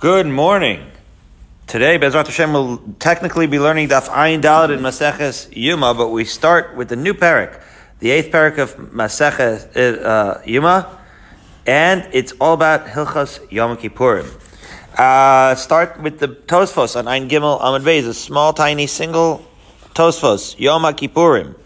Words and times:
Good 0.00 0.28
morning. 0.28 0.90
Today, 1.66 1.98
Bezrat 1.98 2.24
Hashem 2.24 2.54
will 2.54 2.78
technically 2.98 3.46
be 3.46 3.58
learning 3.58 3.90
Daf 3.90 4.08
Ayin 4.08 4.40
Dalet 4.40 4.74
in 4.74 4.80
Maseches 4.80 5.54
Yuma, 5.54 5.92
but 5.92 6.08
we 6.08 6.24
start 6.24 6.74
with 6.74 6.88
the 6.88 6.96
new 6.96 7.12
parak, 7.12 7.60
the 7.98 8.10
eighth 8.10 8.32
parak 8.32 8.56
of 8.56 8.74
Maseches 8.76 9.76
uh, 9.76 10.40
Yuma, 10.46 10.98
and 11.66 12.08
it's 12.14 12.32
all 12.40 12.54
about 12.54 12.86
Hilchas 12.86 13.52
Yom 13.52 13.76
Kippurim. 13.76 14.26
Uh, 14.96 15.54
start 15.54 16.00
with 16.00 16.18
the 16.18 16.28
Tosfos 16.28 16.96
on 16.96 17.06
Ein 17.06 17.28
Gimel 17.28 17.60
Amud 17.60 17.82
Beis, 17.82 18.08
a 18.08 18.14
small, 18.14 18.54
tiny, 18.54 18.86
single 18.86 19.44
Tosfos 19.92 20.58
Yom 20.58 20.84
Kippurim. 20.94 21.56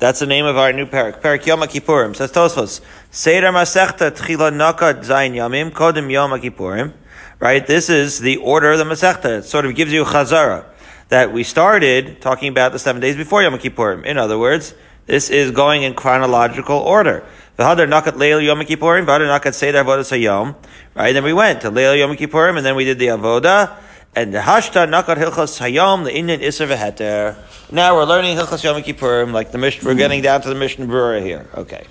That's 0.00 0.18
the 0.18 0.26
name 0.26 0.46
of 0.46 0.56
our 0.56 0.72
new 0.72 0.86
parak. 0.86 1.22
Parak 1.22 1.46
Yom 1.46 1.60
Kippurim 1.60 2.16
says 2.16 2.32
Tosfos 2.32 2.80
Seder 3.12 3.52
Masechta 3.52 4.10
Tchila 4.10 4.52
Nakad 4.52 5.04
Zayin 5.04 5.34
Yamim 5.34 5.70
Kodim 5.70 6.10
Yom 6.10 6.32
Kippurim. 6.32 6.92
Right? 7.40 7.66
This 7.66 7.90
is 7.90 8.20
the 8.20 8.36
order 8.38 8.72
of 8.72 8.78
the 8.78 8.84
Masechta. 8.84 9.38
It 9.38 9.44
sort 9.44 9.66
of 9.66 9.74
gives 9.74 9.92
you 9.92 10.04
chazara 10.04 10.64
that 11.08 11.32
we 11.32 11.44
started 11.44 12.20
talking 12.20 12.48
about 12.48 12.72
the 12.72 12.78
seven 12.78 13.00
days 13.00 13.16
before 13.16 13.42
Yom 13.42 13.58
Kippurim. 13.58 14.04
In 14.04 14.18
other 14.18 14.38
words, 14.38 14.74
this 15.06 15.30
is 15.30 15.50
going 15.50 15.82
in 15.82 15.94
chronological 15.94 16.78
order. 16.78 17.24
V'hadar 17.58 17.86
nakat 17.86 18.12
leil 18.12 18.42
Yom 18.44 18.60
Kippurim, 18.60 19.04
v'hadar 19.04 19.28
nakat 19.28 19.54
seder 19.54 19.84
avodah 19.84 20.00
sayom. 20.00 20.56
Right? 20.94 21.12
Then 21.12 21.24
we 21.24 21.32
went 21.32 21.60
to 21.60 21.70
leil 21.70 21.96
Yom 21.98 22.16
Kippurim, 22.16 22.56
and 22.56 22.64
then 22.64 22.74
we 22.76 22.84
did 22.84 22.98
the 22.98 23.08
avoda. 23.08 23.76
and 24.16 24.32
the 24.32 24.38
hashta 24.38 24.88
nakat 24.88 25.16
hilchas 25.16 25.60
hayom, 25.60 26.04
the 26.04 26.14
Indian 26.14 26.42
iser 26.42 26.66
v'heter. 26.66 27.36
Now 27.70 27.96
we're 27.96 28.04
learning 28.04 28.36
hilchas 28.36 28.64
Yom 28.64 28.82
Kippurim, 28.82 29.32
like 29.32 29.52
the 29.52 29.58
Mishnah, 29.58 29.88
we're 29.88 29.94
getting 29.94 30.22
down 30.22 30.40
to 30.42 30.48
the 30.48 30.54
Mishnah 30.54 30.86
Berurah 30.86 31.22
here. 31.22 31.46
Okay. 31.54 31.84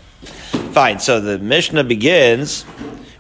Fine. 0.72 1.00
So 1.00 1.20
the 1.20 1.38
Mishnah 1.38 1.84
begins 1.84 2.66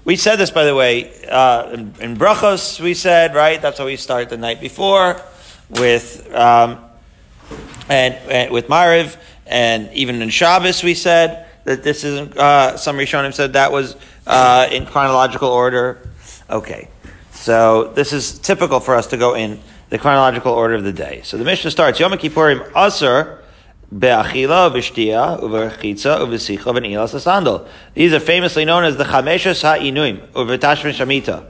we 0.05 0.15
said 0.17 0.35
this, 0.35 0.51
by 0.51 0.65
the 0.65 0.75
way, 0.75 1.11
uh, 1.29 1.69
in, 1.71 1.93
in, 1.99 2.17
Brachos, 2.17 2.79
we 2.79 2.93
said, 2.93 3.33
right? 3.33 3.61
That's 3.61 3.77
how 3.77 3.85
we 3.85 3.95
start 3.95 4.29
the 4.29 4.37
night 4.37 4.59
before 4.59 5.21
with, 5.69 6.33
um, 6.33 6.83
and, 7.87 8.15
and, 8.29 8.51
with 8.51 8.67
Mariv, 8.67 9.15
and 9.47 9.91
even 9.93 10.21
in 10.21 10.29
Shabbos, 10.29 10.83
we 10.83 10.93
said 10.93 11.47
that 11.63 11.83
this 11.83 12.03
isn't, 12.03 12.37
uh, 12.37 12.75
some 12.75 12.97
Rishonim 12.97 13.33
said 13.33 13.53
that 13.53 13.71
was 13.71 13.95
uh, 14.27 14.67
in 14.71 14.85
chronological 14.85 15.49
order. 15.49 16.09
Okay. 16.49 16.89
So 17.31 17.91
this 17.93 18.13
is 18.13 18.39
typical 18.39 18.79
for 18.79 18.95
us 18.95 19.07
to 19.07 19.17
go 19.17 19.35
in 19.35 19.59
the 19.89 19.97
chronological 19.97 20.53
order 20.53 20.75
of 20.75 20.83
the 20.83 20.93
day. 20.93 21.21
So 21.23 21.37
the 21.37 21.45
Mishnah 21.45 21.71
starts, 21.71 21.99
Yom 21.99 22.11
Kippurim 22.13 22.69
Asr, 22.71 23.42
Be'achila, 23.97 24.71
v'shtia, 24.71 25.39
u'v'rechitza, 25.39 26.19
u'v'sicha, 26.19 26.63
v'nilas 26.63 27.13
asandal. 27.13 27.67
These 27.93 28.13
are 28.13 28.19
famously 28.19 28.65
known 28.65 28.85
as 28.85 28.97
the 28.97 29.03
chameshas 29.03 29.61
ha'inuim, 29.61 30.27
u'v'tashmin 30.29 30.93
shamita. 30.93 31.45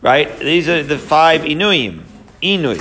Right? 0.00 0.38
These 0.38 0.68
are 0.68 0.82
the 0.82 0.98
five 0.98 1.42
inuim. 1.42 2.02
Inui. 2.42 2.76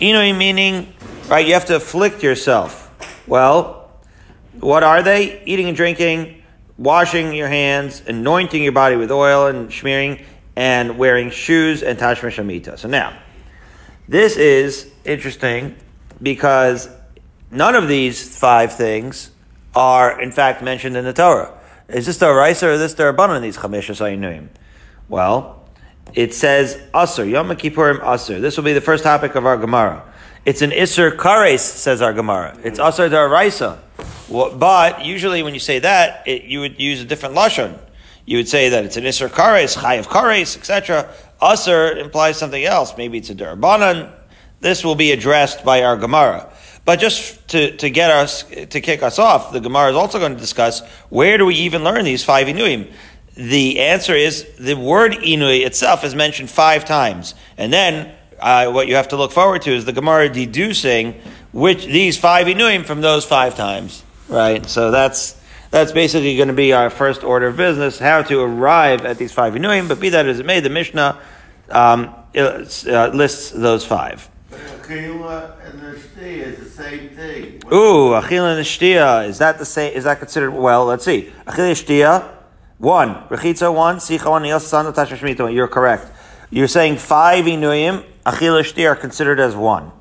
Inui 0.00 0.36
meaning, 0.36 0.92
right, 1.28 1.46
you 1.46 1.54
have 1.54 1.64
to 1.66 1.76
afflict 1.76 2.22
yourself. 2.22 2.84
Well, 3.26 3.90
what 4.60 4.82
are 4.82 5.02
they? 5.02 5.42
Eating 5.44 5.68
and 5.68 5.76
drinking, 5.76 6.42
washing 6.76 7.32
your 7.32 7.48
hands, 7.48 8.02
anointing 8.06 8.62
your 8.62 8.72
body 8.72 8.96
with 8.96 9.10
oil 9.10 9.46
and 9.46 9.72
smearing, 9.72 10.24
and 10.56 10.98
wearing 10.98 11.30
shoes 11.30 11.82
and 11.82 11.98
tashmin 11.98 12.30
shamita. 12.32 12.78
So 12.78 12.88
now, 12.88 13.16
this 14.08 14.36
is 14.36 14.90
interesting 15.04 15.76
because 16.20 16.88
None 17.50 17.74
of 17.74 17.88
these 17.88 18.38
five 18.38 18.74
things 18.74 19.30
are, 19.74 20.20
in 20.20 20.32
fact, 20.32 20.62
mentioned 20.62 20.96
in 20.96 21.04
the 21.04 21.12
Torah. 21.12 21.58
Is 21.88 22.04
this 22.04 22.18
the 22.18 22.30
Raisa 22.30 22.68
or 22.68 22.72
is 22.72 22.80
this 22.80 22.94
the 22.94 23.04
Rabbanan, 23.04 23.40
these 23.40 23.56
Chamesh 23.56 23.88
Ayinuim? 23.88 24.48
Well, 25.08 25.64
it 26.14 26.34
says 26.34 26.76
Asr, 26.92 27.28
Yom 27.28 27.48
Kippurim 27.50 28.00
Asr. 28.00 28.40
This 28.40 28.56
will 28.56 28.64
be 28.64 28.74
the 28.74 28.82
first 28.82 29.02
topic 29.02 29.34
of 29.34 29.46
our 29.46 29.56
Gemara. 29.56 30.04
It's 30.44 30.60
an 30.60 30.70
Isser 30.70 31.16
Kares, 31.16 31.60
says 31.60 32.02
our 32.02 32.12
Gemara. 32.12 32.58
It's 32.62 32.78
Asr 32.78 33.10
Daraisa. 33.10 33.78
Well, 34.28 34.54
but 34.54 35.04
usually 35.04 35.42
when 35.42 35.54
you 35.54 35.60
say 35.60 35.78
that, 35.78 36.28
it, 36.28 36.44
you 36.44 36.60
would 36.60 36.78
use 36.78 37.00
a 37.00 37.06
different 37.06 37.34
Lashon. 37.34 37.78
You 38.26 38.36
would 38.36 38.48
say 38.48 38.68
that 38.68 38.84
it's 38.84 38.98
an 38.98 39.04
Isser 39.04 39.30
Kares, 39.30 39.76
Chayav 39.76 40.04
Kares, 40.04 40.56
etc. 40.58 41.10
Asr 41.40 41.96
implies 41.96 42.36
something 42.36 42.62
else. 42.62 42.94
Maybe 42.98 43.16
it's 43.16 43.30
a 43.30 43.34
Darabanan. 43.34 44.12
This 44.60 44.84
will 44.84 44.94
be 44.94 45.12
addressed 45.12 45.64
by 45.64 45.82
our 45.82 45.96
Gemara. 45.96 46.50
But 46.88 47.00
just 47.00 47.48
to, 47.48 47.76
to 47.76 47.90
get 47.90 48.10
us, 48.10 48.44
to 48.44 48.80
kick 48.80 49.02
us 49.02 49.18
off, 49.18 49.52
the 49.52 49.60
Gemara 49.60 49.90
is 49.90 49.94
also 49.94 50.18
going 50.18 50.32
to 50.32 50.40
discuss 50.40 50.80
where 51.10 51.36
do 51.36 51.44
we 51.44 51.54
even 51.56 51.84
learn 51.84 52.02
these 52.02 52.24
five 52.24 52.46
Inuim? 52.46 52.90
The 53.34 53.80
answer 53.80 54.14
is 54.14 54.46
the 54.58 54.72
word 54.72 55.12
Inui 55.12 55.66
itself 55.66 56.02
is 56.02 56.14
mentioned 56.14 56.48
five 56.48 56.86
times. 56.86 57.34
And 57.58 57.70
then 57.70 58.10
uh, 58.40 58.70
what 58.70 58.88
you 58.88 58.94
have 58.94 59.08
to 59.08 59.18
look 59.18 59.32
forward 59.32 59.60
to 59.62 59.70
is 59.70 59.84
the 59.84 59.92
Gemara 59.92 60.30
deducing 60.30 61.20
which 61.52 61.84
these 61.84 62.16
five 62.16 62.46
Inuim 62.46 62.86
from 62.86 63.02
those 63.02 63.26
five 63.26 63.54
times. 63.54 64.02
Right? 64.26 64.64
So 64.64 64.90
that's, 64.90 65.38
that's 65.70 65.92
basically 65.92 66.36
going 66.36 66.48
to 66.48 66.54
be 66.54 66.72
our 66.72 66.88
first 66.88 67.22
order 67.22 67.48
of 67.48 67.58
business, 67.58 67.98
how 67.98 68.22
to 68.22 68.40
arrive 68.40 69.04
at 69.04 69.18
these 69.18 69.30
five 69.30 69.52
Inuim. 69.52 69.88
But 69.88 70.00
be 70.00 70.08
that 70.08 70.24
as 70.24 70.40
it 70.40 70.46
may, 70.46 70.60
the 70.60 70.70
Mishnah 70.70 71.20
um, 71.68 72.14
uh, 72.34 73.10
lists 73.12 73.50
those 73.50 73.84
five. 73.84 74.26
And 74.90 75.80
the 75.80 76.24
is 76.24 76.58
the 76.58 76.64
same 76.64 77.10
thing. 77.10 77.62
Ooh, 77.66 78.12
achila 78.12 78.56
and 78.56 78.66
shtia. 78.66 79.28
Is 79.28 79.38
that 79.38 79.58
the 79.58 79.64
same? 79.66 79.92
Is 79.92 80.04
that 80.04 80.18
considered? 80.18 80.52
Well, 80.52 80.86
let's 80.86 81.04
see. 81.04 81.30
Achila 81.46 81.72
shtia, 81.72 82.28
one. 82.78 83.14
Rechitza 83.28 83.74
one. 83.74 83.96
Sicha 83.96 84.30
one. 84.30 84.44
Tashmishmita. 84.44 85.52
You're 85.54 85.68
correct. 85.68 86.06
You're 86.50 86.68
saying 86.68 86.96
five 86.96 87.44
inuyim. 87.44 88.04
Achila 88.24 88.62
shtia 88.62 88.92
are 88.92 88.96
considered 88.96 89.40
as 89.40 89.54
one. 89.54 89.92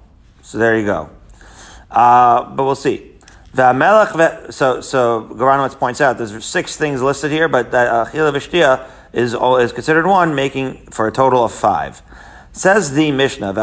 So 0.41 0.57
there 0.57 0.79
you 0.79 0.85
go. 0.85 1.09
Uh, 1.91 2.45
but 2.55 2.63
we'll 2.63 2.75
see. 2.75 3.11
So, 3.53 3.63
so 4.81 5.27
Garanowitz 5.33 5.77
points 5.77 5.99
out 5.99 6.17
there's 6.17 6.45
six 6.45 6.77
things 6.77 7.01
listed 7.01 7.31
here, 7.31 7.49
but 7.49 7.71
that 7.71 8.07
achila 8.07 8.31
v'shtia 8.31 8.87
is 9.11 9.33
is 9.33 9.73
considered 9.73 10.05
one, 10.05 10.35
making 10.35 10.77
for 10.91 11.07
a 11.07 11.11
total 11.11 11.43
of 11.43 11.51
five. 11.51 12.01
Says 12.57 12.93
the 12.93 13.11
Mishnah, 13.11 13.53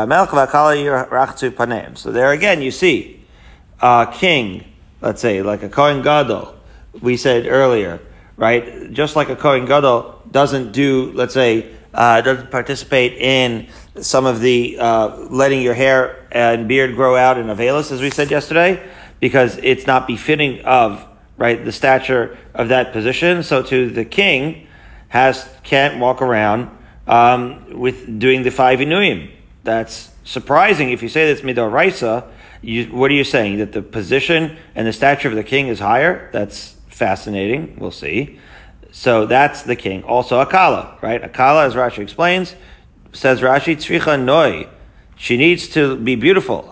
So 1.97 2.13
there 2.13 2.31
again, 2.31 2.63
you 2.63 2.71
see, 2.71 3.25
a 3.81 4.09
king, 4.13 4.65
let's 5.01 5.21
say, 5.21 5.43
like 5.43 5.65
a 5.65 5.69
Kohen 5.69 6.01
Gadol, 6.01 6.55
we 7.01 7.17
said 7.17 7.49
earlier, 7.49 8.01
right? 8.37 8.93
Just 8.93 9.17
like 9.17 9.31
a 9.31 9.35
Kohen 9.35 9.67
Gadol 9.67 10.23
doesn't 10.31 10.71
do, 10.71 11.11
let's 11.13 11.35
say, 11.35 11.75
uh, 11.93 12.21
doesn't 12.21 12.53
participate 12.53 13.15
in 13.15 13.67
some 14.01 14.27
of 14.27 14.39
the 14.39 14.79
uh, 14.79 15.17
letting 15.29 15.61
your 15.61 15.75
hair 15.75 16.29
and 16.31 16.69
beard 16.69 16.95
grow 16.95 17.17
out 17.17 17.37
in 17.37 17.47
Avelis, 17.49 17.91
as 17.91 18.01
we 18.01 18.11
said 18.11 18.31
yesterday, 18.31 18.81
because 19.19 19.59
it's 19.65 19.89
not 19.89 20.07
befitting 20.07 20.65
of 20.65 21.05
right 21.37 21.65
the 21.65 21.73
stature 21.73 22.39
of 22.55 22.69
that 22.69 22.93
position. 22.93 23.43
So 23.43 23.61
to 23.65 23.91
the 23.91 24.05
king 24.05 24.69
has 25.09 25.49
can't 25.65 25.99
walk 25.99 26.23
around 26.23 26.71
um, 27.07 27.79
with 27.79 28.19
doing 28.19 28.43
the 28.43 28.51
five 28.51 28.79
inuyim. 28.79 29.31
That's 29.63 30.11
surprising 30.25 30.91
if 30.91 31.03
you 31.03 31.09
say 31.09 31.33
that's 31.33 31.43
midoraisa. 31.45 32.27
You, 32.63 32.87
what 32.87 33.11
are 33.11 33.15
you 33.15 33.25
saying? 33.25 33.59
That 33.59 33.73
the 33.73 33.83
position 33.83 34.57
and 34.75 34.87
the 34.87 34.93
stature 34.93 35.29
of 35.29 35.35
the 35.35 35.45
king 35.45 35.69
is 35.69 35.81
higher? 35.81 36.31
That's 36.33 36.77
fascinating. 36.89 37.77
We'll 37.79 37.91
see. 37.91 38.39
So 38.91 39.27
that's 39.27 39.63
the 39.63 39.77
king. 39.77 40.05
Also 40.05 40.43
Akala, 40.43 41.01
right? 41.03 41.21
Akala, 41.21 41.67
as 41.67 41.75
Rashi 41.75 41.99
explains, 41.99 42.55
says 43.13 43.41
Rashi, 43.41 43.77
Tzricha 43.77 44.23
Noi. 44.23 44.69
She 45.17 45.37
needs 45.37 45.69
to 45.69 45.97
be 45.97 46.17
beautiful. 46.17 46.69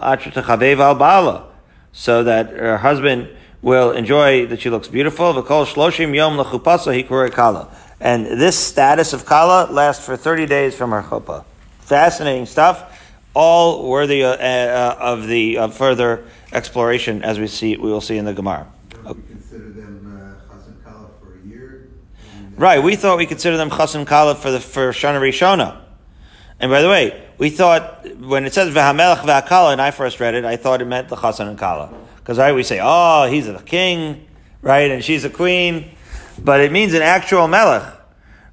So 1.92 2.24
that 2.24 2.50
her 2.50 2.78
husband 2.78 3.28
will 3.60 3.92
enjoy 3.92 4.46
that 4.46 4.60
she 4.60 4.70
looks 4.70 4.88
beautiful. 4.88 5.32
V'kol 5.34 5.66
shloshim 5.66 6.14
yom 6.14 6.36
lechupasa 6.36 6.92
hikura 6.92 7.30
kala. 7.32 7.68
And 8.02 8.26
this 8.26 8.58
status 8.58 9.12
of 9.12 9.24
Kala 9.24 9.70
lasts 9.70 10.04
for 10.04 10.16
30 10.16 10.46
days 10.46 10.74
from 10.74 10.90
her 10.90 11.02
chuppah. 11.02 11.44
Fascinating 11.78 12.46
stuff, 12.46 13.00
all 13.32 13.88
worthy 13.88 14.24
uh, 14.24 14.30
uh, 14.30 14.96
of 14.98 15.28
the 15.28 15.56
uh, 15.56 15.68
further 15.68 16.24
exploration 16.52 17.22
as 17.22 17.38
we 17.38 17.46
see 17.46 17.76
we 17.76 17.92
will 17.92 18.00
see 18.00 18.18
in 18.18 18.24
the 18.24 18.32
Gemara. 18.32 18.66
Uh, 19.06 19.14
right, 22.56 22.82
we 22.82 22.96
thought 22.96 23.18
we 23.18 23.26
consider 23.26 23.56
them 23.56 23.70
chasen 23.70 24.04
kala 24.04 24.34
for 24.34 24.50
the 24.50 24.58
for 24.58 24.90
Shana 24.90 25.20
Rishona. 25.20 25.80
And 26.58 26.72
by 26.72 26.82
the 26.82 26.88
way, 26.88 27.22
we 27.38 27.50
thought 27.50 28.04
when 28.18 28.46
it 28.46 28.52
says 28.52 28.74
v'hamelech 28.74 29.18
v'akala, 29.18 29.72
and 29.72 29.80
I 29.80 29.92
first 29.92 30.18
read 30.18 30.34
it, 30.34 30.44
I 30.44 30.56
thought 30.56 30.82
it 30.82 30.86
meant 30.86 31.08
the 31.08 31.16
chasen 31.16 31.46
and 31.46 31.56
kala 31.56 31.94
because 32.16 32.38
right 32.38 32.52
we 32.52 32.64
say, 32.64 32.80
oh, 32.82 33.28
he's 33.30 33.46
a 33.46 33.62
king, 33.62 34.26
right, 34.60 34.90
and 34.90 35.04
she's 35.04 35.24
a 35.24 35.30
queen 35.30 35.92
but 36.44 36.60
it 36.60 36.72
means 36.72 36.94
an 36.94 37.02
actual 37.02 37.48
melech. 37.48 37.94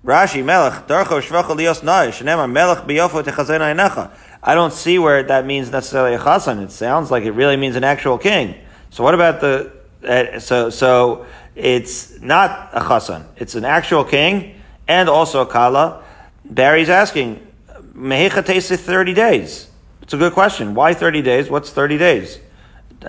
Rashi, 0.04 0.44
melech, 0.44 0.88
darcho 0.88 1.22
shvacha 1.22 1.56
lios 1.58 1.84
nai, 1.84 2.08
shenema 2.08 2.50
melech 2.50 2.80
biyofo 2.80 3.24
techazena 3.24 3.74
enecha. 3.74 4.12
I 4.42 4.56
don't 4.56 4.72
see 4.72 4.98
where 5.00 5.24
that 5.24 5.46
means 5.46 5.72
necessarily 5.72 6.16
a 6.16 6.20
chasan. 6.20 6.64
It 6.64 6.72
sounds 6.72 7.12
like 7.12 7.24
it 7.24 7.32
really 7.32 7.58
means 7.58 7.76
an 7.76 7.84
actual 7.84 8.18
king. 8.18 8.56
So 8.90 9.04
what 9.04 9.14
about 9.14 9.42
the, 9.42 9.72
uh, 10.08 10.40
so, 10.40 10.70
so 10.70 11.26
it's 11.56 12.20
not 12.22 12.70
a 12.74 12.80
chasan. 12.80 13.26
It's 13.36 13.56
an 13.56 13.66
actual 13.66 14.06
king 14.06 14.62
and 14.88 15.10
also 15.10 15.42
a 15.42 15.46
kala. 15.46 16.04
Barry's 16.46 16.90
asking, 16.90 17.46
Mehecha 17.94 18.44
Tesa 18.44 18.78
30 18.78 19.14
days. 19.14 19.68
It's 20.02 20.14
a 20.14 20.18
good 20.18 20.34
question. 20.34 20.74
Why 20.74 20.94
30 20.94 21.22
days? 21.22 21.50
What's 21.50 21.70
30 21.72 21.98
days? 21.98 22.40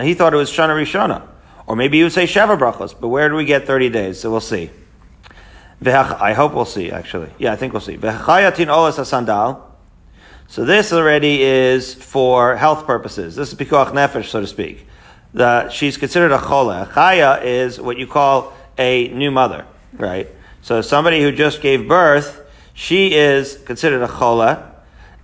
He 0.00 0.14
thought 0.14 0.34
it 0.34 0.36
was 0.36 0.50
Shana 0.50 0.74
Rishona. 0.74 1.26
Or 1.70 1.76
maybe 1.76 1.98
you 1.98 2.04
would 2.06 2.12
say 2.12 2.24
Sheva 2.24 2.58
Brachos, 2.58 2.96
but 3.00 3.06
where 3.06 3.28
do 3.28 3.36
we 3.36 3.44
get 3.44 3.64
30 3.64 3.90
days? 3.90 4.18
So 4.18 4.28
we'll 4.28 4.40
see. 4.40 4.70
I 5.86 6.32
hope 6.32 6.52
we'll 6.52 6.64
see, 6.64 6.90
actually. 6.90 7.30
Yeah, 7.38 7.52
I 7.52 7.56
think 7.56 7.72
we'll 7.72 7.80
see. 7.80 7.96
So 10.48 10.64
this 10.64 10.92
already 10.92 11.42
is 11.42 11.94
for 11.94 12.56
health 12.56 12.86
purposes. 12.88 13.36
This 13.36 13.52
is 13.52 13.54
pikuach 13.56 13.92
nefesh, 13.92 14.24
so 14.24 14.40
to 14.40 14.48
speak. 14.48 14.84
The, 15.32 15.68
she's 15.68 15.96
considered 15.96 16.32
a 16.32 16.38
chole. 16.38 16.88
Chaya 16.88 17.40
is 17.44 17.80
what 17.80 17.98
you 17.98 18.08
call 18.08 18.52
a 18.76 19.06
new 19.10 19.30
mother, 19.30 19.64
right? 19.92 20.26
So 20.62 20.82
somebody 20.82 21.22
who 21.22 21.30
just 21.30 21.62
gave 21.62 21.86
birth, 21.86 22.50
she 22.74 23.14
is 23.14 23.58
considered 23.58 24.02
a 24.02 24.08
chole, 24.08 24.60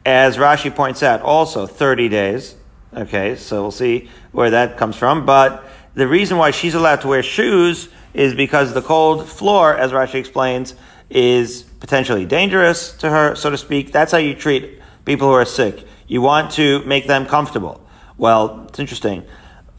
as 0.04 0.36
Rashi 0.36 0.72
points 0.72 1.02
out, 1.02 1.22
also 1.22 1.66
30 1.66 2.08
days. 2.08 2.54
Okay, 2.96 3.34
so 3.34 3.62
we'll 3.62 3.72
see 3.72 4.08
where 4.30 4.50
that 4.50 4.76
comes 4.78 4.94
from. 4.94 5.26
But 5.26 5.64
the 5.96 6.06
reason 6.06 6.36
why 6.36 6.50
she's 6.50 6.74
allowed 6.74 7.00
to 7.00 7.08
wear 7.08 7.22
shoes 7.22 7.88
is 8.12 8.34
because 8.34 8.74
the 8.74 8.82
cold 8.82 9.26
floor, 9.26 9.74
as 9.74 9.92
Rashi 9.92 10.16
explains, 10.16 10.74
is 11.08 11.62
potentially 11.80 12.26
dangerous 12.26 12.92
to 12.98 13.08
her, 13.08 13.34
so 13.34 13.48
to 13.48 13.56
speak. 13.56 13.92
That's 13.92 14.12
how 14.12 14.18
you 14.18 14.34
treat 14.34 14.80
people 15.06 15.28
who 15.28 15.34
are 15.34 15.46
sick. 15.46 15.86
You 16.06 16.20
want 16.20 16.52
to 16.52 16.84
make 16.84 17.06
them 17.06 17.24
comfortable. 17.24 17.82
Well, 18.18 18.66
it's 18.68 18.78
interesting. 18.78 19.24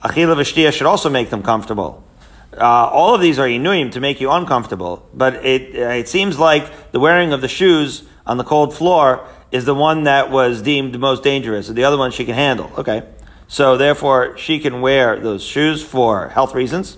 Achila 0.03 0.35
v'shtia 0.35 0.73
should 0.73 0.87
also 0.87 1.09
make 1.09 1.29
them 1.29 1.43
comfortable. 1.43 2.03
Uh, 2.51 2.63
all 2.63 3.13
of 3.13 3.21
these 3.21 3.37
are 3.37 3.47
inuim 3.47 3.91
to 3.91 3.99
make 3.99 4.19
you 4.19 4.31
uncomfortable, 4.31 5.07
but 5.13 5.45
it, 5.45 5.75
it 5.75 6.07
seems 6.07 6.39
like 6.39 6.91
the 6.91 6.99
wearing 6.99 7.31
of 7.31 7.41
the 7.41 7.47
shoes 7.47 8.03
on 8.25 8.37
the 8.37 8.43
cold 8.43 8.73
floor 8.73 9.27
is 9.51 9.65
the 9.65 9.75
one 9.75 10.03
that 10.03 10.31
was 10.31 10.63
deemed 10.63 10.99
most 10.99 11.21
dangerous, 11.21 11.67
the 11.67 11.83
other 11.83 11.97
one 11.97 12.09
she 12.09 12.25
can 12.25 12.33
handle. 12.33 12.71
Okay. 12.75 13.03
So 13.47 13.77
therefore, 13.77 14.37
she 14.37 14.59
can 14.59 14.81
wear 14.81 15.19
those 15.19 15.43
shoes 15.43 15.81
for 15.83 16.29
health 16.29 16.53
reasons. 16.53 16.97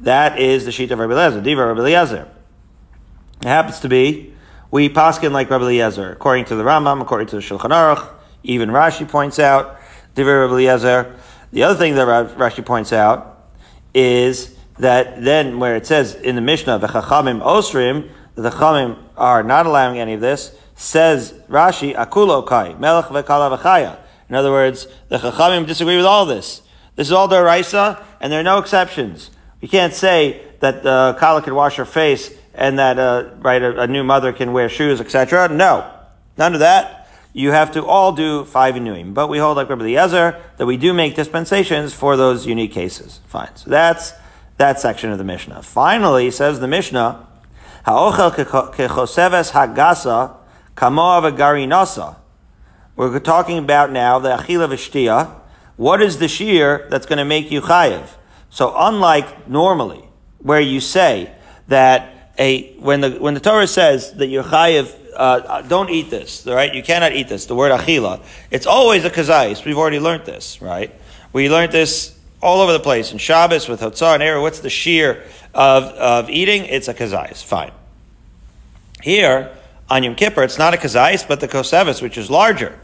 That 0.00 0.40
is 0.40 0.64
the 0.64 0.72
sheet 0.72 0.90
of 0.90 0.98
Rabbi 0.98 1.12
Eliezer, 1.12 1.40
Diva 1.40 1.66
Rabbi 1.66 1.80
Eliezer. 1.80 2.28
It 3.42 3.46
happens 3.46 3.80
to 3.80 3.88
be, 3.88 4.34
we 4.70 4.88
paskin 4.88 5.32
like 5.32 5.48
Rabbi 5.50 5.64
Eliezer, 5.64 6.12
according 6.12 6.46
to 6.46 6.56
the 6.56 6.64
Rambam, 6.64 7.00
according 7.00 7.28
to 7.28 7.36
the 7.36 7.42
Shulchan 7.42 7.70
Aruch, 7.70 8.08
even 8.42 8.70
Rashi 8.70 9.08
points 9.08 9.38
out, 9.38 9.78
Diva 10.14 10.40
Rabbi 10.40 10.54
Eliezer. 10.54 11.16
The 11.52 11.62
other 11.62 11.78
thing 11.78 11.94
that 11.94 12.36
Rashi 12.36 12.64
points 12.64 12.92
out 12.92 13.48
is 13.94 14.56
that 14.78 15.22
then 15.22 15.58
where 15.58 15.76
it 15.76 15.86
says 15.86 16.14
in 16.14 16.34
the 16.34 16.40
Mishnah, 16.40 16.78
the 16.78 16.86
Chachamim 16.88 17.42
Osrim, 17.42 18.10
the 18.34 18.50
Chachamim 18.50 18.98
are 19.16 19.42
not 19.42 19.66
allowing 19.66 19.98
any 19.98 20.14
of 20.14 20.20
this, 20.20 20.56
says 20.74 21.32
Rashi, 21.48 21.94
Akulo 21.94 22.46
Kai, 22.46 22.74
Melech 22.74 23.06
Vekala 23.06 23.58
V'chaya. 23.58 23.98
In 24.30 24.36
other 24.36 24.52
words, 24.52 24.86
the 25.08 25.18
Chachamim 25.18 25.66
disagree 25.66 25.96
with 25.96 26.06
all 26.06 26.24
this. 26.24 26.62
This 26.94 27.08
is 27.08 27.12
all 27.12 27.28
Daraisa, 27.28 28.02
and 28.20 28.32
there 28.32 28.38
are 28.38 28.44
no 28.44 28.58
exceptions. 28.58 29.30
We 29.60 29.66
can't 29.66 29.92
say 29.92 30.40
that 30.60 30.84
the 30.84 31.16
Kala 31.18 31.42
can 31.42 31.54
wash 31.54 31.76
her 31.76 31.84
face 31.84 32.32
and 32.54 32.78
that 32.78 32.98
uh, 32.98 33.30
right 33.38 33.60
a, 33.60 33.82
a, 33.82 33.86
new 33.86 34.04
mother 34.04 34.32
can 34.32 34.52
wear 34.52 34.68
shoes, 34.68 35.00
etc. 35.00 35.48
No, 35.48 35.90
none 36.38 36.54
of 36.54 36.60
that. 36.60 37.08
You 37.32 37.50
have 37.50 37.72
to 37.72 37.84
all 37.84 38.12
do 38.12 38.44
five 38.44 38.76
inuim. 38.76 39.14
But 39.14 39.28
we 39.28 39.38
hold 39.38 39.56
like 39.56 39.68
Rabbi 39.68 39.82
Eliezer 39.82 40.40
that 40.56 40.66
we 40.66 40.76
do 40.76 40.92
make 40.92 41.16
dispensations 41.16 41.92
for 41.92 42.16
those 42.16 42.46
unique 42.46 42.72
cases. 42.72 43.20
Fine. 43.26 43.54
So 43.56 43.70
that's 43.70 44.12
that 44.58 44.80
section 44.80 45.10
of 45.10 45.18
the 45.18 45.24
Mishnah. 45.24 45.62
Finally, 45.62 46.30
says 46.30 46.60
the 46.60 46.68
Mishnah, 46.68 47.26
Ha'ochel 47.84 48.32
kechoseves 48.74 49.52
hagasa 49.52 50.36
kamoa 50.76 51.32
v'garinasa. 51.32 52.16
We're 53.00 53.18
talking 53.18 53.56
about 53.56 53.90
now 53.90 54.18
the 54.18 54.36
achila 54.36 54.68
v'shtia. 54.68 55.34
What 55.76 56.02
is 56.02 56.18
the 56.18 56.28
shear 56.28 56.86
that's 56.90 57.06
going 57.06 57.16
to 57.16 57.24
make 57.24 57.50
you 57.50 57.62
chayiv? 57.62 58.06
So 58.50 58.74
unlike 58.76 59.48
normally, 59.48 60.04
where 60.40 60.60
you 60.60 60.80
say 60.80 61.32
that 61.68 62.34
a 62.38 62.74
when 62.74 63.00
the 63.00 63.12
when 63.12 63.32
the 63.32 63.40
Torah 63.40 63.66
says 63.66 64.12
that 64.16 64.26
you're 64.26 64.44
chayiv, 64.44 64.94
uh, 65.16 65.62
don't 65.62 65.88
eat 65.88 66.10
this, 66.10 66.44
right? 66.46 66.74
You 66.74 66.82
cannot 66.82 67.14
eat 67.14 67.26
this. 67.26 67.46
The 67.46 67.54
word 67.54 67.72
achila, 67.72 68.22
it's 68.50 68.66
always 68.66 69.06
a 69.06 69.10
kazais. 69.10 69.64
We've 69.64 69.78
already 69.78 69.98
learned 69.98 70.26
this, 70.26 70.60
right? 70.60 70.94
We 71.32 71.48
learned 71.48 71.72
this 71.72 72.14
all 72.42 72.60
over 72.60 72.74
the 72.74 72.80
place 72.80 73.12
in 73.12 73.18
Shabbos 73.18 73.66
with 73.66 73.80
Hotzah 73.80 74.12
and 74.12 74.22
Era. 74.22 74.42
What's 74.42 74.60
the 74.60 74.68
shear 74.68 75.24
of, 75.54 75.84
of 75.84 76.28
eating? 76.28 76.66
It's 76.66 76.88
a 76.88 76.92
kazais. 76.92 77.42
Fine. 77.42 77.72
Here 79.02 79.56
on 79.88 80.02
Yom 80.02 80.16
Kippur, 80.16 80.42
it's 80.42 80.58
not 80.58 80.74
a 80.74 80.76
kazais, 80.76 81.26
but 81.26 81.40
the 81.40 81.48
kosevis, 81.48 82.02
which 82.02 82.18
is 82.18 82.30
larger, 82.30 82.78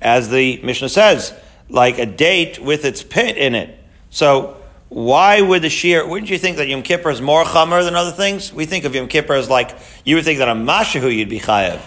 as 0.00 0.30
the 0.30 0.60
Mishnah 0.62 0.88
says, 0.88 1.32
like 1.68 1.98
a 1.98 2.06
date 2.06 2.58
with 2.58 2.84
its 2.84 3.02
pit 3.02 3.36
in 3.36 3.54
it. 3.54 3.78
So 4.10 4.56
why 4.88 5.40
would 5.40 5.62
the 5.62 5.68
shear, 5.68 6.06
wouldn't 6.06 6.30
you 6.30 6.38
think 6.38 6.56
that 6.56 6.68
Yom 6.68 6.82
Kippur 6.82 7.10
is 7.10 7.20
more 7.20 7.44
chamer 7.44 7.84
than 7.84 7.94
other 7.94 8.12
things? 8.12 8.52
We 8.52 8.64
think 8.64 8.84
of 8.84 8.94
Yom 8.94 9.08
Kippur 9.08 9.34
as 9.34 9.50
like, 9.50 9.76
you 10.04 10.16
would 10.16 10.24
think 10.24 10.38
that 10.38 10.48
on 10.48 10.64
Mashahu 10.64 11.14
you'd 11.14 11.28
be 11.28 11.40
chayev. 11.40 11.78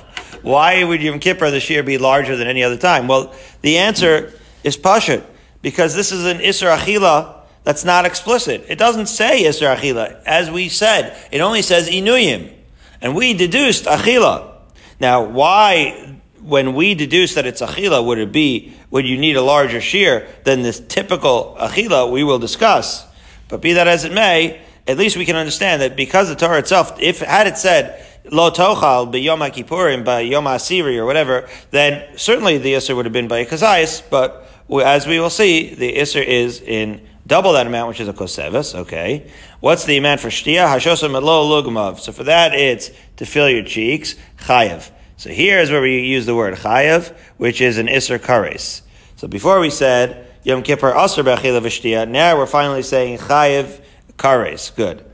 Why 0.43 0.83
would 0.83 1.01
Yom 1.01 1.19
Kippur, 1.19 1.51
the 1.51 1.59
shear, 1.59 1.83
be 1.83 1.97
larger 1.97 2.35
than 2.35 2.47
any 2.47 2.63
other 2.63 2.77
time? 2.77 3.07
Well, 3.07 3.33
the 3.61 3.77
answer 3.77 4.33
is 4.63 4.77
pashut, 4.77 5.23
because 5.61 5.95
this 5.95 6.11
is 6.11 6.25
an 6.25 6.39
Isra 6.39 6.77
Achila 6.77 7.41
that's 7.63 7.85
not 7.85 8.05
explicit. 8.05 8.65
It 8.67 8.77
doesn't 8.79 9.07
say 9.07 9.43
Isra 9.43 9.75
Achila. 9.75 10.21
As 10.25 10.49
we 10.49 10.69
said, 10.69 11.15
it 11.31 11.41
only 11.41 11.61
says 11.61 11.89
Inuyim. 11.89 12.53
And 13.01 13.15
we 13.15 13.33
deduced 13.33 13.85
Achila. 13.85 14.55
Now, 14.99 15.23
why 15.23 16.20
when 16.43 16.73
we 16.73 16.95
deduce 16.95 17.35
that 17.35 17.45
it's 17.45 17.61
achila, 17.61 18.05
would 18.05 18.17
it 18.17 18.31
be, 18.31 18.73
would 18.89 19.05
you 19.05 19.17
need 19.17 19.35
a 19.35 19.41
larger 19.41 19.81
shear 19.81 20.27
than 20.43 20.61
this 20.61 20.79
typical 20.79 21.55
achila 21.59 22.11
we 22.11 22.23
will 22.23 22.39
discuss? 22.39 23.05
But 23.47 23.61
be 23.61 23.73
that 23.73 23.87
as 23.87 24.05
it 24.05 24.13
may, 24.13 24.61
at 24.87 24.97
least 24.97 25.17
we 25.17 25.25
can 25.25 25.35
understand 25.35 25.81
that 25.81 25.95
because 25.95 26.29
the 26.29 26.35
Torah 26.35 26.59
itself, 26.59 26.99
if 26.99 27.19
had 27.19 27.47
it 27.47 27.57
said, 27.57 28.05
lo 28.25 28.49
tochal 28.51 29.11
by 29.11 29.17
Yom 29.19 29.39
Kippurim, 29.39 30.03
by 30.03 30.21
Yom 30.21 30.45
HaSiri 30.45 30.97
or 30.97 31.05
whatever, 31.05 31.47
then 31.71 32.17
certainly 32.17 32.57
the 32.57 32.73
Isser 32.73 32.95
would 32.95 33.05
have 33.05 33.13
been 33.13 33.27
by 33.27 33.39
a 33.39 34.01
but 34.09 34.47
as 34.83 35.05
we 35.05 35.19
will 35.19 35.29
see, 35.29 35.75
the 35.75 35.97
Isser 35.97 36.23
is 36.23 36.61
in 36.61 37.05
double 37.27 37.53
that 37.53 37.67
amount, 37.67 37.89
which 37.89 37.99
is 37.99 38.07
a 38.07 38.13
kosevis, 38.13 38.73
okay. 38.73 39.29
What's 39.59 39.85
the 39.85 39.97
amount 39.97 40.21
for 40.21 40.29
shtia? 40.29 40.67
Hashosam 40.67 41.21
lo 41.21 41.61
lugmav. 41.61 41.99
So 41.99 42.11
for 42.11 42.23
that, 42.23 42.53
it's 42.53 42.91
to 43.17 43.25
fill 43.25 43.49
your 43.49 43.63
cheeks, 43.63 44.15
chayev. 44.39 44.89
So 45.21 45.29
here 45.29 45.59
is 45.59 45.69
where 45.69 45.83
we 45.83 45.99
use 45.99 46.25
the 46.25 46.33
word 46.33 46.55
chayav, 46.55 47.15
which 47.37 47.61
is 47.61 47.77
an 47.77 47.87
iser 47.87 48.17
kares. 48.17 48.81
So 49.17 49.27
before 49.27 49.59
we 49.59 49.69
said 49.69 50.25
Yom 50.41 50.63
Kippur 50.63 50.97
aser 50.97 51.23
b'achila 51.23 51.61
v'shtia. 51.61 52.09
Now 52.09 52.35
we're 52.39 52.47
finally 52.47 52.81
saying 52.81 53.19
chayav 53.19 53.81
kares. 54.17 54.75
Good. 54.75 55.05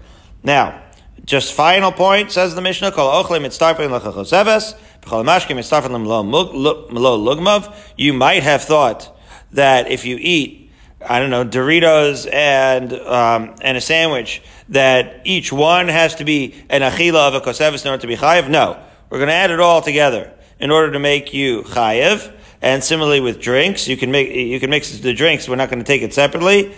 Now, 0.44 0.82
just 1.26 1.52
final 1.52 1.92
point 1.92 2.32
says 2.32 2.56
the 2.56 2.62
Mishnah: 2.62 2.94
Kol 2.94 3.06
ochle 3.06 3.40
mitztarpin 3.40 3.90
lechachoseves 3.90 4.80
b'chol 5.02 5.26
mashkim 5.26 5.58
melo 5.92 7.18
lugmav. 7.18 7.76
You 7.98 8.14
might 8.14 8.44
have 8.44 8.64
thought 8.64 9.14
that 9.52 9.92
if 9.92 10.06
you 10.06 10.18
eat 10.22 10.72
I 11.06 11.20
don't 11.20 11.32
know, 11.32 11.44
Doritos 11.44 12.32
and 12.32 12.94
um, 12.94 13.56
and 13.62 13.76
a 13.76 13.82
sandwich, 13.82 14.42
that 14.70 15.24
each 15.26 15.52
one 15.52 15.90
has 15.90 16.16
to 16.16 16.24
be 16.24 16.56
an 16.70 16.80
achila 16.80 17.28
of 17.28 17.34
a 17.34 17.42
kosevis 17.42 17.84
in 17.84 17.92
order 17.92 18.00
to 18.00 18.08
be 18.08 18.16
chayiv? 18.16 18.50
No. 18.50 18.82
We're 19.10 19.20
going 19.20 19.30
to 19.30 19.34
add 19.34 19.52
it 19.52 19.60
all 19.60 19.82
together 19.82 20.34
in 20.60 20.72
order 20.72 20.92
to 20.92 21.00
make 21.00 21.34
you 21.34 21.64
chayev. 21.64 22.34
And 22.62 22.84
similarly 22.84 23.22
with 23.22 23.40
drinks, 23.40 23.88
you 23.88 23.98
can 23.98 24.12
make 24.12 24.34
you 24.34 24.60
can 24.60 24.70
mix 24.70 24.98
the 24.98 25.14
drinks. 25.14 25.48
We're 25.48 25.56
not 25.56 25.70
going 25.70 25.80
to 25.80 25.86
take 25.86 26.02
it 26.02 26.14
separately. 26.14 26.74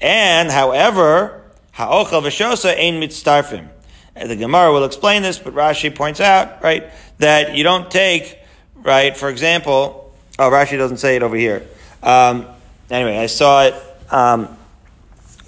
And 0.00 0.50
however, 0.50 1.42
ha'ochel 1.72 2.22
v'shosa 2.22 2.76
ein 2.76 3.00
mitztarfim. 3.00 3.68
The 4.14 4.36
Gemara 4.36 4.72
will 4.72 4.84
explain 4.84 5.22
this, 5.22 5.38
but 5.38 5.54
Rashi 5.54 5.94
points 5.94 6.20
out 6.20 6.62
right 6.62 6.90
that 7.18 7.54
you 7.54 7.64
don't 7.64 7.90
take 7.90 8.38
right. 8.74 9.16
For 9.16 9.30
example, 9.30 10.14
oh 10.38 10.50
Rashi 10.50 10.76
doesn't 10.76 10.98
say 10.98 11.16
it 11.16 11.22
over 11.22 11.36
here. 11.36 11.66
Um, 12.02 12.46
anyway, 12.90 13.16
I 13.16 13.26
saw 13.26 13.64
it. 13.64 13.74
Um, 14.10 14.54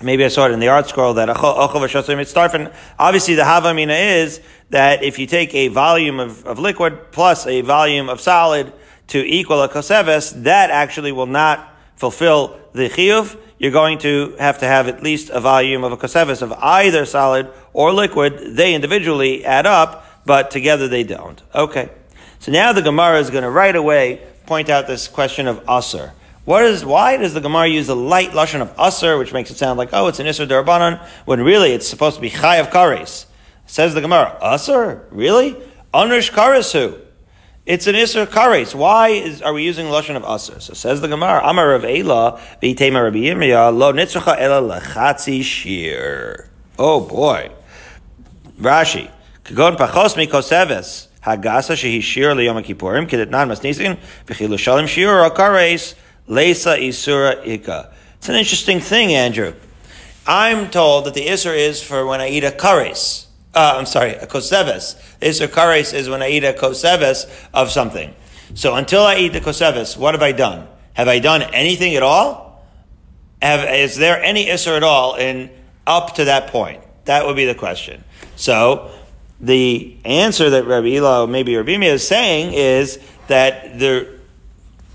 maybe 0.03 0.25
I 0.25 0.29
saw 0.29 0.47
it 0.47 0.53
in 0.53 0.61
the 0.61 0.67
ArtScroll 0.67 1.17
that 1.17 1.29
obviously 2.99 3.35
the 3.35 3.43
havamina 3.43 4.17
is 4.23 4.41
that 4.75 5.05
if 5.05 5.21
you 5.21 5.27
take 5.29 5.55
a 5.55 5.69
volume 5.69 6.19
of, 6.19 6.45
of 6.45 6.59
liquid 6.59 7.13
plus 7.13 7.47
a 7.47 7.61
volume 7.61 8.09
of 8.09 8.21
solid 8.21 8.73
to 9.07 9.25
equal 9.25 9.63
a 9.63 9.69
koseves, 9.69 10.43
that 10.43 10.69
actually 10.69 11.13
will 11.13 11.27
not 11.27 11.73
fulfill 11.95 12.59
the 12.73 12.89
chiyuv. 12.89 13.39
You're 13.57 13.71
going 13.71 13.99
to 13.99 14.35
have 14.41 14.59
to 14.59 14.67
have 14.67 14.89
at 14.89 15.01
least 15.01 15.31
a 15.31 15.39
volume 15.39 15.85
of 15.85 15.93
a 15.93 15.97
koseves 15.97 16.43
of 16.43 16.53
either 16.55 17.07
solid 17.07 17.53
or 17.73 17.93
liquid. 17.93 18.57
They 18.57 18.75
individually 18.75 19.45
add 19.45 19.65
up, 19.65 20.05
but 20.27 20.51
together 20.51 20.89
they 20.89 21.05
don't. 21.05 21.41
Okay. 21.55 21.89
So 22.41 22.51
now 22.51 22.73
the 22.73 22.83
Gemara 22.83 23.21
is 23.21 23.31
going 23.31 23.45
to 23.45 23.51
right 23.51 23.77
away 23.77 24.27
point 24.45 24.71
out 24.71 24.89
this 24.89 25.07
question 25.07 25.47
of 25.47 25.65
usr. 25.67 26.11
What 26.47 26.65
is, 26.65 26.85
why 26.85 27.17
does 27.17 27.33
the 27.33 27.41
Gemara 27.41 27.69
use 27.69 27.87
the 27.87 27.95
light 27.95 28.31
lashon 28.31 28.61
of 28.61 28.75
usr, 28.77 29.21
which 29.21 29.33
makes 29.33 29.53
it 29.53 29.57
sound 29.57 29.79
like, 29.79 29.91
oh, 29.93 30.09
it's 30.09 30.19
an 30.19 30.27
isser 30.27 30.49
darabanan, 30.49 31.01
when 31.27 31.41
really 31.41 31.71
it's 31.71 31.87
supposed 31.87 32.17
to 32.17 32.21
be 32.21 32.31
chayav 32.31 32.73
kares? 32.73 33.27
Says 33.67 33.95
the 33.95 34.01
Gemara, 34.01 34.39
usr? 34.43 35.05
Really? 35.11 35.57
Anush 35.93 36.31
karasu. 36.31 37.01
It's 37.67 37.87
an 37.87 37.95
Isser 37.95 38.27
Kares. 38.27 38.75
Why 38.75 39.09
is, 39.09 39.41
are 39.41 39.55
we 39.55 39.65
using 39.65 39.87
the 39.87 39.93
Lashon 39.93 40.17
of 40.17 40.23
Asr? 40.23 40.61
So 40.61 40.75
says 40.75 41.01
the 41.01 41.09
Gemara, 41.09 41.41
Amar 41.43 41.71
Rav 41.71 41.85
Ela, 41.85 42.39
V'itema 42.63 43.03
Rabbi 43.03 43.21
Yirmiyah, 43.21 43.75
Lo 43.75 43.91
Nitzracha 43.91 44.39
Ela 44.39 44.61
Lechatzi 44.61 45.43
Shir. 45.43 46.51
Oh 46.79 47.01
boy. 47.01 47.51
Rashi, 48.61 49.11
Kagon 49.45 49.79
Pachos 49.79 50.15
Mikoseves, 50.15 51.07
Hagasa 51.23 51.73
Shehi 51.73 52.03
Shir 52.03 52.35
Liyom 52.35 52.63
Kippurim, 52.63 53.09
Kedet 53.09 53.31
Nan 53.31 53.49
Masnisin, 53.49 53.99
V'chilu 54.27 54.59
Shalim 54.59 54.87
Shir 54.87 55.31
Kares, 55.31 55.95
Leisa 56.29 56.79
Isura 56.79 57.47
Ika. 57.47 57.95
It's 58.19 58.29
an 58.29 58.35
interesting 58.35 58.81
thing, 58.81 59.15
Andrew. 59.15 59.55
I'm 60.27 60.69
told 60.69 61.07
that 61.07 61.15
the 61.15 61.29
Isser 61.29 61.57
is 61.57 61.83
for 61.83 62.05
when 62.05 62.21
I 62.21 62.29
eat 62.29 62.45
a 62.45 62.51
kares. 62.51 63.24
Uh, 63.55 63.77
I'm 63.79 63.87
sorry, 63.87 64.15
a 64.15 64.27
koseves. 64.27 64.97
Isser 65.21 65.47
kares 65.47 65.95
is 65.95 66.09
when 66.09 66.23
I 66.23 66.29
eat 66.31 66.45
a 66.45 66.53
koseves 66.53 67.31
of 67.53 67.71
something. 67.71 68.13
So 68.55 68.75
until 68.75 69.03
I 69.03 69.17
eat 69.17 69.33
the 69.33 69.41
koseves, 69.41 69.97
what 69.97 70.15
have 70.15 70.23
I 70.23 70.33
done? 70.33 70.67
Have 70.95 71.09
I 71.09 71.21
done 71.21 71.43
anything 71.43 71.95
at 71.95 72.03
all? 72.03 72.65
Have, 73.41 73.69
is 73.69 73.97
there 73.97 74.21
any 74.23 74.47
Isser 74.47 74.77
at 74.77 74.83
all 74.83 75.17
in 75.17 75.51
up 75.87 76.15
to 76.17 76.25
that 76.25 76.49
point? 76.49 76.83
That 77.05 77.27
would 77.27 77.37
be 77.37 77.45
the 77.45 77.55
question. 77.55 78.03
So 78.37 78.91
the 79.41 79.97
answer 80.05 80.51
that 80.51 80.65
Rabbi 80.65 80.97
Elo, 80.97 81.27
maybe 81.27 81.55
Rabbi 81.55 81.77
Mia 81.77 81.95
is 81.95 82.07
saying 82.07 82.55
is 82.55 82.99
that 83.29 83.79
the 83.79 84.19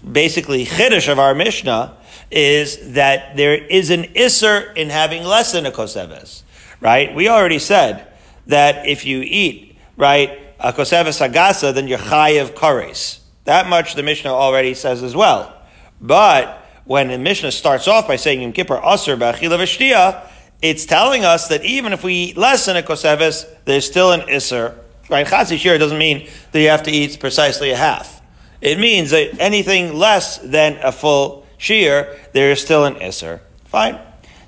basically 0.10 0.66
chiddush 0.66 1.12
of 1.12 1.20
our 1.20 1.36
Mishnah 1.36 1.96
is 2.32 2.94
that 2.94 3.38
there 3.38 3.56
is 3.56 3.90
an 3.90 4.04
Isser 4.16 4.76
in 4.76 4.90
having 4.90 5.24
less 5.24 5.52
than 5.52 5.66
a 5.66 5.72
koseves. 5.72 6.44
Right? 6.82 7.14
We 7.14 7.28
already 7.28 7.60
said 7.60 8.08
that 8.50 8.88
if 8.88 9.06
you 9.06 9.22
eat, 9.22 9.76
right, 9.96 10.40
a 10.60 10.74
koseves 10.74 11.26
agasa, 11.26 11.74
then 11.74 11.88
you're 11.88 11.98
chayiv 11.98 12.54
kares. 12.54 13.20
That 13.46 13.68
much 13.68 13.96
the 13.96 14.04
Mishnah 14.04 14.32
already 14.32 14.74
says 14.74 15.02
as 15.02 15.16
well. 15.16 15.56
But 16.02 16.66
when 16.86 17.08
the 17.08 17.18
Mishnah 17.18 17.52
starts 17.52 17.88
off 17.88 18.08
by 18.08 18.16
saying 18.16 18.42
Yom 18.42 18.52
Kippur 18.52 18.78
Ba'achila 18.78 20.28
it's 20.62 20.86
telling 20.86 21.24
us 21.24 21.48
that 21.48 21.64
even 21.64 21.94
if 21.94 22.04
we 22.04 22.14
eat 22.14 22.38
less 22.38 22.66
than 22.66 22.76
a 22.76 22.84
koseves, 22.84 23.46
there's 23.66 23.86
still 23.86 24.12
an 24.12 24.22
Isser. 24.22 24.76
Right? 25.10 25.26
Chatzi 25.26 25.58
shir 25.58 25.78
doesn't 25.78 25.98
mean 25.98 26.28
that 26.52 26.60
you 26.60 26.70
have 26.70 26.84
to 26.84 26.92
eat 26.92 27.18
precisely 27.20 27.72
a 27.72 27.78
half. 27.78 28.22
It 28.62 28.78
means 28.78 29.12
that 29.12 29.40
anything 29.40 29.96
less 29.98 30.38
than 30.40 30.78
a 30.84 30.92
full 30.92 31.48
shear, 31.58 32.20
there 32.34 32.52
is 32.52 32.62
still 32.62 32.86
an 32.86 32.96
Isser. 32.96 33.40
Fine. 33.66 34.00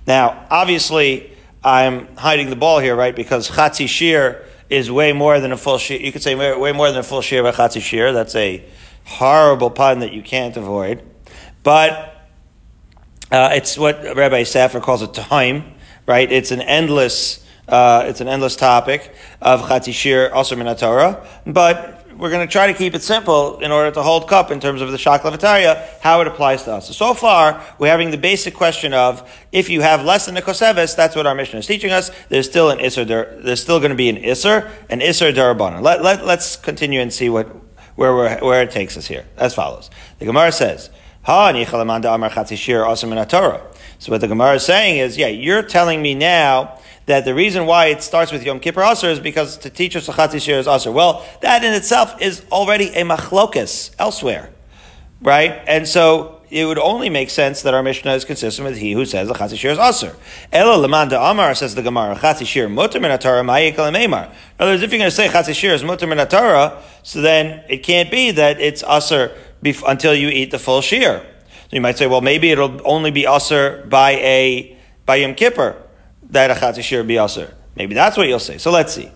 Now, 0.05 0.45
obviously, 0.49 1.30
I'm 1.63 2.15
hiding 2.15 2.49
the 2.49 2.55
ball 2.55 2.79
here, 2.79 2.95
right? 2.95 3.15
Because 3.15 3.49
chatzi 3.49 3.87
shir 3.87 4.43
is 4.69 4.89
way 4.89 5.13
more 5.13 5.39
than 5.39 5.51
a 5.51 5.57
full 5.57 5.77
shir. 5.77 5.95
You 5.95 6.11
could 6.11 6.23
say 6.23 6.35
way 6.35 6.71
more 6.71 6.89
than 6.89 6.99
a 6.99 7.03
full 7.03 7.21
shir 7.21 7.43
by 7.43 7.51
chatzi 7.51 7.81
shir. 7.81 8.13
That's 8.13 8.35
a 8.35 8.63
horrible 9.05 9.69
pun 9.69 9.99
that 9.99 10.13
you 10.13 10.23
can't 10.23 10.55
avoid. 10.57 11.03
But 11.63 12.15
uh, 13.31 13.51
it's 13.53 13.77
what 13.77 14.03
Rabbi 14.03 14.41
Safra 14.43 14.81
calls 14.81 15.01
a 15.03 15.07
time, 15.07 15.73
right? 16.07 16.31
It's 16.31 16.51
an 16.51 16.61
endless, 16.61 17.45
uh, 17.67 18.05
it's 18.07 18.21
an 18.21 18.27
endless 18.27 18.55
topic 18.55 19.13
of 19.39 19.61
chatzi 19.61 19.93
shir, 19.93 20.31
also 20.33 20.55
minatora. 20.55 21.25
But 21.45 22.00
we're 22.17 22.29
going 22.29 22.45
to 22.45 22.51
try 22.51 22.67
to 22.67 22.73
keep 22.73 22.93
it 22.95 23.01
simple 23.01 23.59
in 23.59 23.71
order 23.71 23.91
to 23.91 24.03
hold 24.03 24.27
cup 24.27 24.51
in 24.51 24.59
terms 24.59 24.81
of 24.81 24.91
the 24.91 24.97
shaklavataria, 24.97 25.99
how 25.99 26.21
it 26.21 26.27
applies 26.27 26.63
to 26.63 26.73
us. 26.73 26.87
So, 26.87 26.93
so 26.93 27.13
far, 27.13 27.63
we're 27.79 27.89
having 27.89 28.11
the 28.11 28.17
basic 28.17 28.53
question 28.53 28.93
of 28.93 29.29
if 29.51 29.69
you 29.69 29.81
have 29.81 30.03
less 30.03 30.25
than 30.25 30.35
the 30.35 30.41
koseves, 30.41 30.95
that's 30.95 31.15
what 31.15 31.25
our 31.25 31.35
mission 31.35 31.59
is 31.59 31.67
teaching 31.67 31.91
us. 31.91 32.11
There's 32.29 32.49
still 32.49 32.69
an 32.69 32.79
isser, 32.79 33.05
there's 33.05 33.61
still 33.61 33.79
going 33.79 33.91
to 33.91 33.95
be 33.95 34.09
an 34.09 34.17
isser, 34.17 34.71
an 34.89 34.99
isser 34.99 35.33
darabana. 35.33 35.81
Let, 35.81 36.03
let, 36.03 36.25
let's 36.25 36.55
continue 36.55 37.01
and 37.01 37.11
see 37.11 37.29
what, 37.29 37.47
where, 37.95 38.15
where, 38.15 38.39
where 38.39 38.61
it 38.61 38.71
takes 38.71 38.97
us 38.97 39.07
here. 39.07 39.25
As 39.37 39.53
follows. 39.53 39.89
The 40.19 40.25
Gemara 40.25 40.51
says, 40.51 40.89
Ha 41.23 41.49
amar 41.49 42.01
So 43.99 44.11
what 44.11 44.21
the 44.21 44.27
Gemara 44.27 44.55
is 44.55 44.65
saying 44.65 44.97
is, 44.97 45.17
yeah, 45.17 45.27
you're 45.27 45.61
telling 45.61 46.01
me 46.01 46.15
now 46.15 46.79
that 47.05 47.25
the 47.25 47.33
reason 47.33 47.65
why 47.65 47.87
it 47.87 48.03
starts 48.03 48.31
with 48.31 48.43
Yom 48.43 48.59
Kippur 48.59 48.83
Aser 48.83 49.09
is 49.09 49.19
because 49.19 49.57
to 49.57 49.69
teach 49.69 49.95
us 49.95 50.07
Chatzi 50.07 50.41
Shir 50.41 50.59
is 50.59 50.67
Aser. 50.67 50.91
Well, 50.91 51.25
that 51.41 51.63
in 51.63 51.73
itself 51.73 52.21
is 52.21 52.45
already 52.51 52.89
a 52.89 53.03
machlokas 53.03 53.93
elsewhere, 53.97 54.49
right? 55.21 55.61
And 55.67 55.87
so 55.87 56.41
it 56.51 56.65
would 56.65 56.77
only 56.77 57.09
make 57.09 57.29
sense 57.29 57.63
that 57.63 57.73
our 57.73 57.81
Mishnah 57.81 58.13
is 58.13 58.25
consistent 58.25 58.67
with 58.67 58.77
he 58.77 58.91
who 58.91 59.05
says 59.05 59.27
the 59.27 59.33
Chatzi 59.33 59.57
Shir 59.57 59.71
is 59.71 59.79
Aser. 59.79 60.15
Ela 60.51 60.87
Lamanda 60.87 61.31
Amar 61.31 61.55
says 61.55 61.75
the 61.75 61.81
Gemara, 61.81 62.15
Chatzi 62.15 62.45
Shir 62.45 62.69
Mutter 62.69 62.99
Minatara 62.99 63.43
Ma'ikal 63.43 63.91
Meimar. 63.91 64.27
In 64.27 64.35
other 64.59 64.71
words, 64.73 64.83
if 64.83 64.91
you're 64.91 64.99
going 64.99 65.09
to 65.09 65.15
say 65.15 65.27
Chatzi 65.27 65.55
Shir 65.55 65.73
is 65.73 65.83
Mutter 65.83 66.05
Minatara, 66.05 66.81
so 67.03 67.21
then 67.21 67.63
it 67.67 67.77
can't 67.77 68.11
be 68.11 68.31
that 68.31 68.59
it's 68.59 68.83
Aser 68.83 69.35
bef- 69.63 69.83
until 69.87 70.13
you 70.13 70.27
eat 70.27 70.51
the 70.51 70.59
full 70.59 70.81
Shir. 70.81 71.25
So 71.49 71.75
you 71.75 71.81
might 71.81 71.97
say, 71.97 72.05
well, 72.05 72.21
maybe 72.21 72.51
it'll 72.51 72.79
only 72.85 73.11
be 73.11 73.25
Aser 73.25 73.85
by 73.89 74.11
a, 74.11 74.77
by 75.05 75.15
Yom 75.15 75.35
Kippur 75.35 75.81
that. 76.31 77.53
Maybe 77.75 77.93
that's 77.93 78.17
what 78.17 78.27
you'll 78.27 78.39
say. 78.39 78.57
So 78.57 78.71
let's 78.71 78.93
see. 78.93 79.09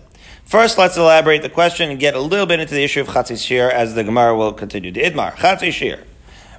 First, 0.44 0.78
let's 0.78 0.96
elaborate 0.96 1.42
the 1.42 1.48
question 1.48 1.90
and 1.90 1.98
get 1.98 2.14
a 2.14 2.20
little 2.20 2.46
bit 2.46 2.60
into 2.60 2.74
the 2.74 2.84
issue 2.84 3.00
of 3.00 3.08
chatzis 3.08 3.44
shir 3.44 3.68
as 3.68 3.94
the 3.94 4.04
Gemara 4.04 4.36
will 4.36 4.52
continue. 4.52 4.92
The 4.92 5.02
idmar 5.02 5.32
chatzis 5.32 5.72
shir. 5.72 6.04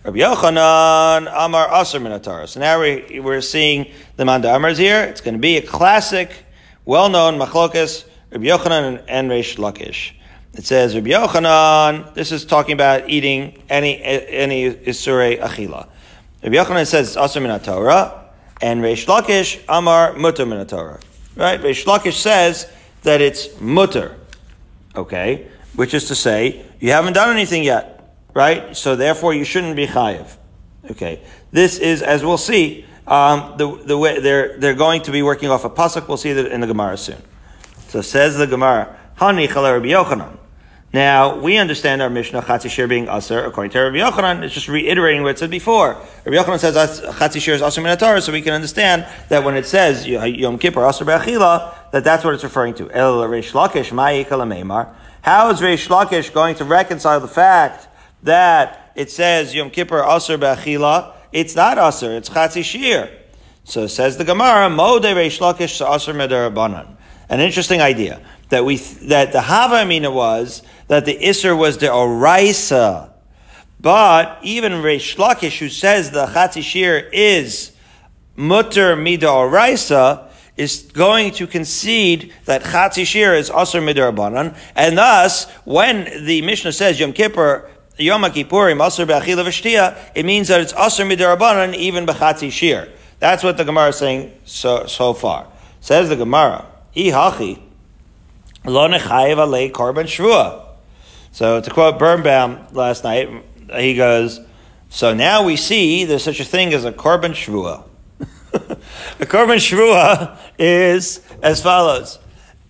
Rabbi 0.03 0.19
Yochanan 0.19 1.31
Amar 1.33 1.81
Aser 1.81 1.99
Minatara. 1.99 2.47
So 2.47 2.59
now 2.59 2.81
we, 2.81 3.19
we're 3.19 3.41
seeing 3.41 3.91
the 4.15 4.25
Manda 4.25 4.53
Amars 4.53 4.77
here. 4.77 5.03
It's 5.03 5.21
going 5.21 5.35
to 5.35 5.39
be 5.39 5.57
a 5.57 5.61
classic, 5.61 6.45
well-known 6.85 7.39
machlokas, 7.39 8.05
Rabbi 8.31 8.45
Yochanan 8.45 8.99
and, 9.07 9.31
and 9.31 9.31
Lakish. 9.31 10.13
It 10.53 10.65
says 10.65 10.93
Rabbi 10.93 11.09
Yochanan. 11.09 12.13
This 12.13 12.31
is 12.31 12.45
talking 12.45 12.73
about 12.73 13.09
eating 13.09 13.63
any 13.69 14.01
any 14.01 14.71
isure 14.71 15.39
achila. 15.39 15.87
Rabbi 16.43 16.55
Yochanan 16.55 16.87
says 16.87 17.15
Aser 17.15 17.39
Minatara. 17.39 18.26
And 18.61 18.81
Reish 18.81 19.05
Lakish, 19.05 19.63
Amar 19.69 20.13
Mutter 20.13 20.45
Minatorah. 20.45 21.01
Right? 21.35 21.61
Reish 21.61 21.85
Lakish 21.85 22.13
says 22.13 22.69
that 23.03 23.21
it's 23.21 23.59
Mutter. 23.61 24.15
Okay? 24.95 25.47
Which 25.75 25.93
is 25.93 26.05
to 26.05 26.15
say, 26.15 26.65
you 26.79 26.91
haven't 26.91 27.13
done 27.13 27.29
anything 27.29 27.63
yet. 27.63 28.15
Right? 28.33 28.75
So 28.75 28.95
therefore 28.95 29.33
you 29.33 29.43
shouldn't 29.43 29.75
be 29.75 29.87
chayiv. 29.87 30.35
Okay. 30.91 31.21
This 31.51 31.77
is, 31.77 32.01
as 32.01 32.23
we'll 32.23 32.37
see, 32.37 32.85
um, 33.05 33.57
the, 33.57 33.75
the 33.85 33.97
way 33.97 34.19
they're, 34.19 34.57
they're 34.57 34.73
going 34.73 35.01
to 35.03 35.11
be 35.11 35.21
working 35.21 35.49
off 35.49 35.65
a 35.65 35.69
pasuk. 35.69 36.07
We'll 36.07 36.17
see 36.17 36.33
that 36.33 36.51
in 36.51 36.61
the 36.61 36.67
Gemara 36.67 36.97
soon. 36.97 37.21
So 37.89 38.01
says 38.01 38.37
the 38.37 38.47
Gemara, 38.47 38.97
Hani 39.17 39.47
Chaler 39.47 39.81
Yochanan. 39.81 40.37
Now, 40.93 41.37
we 41.37 41.57
understand 41.57 42.01
our 42.01 42.09
Mishnah, 42.09 42.43
Chatzi 42.43 42.69
Shir 42.69 42.87
being 42.87 43.09
Aser, 43.09 43.43
according 43.43 43.71
to 43.71 43.79
Rabbi 43.79 43.97
Yochanan, 43.97 44.41
it's 44.41 44.53
just 44.53 44.69
reiterating 44.69 45.21
what 45.21 45.31
it 45.31 45.39
said 45.39 45.51
before. 45.51 45.97
Rabbi 46.23 46.37
Yochanan 46.37 46.59
says 46.59 46.75
Chatzi 47.01 47.41
Shir 47.41 47.55
is 47.55 47.61
Aser 47.61 47.81
Minatar, 47.81 48.21
so 48.21 48.31
we 48.31 48.41
can 48.41 48.53
understand 48.53 49.05
that 49.27 49.43
when 49.43 49.57
it 49.57 49.65
says 49.65 50.07
Yom 50.07 50.57
Kippur, 50.57 50.87
Aser 50.87 51.03
Be'achila, 51.03 51.91
that 51.91 52.05
that's 52.05 52.23
what 52.23 52.33
it's 52.33 52.43
referring 52.45 52.73
to. 52.75 52.89
El 52.91 53.17
Reish 53.27 53.51
Lakish, 53.51 54.95
How 55.23 55.49
is 55.49 55.59
Reish 55.59 55.89
Lakish 55.89 56.33
going 56.33 56.55
to 56.55 56.63
reconcile 56.63 57.19
the 57.19 57.27
fact 57.27 57.89
that 58.23 58.93
it 58.95 59.11
says 59.11 59.53
Yom 59.53 59.69
Kippur, 59.69 60.01
Aser 60.01 60.37
Be'achila? 60.37 61.15
It's 61.33 61.53
not 61.53 61.77
Aser, 61.77 62.15
it's 62.15 62.29
Chatzi 62.29 62.63
Shir. 62.63 63.11
So 63.65 63.87
says 63.87 64.15
the 64.15 64.23
Gemara, 64.23 64.69
Mode 64.69 65.03
Reish 65.03 65.39
Lakish 65.39 65.85
Aser 65.85 66.13
Medarabanan. 66.13 66.95
An 67.27 67.41
interesting 67.41 67.81
idea 67.81 68.21
that 68.49 68.63
we 68.63 68.77
that 68.77 69.33
the 69.33 69.39
Havamina 69.39 70.13
was 70.13 70.63
that 70.87 71.05
the 71.05 71.17
Isser 71.17 71.57
was 71.57 71.77
the 71.77 71.87
Oraisa. 71.87 73.09
But 73.79 74.39
even 74.41 74.71
Reish 74.73 75.17
Lakish, 75.17 75.59
who 75.59 75.69
says 75.69 76.11
the 76.11 76.25
Chatzi 76.25 76.63
Shir 76.63 77.09
is 77.13 77.71
Mutter 78.35 78.95
Mida 78.95 79.27
Oraisa, 79.27 80.23
is 80.55 80.89
going 80.93 81.31
to 81.33 81.45
concede 81.45 82.33
that 82.45 82.63
Chatzi 82.63 83.05
Shir 83.05 83.35
is 83.35 83.49
Asr 83.51 83.81
Midarabanan, 83.81 84.57
and 84.75 84.97
thus, 84.97 85.49
when 85.65 86.25
the 86.25 86.41
Mishnah 86.41 86.71
says 86.71 86.99
Yom 86.99 87.13
Kippur, 87.13 87.69
Yom 87.97 88.23
Kippurim, 88.23 88.77
Asr 88.77 89.05
Be'achila 89.05 89.45
V'shtia, 89.45 89.95
it 90.15 90.25
means 90.25 90.47
that 90.47 90.61
it's 90.61 90.73
Asr 90.73 91.05
Midarabanan 91.05 91.75
even 91.75 92.07
B'chatzi 92.07 92.51
Shir. 92.51 92.89
That's 93.19 93.43
what 93.43 93.57
the 93.57 93.63
Gemara 93.63 93.89
is 93.89 93.97
saying 93.97 94.31
so, 94.45 94.87
so 94.87 95.13
far. 95.13 95.47
Says 95.79 96.09
the 96.09 96.15
Gemara, 96.15 96.65
Ihachi, 96.95 97.61
Lo 98.65 98.87
Nechayev 98.87 99.37
Alei 99.37 99.71
Korban 99.71 100.05
Shvua. 100.05 100.66
So 101.37 101.61
to 101.61 101.69
quote 101.69 101.99
Birnbaum 101.99 102.65
last 102.71 103.03
night, 103.03 103.29
he 103.75 103.93
goes, 103.95 104.39
so 104.89 105.13
now 105.13 105.45
we 105.45 105.55
see 105.55 106.03
there's 106.03 106.23
such 106.23 106.39
a 106.39 106.43
thing 106.43 106.73
as 106.73 106.83
a 106.83 106.91
korban 106.91 107.33
shvua. 107.35 107.83
a 108.53 109.25
korban 109.27 109.57
shvua 109.57 110.35
is 110.57 111.21
as 111.43 111.61
follows: 111.61 112.17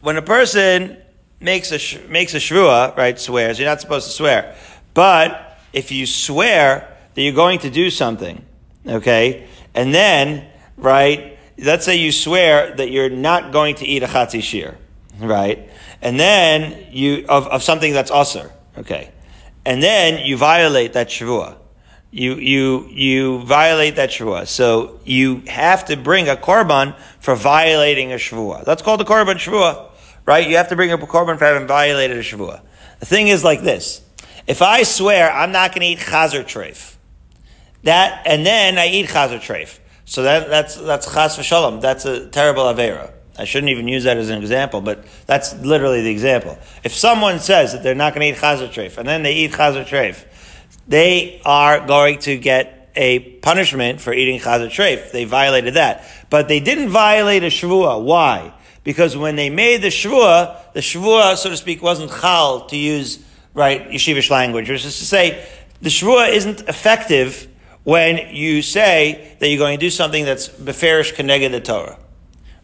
when 0.02 0.18
a 0.18 0.22
person 0.22 0.98
makes 1.40 1.72
a 1.72 2.08
makes 2.10 2.34
a 2.34 2.40
shvua, 2.40 2.94
right, 2.98 3.18
swears, 3.18 3.58
you're 3.58 3.70
not 3.70 3.80
supposed 3.80 4.08
to 4.08 4.12
swear, 4.14 4.54
but 4.94 5.62
if 5.72 5.90
you 5.90 6.06
swear 6.06 6.94
that 7.14 7.22
you're 7.22 7.32
going 7.32 7.60
to 7.60 7.70
do 7.70 7.90
something, 7.90 8.44
okay, 8.86 9.48
and 9.76 9.94
then 9.94 10.46
right, 10.76 11.40
let's 11.58 11.86
say 11.86 11.96
you 11.96 12.12
swear 12.12 12.76
that 12.76 12.92
you're 12.92 13.10
not 13.10 13.54
going 13.54 13.76
to 13.76 13.86
eat 13.86 14.04
a 14.04 14.08
chatzi 14.08 14.44
shir, 14.44 14.78
right, 15.22 15.70
and 16.02 16.20
then 16.20 16.88
you 16.92 17.26
of, 17.30 17.48
of 17.48 17.64
something 17.64 17.94
that's 17.94 18.12
usher. 18.12 18.52
Okay. 18.78 19.12
and 19.68 19.84
then 19.84 20.26
you 20.26 20.38
violate 20.38 20.94
that 20.94 21.10
Shavua. 21.10 21.58
You, 22.10 22.36
you, 22.36 22.88
you 22.90 23.40
violate 23.44 23.98
that 23.98 24.12
Shavua. 24.12 24.48
So 24.48 25.02
you 25.04 25.42
have 25.48 25.84
to 25.86 25.98
bring 25.98 26.30
a 26.30 26.38
korban 26.38 26.96
for 27.20 27.36
violating 27.36 28.14
a 28.14 28.16
Shavua. 28.16 28.64
That's 28.64 28.82
called 28.82 29.02
a 29.02 29.04
korban 29.04 29.36
Shavua, 29.36 29.92
right? 30.26 30.48
You 30.48 30.56
have 30.56 30.70
to 30.70 30.78
bring 30.78 30.94
a 30.94 30.98
korban 30.98 31.38
for 31.38 31.44
having 31.44 31.68
violated 31.68 32.16
a 32.16 32.22
Shavua. 32.22 32.62
The 33.02 33.06
thing 33.06 33.28
is 33.28 33.44
like 33.44 33.62
this. 33.62 34.02
If 34.48 34.62
I 34.62 34.84
swear 34.84 35.30
I'm 35.30 35.52
not 35.52 35.72
going 35.72 35.82
to 35.82 35.88
eat 35.88 36.00
chazer 36.00 36.46
treif, 36.46 36.96
that, 37.84 38.26
and 38.26 38.46
then 38.46 38.78
I 38.78 38.88
eat 38.88 39.10
chazer 39.10 39.40
treif. 39.40 39.80
So 40.06 40.24
that, 40.24 40.50
that's, 40.50 40.76
that's 40.76 41.14
chas 41.14 41.38
v'shalom. 41.38 41.82
That's 41.82 42.06
a 42.06 42.28
terrible 42.28 42.64
avera. 42.64 43.12
I 43.38 43.46
shouldn't 43.46 43.70
even 43.70 43.88
use 43.88 44.06
that 44.06 44.18
as 44.18 44.30
an 44.30 44.40
example, 44.40 44.82
but 44.82 45.06
that's 45.26 45.54
literally 45.56 46.02
the 46.02 46.10
example. 46.10 46.58
If 46.84 46.94
someone 46.94 47.40
says 47.40 47.74
that 47.74 47.84
they're 47.84 47.96
not 47.96 48.14
going 48.16 48.34
to 48.34 48.38
eat 48.38 48.42
chazer 48.42 48.68
treif, 48.70 48.98
and 48.98 49.08
then 49.08 49.24
they 49.24 49.34
eat 49.34 49.52
chazer 49.52 49.86
treif, 49.86 50.26
they 50.88 51.42
are 51.46 51.86
going 51.86 52.20
to 52.20 52.38
get 52.38 52.92
a 52.96 53.20
punishment 53.20 54.02
for 54.02 54.12
eating 54.14 54.40
chazer 54.40 54.68
treif. 54.68 55.12
They 55.12 55.26
violated 55.26 55.76
that. 55.76 56.04
But 56.30 56.48
they 56.48 56.60
didn't 56.60 56.90
violate 56.90 57.44
a 57.44 57.48
shavua. 57.48 58.04
Why? 58.04 58.54
Because 58.84 59.16
when 59.16 59.36
they 59.36 59.50
made 59.50 59.82
the 59.82 59.90
shavua, 59.90 60.74
the 60.74 60.80
shavua, 60.80 61.36
so 61.38 61.50
to 61.50 61.58
speak, 61.58 61.84
wasn't 61.84 62.10
chal, 62.10 62.66
to 62.68 62.76
use, 62.76 63.24
right, 63.54 63.88
yeshivish 63.90 64.32
language, 64.32 64.70
which 64.70 64.84
is 64.84 64.98
to 64.98 65.06
say, 65.06 65.48
the 65.82 65.90
shavua 65.90 66.30
isn't 66.30 66.62
effective 66.62 67.48
when 67.84 68.36
you 68.36 68.62
say 68.62 69.36
that 69.40 69.48
you're 69.48 69.60
going 69.60 69.78
to 69.78 69.86
do 69.86 69.90
something 69.90 70.26
that's 70.26 70.50
beferish 70.50 71.14
keneged 71.14 71.52
the 71.52 71.62
Torah. 71.62 71.98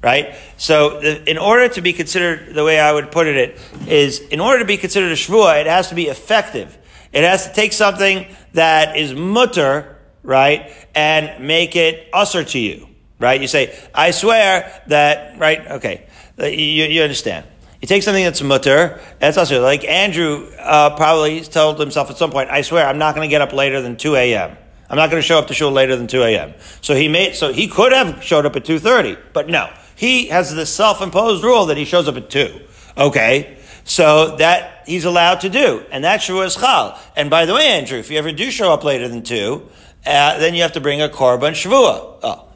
Right? 0.04 0.36
So, 0.58 1.00
the, 1.00 1.30
in 1.30 1.38
order 1.38 1.70
to 1.70 1.82
be 1.82 1.94
considered, 1.94 2.54
the 2.54 2.64
way 2.66 2.78
I 2.80 2.92
would 2.92 3.10
put 3.10 3.26
it 3.26 3.58
is, 3.88 4.20
in 4.20 4.42
order 4.42 4.60
to 4.60 4.66
be 4.66 4.76
considered 4.76 5.14
a 5.14 5.16
shvua, 5.16 5.62
it 5.62 5.66
has 5.66 5.90
to 5.90 5.96
be 5.96 6.08
effective. 6.08 6.78
It 7.14 7.24
has 7.24 7.48
to 7.48 7.54
take 7.54 7.72
something 7.72 8.28
that 8.52 8.98
is 8.98 9.14
mutter, 9.14 9.98
right, 10.22 10.72
and 10.94 11.48
make 11.48 11.78
it 11.78 12.10
usher 12.12 12.44
to 12.44 12.60
you, 12.60 12.90
right? 13.18 13.40
You 13.40 13.48
say, 13.48 13.80
I 13.96 14.12
swear 14.12 14.82
that, 14.88 15.40
right, 15.40 15.66
okay, 15.72 16.06
you, 16.38 16.86
you 16.86 17.02
understand. 17.02 17.46
You 17.82 17.88
take 17.88 18.04
something 18.04 18.24
that's 18.24 18.42
mutter, 18.42 19.02
that's 19.20 19.38
usher. 19.38 19.60
Like 19.60 19.86
Andrew 19.86 20.50
uh, 20.58 20.96
probably 20.96 21.42
told 21.42 21.80
himself 21.80 22.10
at 22.10 22.18
some 22.18 22.32
point, 22.32 22.50
I 22.50 22.62
swear 22.62 22.88
I'm 22.88 22.98
not 22.98 23.16
going 23.16 23.28
to 23.28 23.32
get 23.32 23.42
up 23.42 23.54
later 23.54 23.82
than 23.82 23.98
2 23.98 24.16
a.m. 24.16 24.58
I'm 24.90 24.98
not 24.98 25.10
going 25.10 25.22
to 25.22 25.28
show 25.28 25.38
up 25.38 25.48
to 25.48 25.54
shul 25.54 25.72
later 25.72 25.96
than 25.96 26.08
2 26.08 26.24
a.m. 26.24 26.54
So 26.82 26.96
he 26.96 27.08
made, 27.08 27.36
so 27.36 27.52
he 27.52 27.68
could 27.68 27.92
have 27.92 28.24
showed 28.24 28.46
up 28.46 28.56
at 28.56 28.64
2.30, 28.64 29.18
but 29.34 29.50
no. 29.50 29.70
He 29.96 30.28
has 30.28 30.54
this 30.54 30.74
self-imposed 30.74 31.44
rule 31.44 31.68
that 31.68 31.78
he 31.78 31.86
shows 31.86 32.08
up 32.08 32.16
at 32.16 32.30
2. 32.30 32.60
Okay? 32.98 33.58
So 33.84 34.36
that 34.38 34.84
he's 34.86 35.06
allowed 35.06 35.42
to 35.42 35.50
do. 35.50 35.84
And 35.92 36.04
that's 36.04 36.28
Shavuos 36.28 36.60
Chal. 36.60 37.00
And 37.16 37.30
by 37.30 37.46
the 37.46 37.54
way, 37.54 37.68
Andrew, 37.68 38.00
if 38.00 38.10
you 38.10 38.18
ever 38.18 38.32
do 38.32 38.52
show 38.52 38.72
up 38.74 38.84
later 38.84 39.08
than 39.08 39.24
2, 39.24 39.70
uh, 40.06 40.38
then 40.40 40.54
you 40.54 40.62
have 40.62 40.74
to 40.74 40.82
bring 40.82 41.02
a 41.02 41.10
Korban 41.10 41.52
Shavua. 41.52 42.18
Oh. 42.24 42.48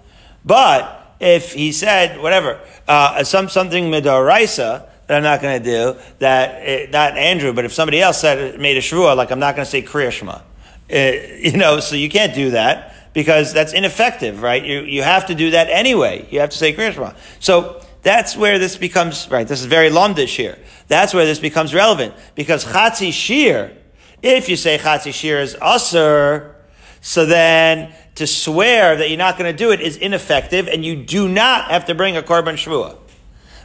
But 0.46 1.16
if 1.20 1.54
he 1.54 1.72
said, 1.72 2.22
whatever, 2.22 2.60
uh, 2.88 3.24
some, 3.24 3.50
something 3.50 3.92
midoraisa, 3.92 4.88
that 5.08 5.16
I'm 5.18 5.24
not 5.24 5.42
going 5.42 5.62
to 5.62 5.66
do, 5.66 6.00
that, 6.20 6.92
not 6.92 7.18
Andrew, 7.18 7.54
but 7.54 7.64
if 7.64 7.74
somebody 7.74 8.02
else 8.02 8.20
said, 8.20 8.60
made 8.60 8.78
a 8.78 8.82
Shavua, 8.82 9.16
like 9.16 9.32
I'm 9.32 9.40
not 9.40 9.56
going 9.56 9.66
to 9.66 9.72
say 9.72 9.82
Kriya 9.82 10.12
Shema. 10.12 10.42
Uh, 10.90 10.96
you 11.38 11.58
know, 11.58 11.80
so 11.80 11.96
you 11.96 12.10
can't 12.10 12.34
do 12.34 12.52
that 12.52 12.94
because 13.18 13.52
that's 13.52 13.74
ineffective, 13.74 14.44
right? 14.44 14.64
You, 14.64 14.82
you 14.82 15.02
have 15.02 15.26
to 15.26 15.34
do 15.34 15.50
that 15.50 15.72
anyway. 15.72 16.28
You 16.30 16.40
have 16.40 16.52
to 16.52 16.58
say 16.58 16.72
Kriya 16.72 16.94
Shema. 16.94 17.14
So 17.40 17.84
that's 18.04 18.38
where 18.38 18.60
this 18.60 18.78
becomes, 18.78 19.28
right, 19.32 19.48
this 19.48 19.60
is 19.60 19.66
very 19.66 19.90
lumdish 19.90 20.36
here. 20.36 20.56
That's 20.88 21.16
where 21.16 21.26
this 21.26 21.40
becomes 21.40 21.74
relevant 21.74 22.14
because 22.36 22.64
Chatzi 22.64 23.12
Shir, 23.12 23.76
if 24.22 24.48
you 24.48 24.56
say 24.56 24.78
Chatzi 24.78 25.12
Shir 25.12 25.40
is 25.40 25.56
Usr, 25.56 26.54
so 27.02 27.26
then 27.26 27.92
to 28.14 28.28
swear 28.28 28.96
that 28.98 29.10
you're 29.10 29.18
not 29.18 29.40
going 29.40 29.52
to 29.52 29.58
do 29.58 29.72
it 29.72 29.82
is 29.82 29.98
ineffective 29.98 30.68
and 30.68 30.86
you 30.86 31.04
do 31.04 31.28
not 31.28 31.72
have 31.72 31.86
to 31.86 31.96
bring 31.96 32.18
a 32.18 32.22
Korban 32.22 32.54
Shvuah. 32.54 33.00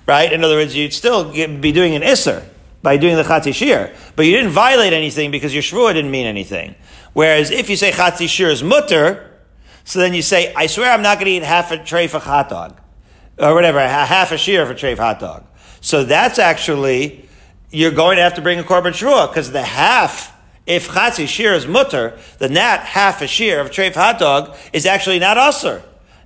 Right? 0.07 0.33
In 0.33 0.43
other 0.45 0.55
words, 0.55 0.75
you'd 0.75 0.95
still 0.95 1.31
be 1.31 1.73
doing 1.73 1.95
an 1.95 2.01
Isser 2.01 2.43
by 2.81 2.97
doing 2.97 3.17
the 3.17 3.23
Chatzi 3.23 3.55
Shir, 3.55 3.95
but 4.17 4.25
you 4.25 4.33
didn't 4.33 4.53
violate 4.53 4.95
anything 4.95 5.31
because 5.31 5.53
your 5.53 5.63
Shvuah 5.63 5.93
didn't 5.93 6.11
mean 6.11 6.25
anything. 6.25 6.75
Whereas 7.13 7.51
if 7.51 7.69
you 7.69 7.77
say 7.77 7.91
Chatzi 7.91 8.31
Shir 8.31 8.49
is 8.49 8.63
mutter, 8.63 9.29
so 9.85 9.99
then 9.99 10.15
you 10.15 10.23
say, 10.23 10.53
I 10.55 10.67
swear 10.67 10.91
I'm 10.91 11.03
not 11.03 11.19
going 11.19 11.27
to 11.27 11.33
eat 11.33 11.43
half 11.43 11.71
a 11.71 11.79
tray 11.79 12.07
for 12.07 12.19
hot 12.19 12.49
dog. 12.49 12.81
Or 13.39 13.55
whatever, 13.55 13.81
half 13.81 14.31
a 14.31 14.39
shear 14.39 14.63
of 14.63 14.71
a 14.71 14.75
tray 14.75 14.93
of 14.93 14.99
hot 14.99 15.19
dog. 15.19 15.45
So 15.81 16.05
that's 16.05 16.39
actually, 16.39 17.29
you're 17.71 17.91
going 17.91 18.17
to 18.17 18.23
have 18.23 18.35
to 18.35 18.43
bring 18.43 18.59
a 18.59 18.63
korban 18.63 18.93
shvuah, 18.93 19.29
because 19.29 19.51
the 19.51 19.63
half, 19.63 20.33
if 20.67 20.89
chatzi 20.89 21.27
shear 21.27 21.55
is 21.55 21.67
mutter, 21.67 22.19
then 22.39 22.53
that 22.55 22.81
half 22.81 23.21
a 23.23 23.27
shear 23.27 23.61
of 23.61 23.77
of 23.77 23.95
hot 23.95 24.19
dog 24.19 24.57
is 24.73 24.87
actually 24.87 25.19
not 25.19 25.37
usr. 25.37 25.83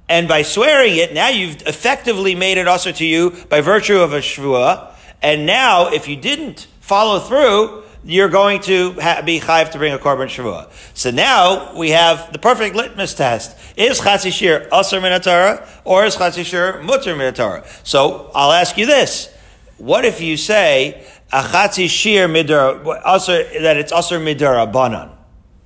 And 0.08 0.28
by 0.28 0.42
swearing 0.42 0.96
it, 0.96 1.14
now 1.14 1.28
you've 1.28 1.62
effectively 1.62 2.34
made 2.34 2.58
it 2.58 2.66
usr 2.66 2.94
to 2.96 3.06
you 3.06 3.30
by 3.48 3.60
virtue 3.60 3.98
of 3.98 4.12
a 4.12 4.18
shvuah. 4.18 4.92
And 5.22 5.46
now, 5.46 5.88
if 5.88 6.06
you 6.06 6.16
didn't 6.16 6.66
follow 6.80 7.18
through, 7.18 7.84
you're 8.06 8.28
going 8.28 8.60
to 8.62 8.92
ha- 8.92 9.22
be 9.22 9.40
chayiv 9.40 9.72
to 9.72 9.78
bring 9.78 9.92
a 9.92 9.98
korban 9.98 10.28
shavua. 10.28 10.70
So 10.94 11.10
now 11.10 11.76
we 11.76 11.90
have 11.90 12.32
the 12.32 12.38
perfect 12.38 12.76
litmus 12.76 13.14
test: 13.14 13.56
is 13.76 14.00
chatzi 14.00 14.32
shir 14.32 14.68
aser 14.72 15.00
minatara 15.00 15.68
or 15.84 16.04
is 16.04 16.16
chatzi 16.16 16.44
shir 16.44 16.80
mutter 16.82 17.14
minatara? 17.14 17.66
So 17.86 18.30
I'll 18.34 18.52
ask 18.52 18.78
you 18.78 18.86
this: 18.86 19.28
What 19.78 20.04
if 20.04 20.20
you 20.20 20.36
say 20.36 21.04
a 21.32 21.42
chatzi 21.42 21.88
shir 21.88 22.28
midar 22.28 22.80
aser 23.04 23.60
that 23.60 23.76
it's 23.76 23.92
aser 23.92 24.20
midara 24.20 24.72
banan? 24.72 25.10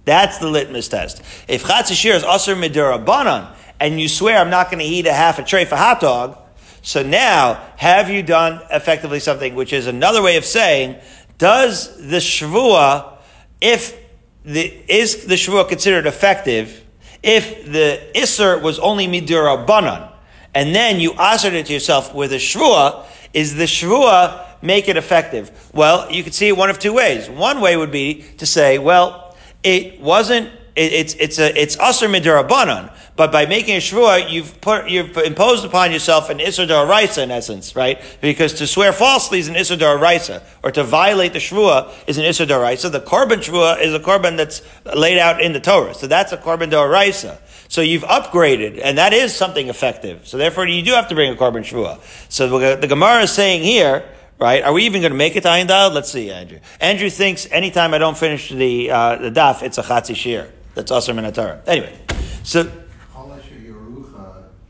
That's 0.06 0.38
the 0.38 0.48
litmus 0.48 0.88
test. 0.88 1.22
If 1.46 1.64
chatzi 1.64 1.94
shir 1.94 2.14
is 2.14 2.24
aser 2.24 2.56
midara 2.56 3.04
banan, 3.04 3.54
and 3.78 4.00
you 4.00 4.08
swear 4.08 4.38
I'm 4.38 4.50
not 4.50 4.70
going 4.70 4.80
to 4.80 4.84
eat 4.84 5.06
a 5.06 5.12
half 5.12 5.38
a 5.38 5.44
tray 5.44 5.66
for 5.66 5.76
hot 5.76 6.00
dog. 6.00 6.38
So 6.82 7.02
now, 7.02 7.62
have 7.76 8.08
you 8.08 8.22
done 8.22 8.62
effectively 8.70 9.20
something 9.20 9.54
which 9.54 9.74
is 9.74 9.86
another 9.86 10.22
way 10.22 10.38
of 10.38 10.46
saying 10.46 10.96
does 11.40 11.96
the 11.96 12.18
shvua, 12.18 13.16
if 13.60 13.96
the, 14.44 14.72
is 14.88 15.26
the 15.26 15.34
shvua 15.34 15.68
considered 15.68 16.06
effective, 16.06 16.84
if 17.22 17.64
the 17.64 18.00
isser 18.14 18.62
was 18.62 18.78
only 18.78 19.06
midura 19.06 19.66
banan, 19.66 20.08
and 20.54 20.74
then 20.74 21.00
you 21.00 21.12
answered 21.14 21.54
it 21.54 21.66
to 21.66 21.72
yourself 21.72 22.14
with 22.14 22.32
a 22.32 22.36
shvua, 22.36 23.06
is 23.32 23.56
the 23.56 23.64
shvua 23.64 24.46
make 24.62 24.88
it 24.88 24.96
effective? 24.96 25.70
Well, 25.72 26.10
you 26.12 26.22
could 26.22 26.34
see 26.34 26.48
it 26.48 26.56
one 26.56 26.70
of 26.70 26.78
two 26.78 26.92
ways. 26.92 27.28
One 27.30 27.60
way 27.60 27.76
would 27.76 27.90
be 27.90 28.22
to 28.38 28.46
say, 28.46 28.78
well, 28.78 29.34
it 29.62 30.00
wasn't 30.00 30.50
it, 30.80 30.92
it's 30.92 31.14
it's 31.14 31.38
a 31.38 31.60
it's 31.60 31.76
aser 31.76 32.08
midirabanan, 32.08 32.90
but 33.14 33.30
by 33.30 33.44
making 33.44 33.76
a 33.76 33.80
shvua, 33.80 34.30
you've 34.30 34.60
put 34.62 34.88
you've 34.88 35.14
imposed 35.18 35.64
upon 35.64 35.92
yourself 35.92 36.30
an 36.30 36.38
isser 36.38 36.66
daraisa 36.66 37.22
in 37.22 37.30
essence, 37.30 37.76
right? 37.76 38.00
Because 38.22 38.54
to 38.54 38.66
swear 38.66 38.92
falsely 38.92 39.38
is 39.38 39.48
an 39.48 39.56
isser 39.56 39.76
daraisa, 39.76 40.42
or 40.62 40.70
to 40.70 40.82
violate 40.82 41.34
the 41.34 41.38
shvua 41.38 41.92
is 42.06 42.16
an 42.16 42.24
isser 42.24 42.46
daraisa. 42.46 42.90
The 42.90 43.00
korban 43.00 43.44
shvua 43.44 43.80
is 43.80 43.92
a 43.92 44.00
korban 44.00 44.38
that's 44.38 44.62
laid 44.96 45.18
out 45.18 45.42
in 45.42 45.52
the 45.52 45.60
Torah, 45.60 45.92
so 45.92 46.06
that's 46.06 46.32
a 46.32 46.38
korban 46.38 46.70
daraisa. 46.70 47.38
So 47.68 47.82
you've 47.82 48.04
upgraded, 48.04 48.80
and 48.82 48.96
that 48.96 49.12
is 49.12 49.34
something 49.34 49.68
effective. 49.68 50.26
So 50.26 50.38
therefore, 50.38 50.66
you 50.66 50.82
do 50.82 50.92
have 50.92 51.08
to 51.08 51.14
bring 51.14 51.30
a 51.30 51.36
korban 51.36 51.60
shvua. 51.60 52.00
So 52.30 52.58
the, 52.76 52.86
Gemara 52.86 53.22
is 53.22 53.32
saying 53.32 53.62
here 53.62 54.04
right? 54.38 54.62
Are 54.62 54.72
we 54.72 54.84
even 54.86 55.02
going 55.02 55.12
to 55.12 55.18
make 55.18 55.36
it 55.36 55.42
to 55.42 55.48
Ayin? 55.48 55.68
Let's 55.92 56.10
see, 56.10 56.30
Andrew. 56.30 56.60
Andrew 56.80 57.10
thinks 57.10 57.46
anytime 57.50 57.92
I 57.92 57.98
don't 57.98 58.16
finish 58.16 58.48
the 58.48 58.90
uh, 58.90 59.16
the 59.16 59.30
daf, 59.30 59.62
it's 59.62 59.76
a 59.76 59.82
chatzi 59.82 60.16
shir. 60.16 60.50
That's 60.74 60.90
also 60.90 61.12
Minatara. 61.12 61.60
Anyway, 61.66 61.98
so. 62.42 62.70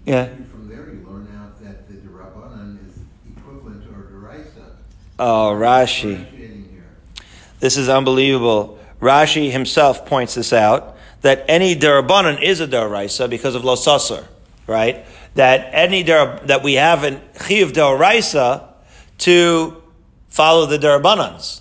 Yeah. 0.06 0.26
From 0.50 0.68
there, 0.68 0.88
you 0.90 1.06
learn 1.06 1.28
out 1.38 1.62
that 1.62 1.86
the 1.86 1.94
Durabanan 1.94 2.78
is 2.88 2.98
equivalent 3.36 3.84
to 3.84 3.90
Duraisa. 3.90 4.72
Oh, 5.18 5.52
Rashi. 5.54 6.26
This 7.60 7.76
is 7.76 7.88
unbelievable. 7.88 8.78
Rashi 9.00 9.52
himself 9.52 10.06
points 10.06 10.34
this 10.34 10.52
out 10.52 10.96
that 11.20 11.44
any 11.48 11.76
Durabanan 11.76 12.42
is 12.42 12.60
a 12.60 12.66
Duraisa 12.66 13.28
because 13.30 13.54
of 13.54 13.62
Losasar, 13.62 14.24
right? 14.66 15.04
That 15.34 15.68
any 15.72 16.02
Dur, 16.02 16.40
that 16.46 16.64
we 16.64 16.74
have 16.74 17.04
an 17.04 17.20
Chiv 17.46 17.72
Duraisa 17.72 18.66
to 19.18 19.82
follow 20.28 20.66
the 20.66 20.78
Durabanans. 20.78 21.60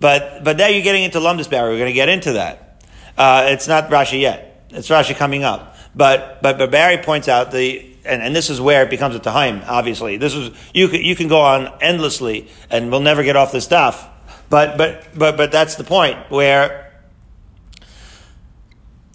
But, 0.00 0.42
but 0.42 0.56
now 0.56 0.66
you're 0.66 0.82
getting 0.82 1.04
into 1.04 1.18
Lumdus 1.18 1.48
Barry. 1.48 1.74
We're 1.74 1.78
going 1.78 1.90
to 1.90 1.94
get 1.94 2.08
into 2.08 2.32
that. 2.32 2.65
Uh, 3.16 3.46
it's 3.48 3.68
not 3.68 3.88
Rashi 3.90 4.20
yet. 4.20 4.66
It's 4.70 4.88
Rashi 4.88 5.14
coming 5.16 5.44
up. 5.44 5.76
But, 5.94 6.42
but, 6.42 6.58
but 6.58 6.70
Barry 6.70 6.98
points 6.98 7.28
out 7.28 7.50
the, 7.50 7.94
and, 8.04 8.22
and 8.22 8.36
this 8.36 8.50
is 8.50 8.60
where 8.60 8.82
it 8.82 8.90
becomes 8.90 9.14
a 9.14 9.18
time, 9.18 9.62
obviously. 9.66 10.18
This 10.18 10.34
is, 10.34 10.50
you 10.74 10.88
can, 10.88 11.00
you 11.00 11.16
can 11.16 11.28
go 11.28 11.40
on 11.40 11.72
endlessly 11.80 12.48
and 12.70 12.90
we'll 12.90 13.00
never 13.00 13.22
get 13.22 13.36
off 13.36 13.52
this 13.52 13.64
stuff. 13.64 14.06
But, 14.50 14.76
but, 14.76 15.08
but, 15.16 15.36
but 15.36 15.50
that's 15.50 15.76
the 15.76 15.84
point 15.84 16.30
where 16.30 16.92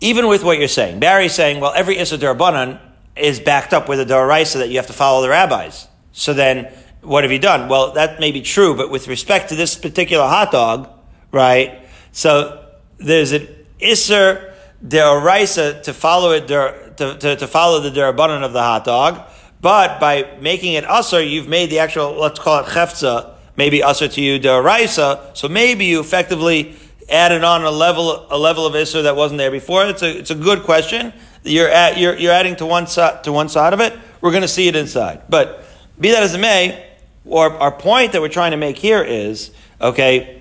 even 0.02 0.28
with 0.28 0.44
what 0.44 0.58
you're 0.58 0.68
saying, 0.68 1.00
Barry's 1.00 1.34
saying, 1.34 1.62
well, 1.62 1.74
every 1.76 1.98
Issa 1.98 2.18
Darabanan 2.18 2.80
is 3.16 3.40
backed 3.40 3.74
up 3.74 3.88
with 3.88 4.00
a 4.00 4.06
Daraisa 4.06 4.56
that 4.56 4.70
you 4.70 4.78
have 4.78 4.88
to 4.88 4.94
follow 4.94 5.22
the 5.22 5.30
rabbis. 5.30 5.88
So 6.12 6.34
then, 6.34 6.74
what 7.02 7.24
have 7.24 7.32
you 7.32 7.40
done? 7.40 7.70
Well, 7.70 7.94
that 7.94 8.20
may 8.20 8.32
be 8.32 8.42
true, 8.42 8.76
but 8.76 8.90
with 8.90 9.08
respect 9.08 9.50
to 9.50 9.56
this 9.56 9.76
particular 9.76 10.28
hot 10.28 10.52
dog, 10.52 10.90
right, 11.32 11.86
So 12.12 12.66
there's 12.98 13.32
an 13.32 13.48
Isser 13.82 14.54
Deoraisa 14.86 15.84
to 15.84 15.94
follow 15.94 16.32
it, 16.32 16.48
to, 16.48 17.17
to, 17.20 17.36
to 17.36 17.48
follow 17.48 17.80
the 17.80 17.91
Derabanan 17.91 18.44
of 18.44 18.54
the 18.54 18.62
hot 18.62 18.86
dog, 18.86 19.22
but 19.62 20.00
by 20.00 20.38
making 20.41 20.74
it 20.74 20.84
Usser, 20.86 21.28
you've 21.28 21.48
made 21.48 21.70
the 21.70 21.80
actual, 21.80 22.20
let's 22.20 22.39
call 22.39 22.60
it 22.62 22.65
Chefza, 22.65 23.36
maybe 23.56 23.80
Usser 23.80 24.12
to 24.12 24.22
you 24.22 24.39
Deoraisa, 24.39 25.38
so 25.38 25.48
maybe 25.48 25.86
you 25.86 26.00
effectively 26.00 26.76
added 27.10 27.44
on 27.44 27.63
a 27.63 27.72
level, 27.72 28.26
a 28.32 28.38
level 28.38 28.65
of 28.65 28.74
Isser 28.74 29.04
that 29.04 29.15
wasn't 29.15 29.38
there 29.38 29.52
before. 29.52 29.86
It's 29.86 30.02
a, 30.02 30.17
it's 30.17 30.32
a 30.32 30.36
good 30.36 30.63
question. 30.63 31.13
You're, 31.44 31.67
at, 31.67 31.98
you're, 31.98 32.15
you're 32.17 32.32
adding 32.34 32.56
to 32.58 32.65
one, 32.65 32.88
side, 32.88 33.24
to 33.26 33.32
one 33.32 33.50
side 33.50 33.74
of 33.74 33.80
it. 33.82 33.98
We're 34.22 34.32
going 34.32 34.41
to 34.41 34.48
see 34.48 34.67
it 34.67 34.76
inside. 34.76 35.24
But 35.30 35.63
be 36.00 36.12
that 36.12 36.24
as 36.24 36.34
it 36.34 36.39
may, 36.39 36.88
or 37.26 37.52
our 37.52 37.72
point 37.72 38.13
that 38.13 38.22
we're 38.22 38.30
trying 38.30 38.52
to 38.52 38.58
make 38.58 38.78
here 38.78 39.04
is, 39.04 39.52
okay, 39.80 40.40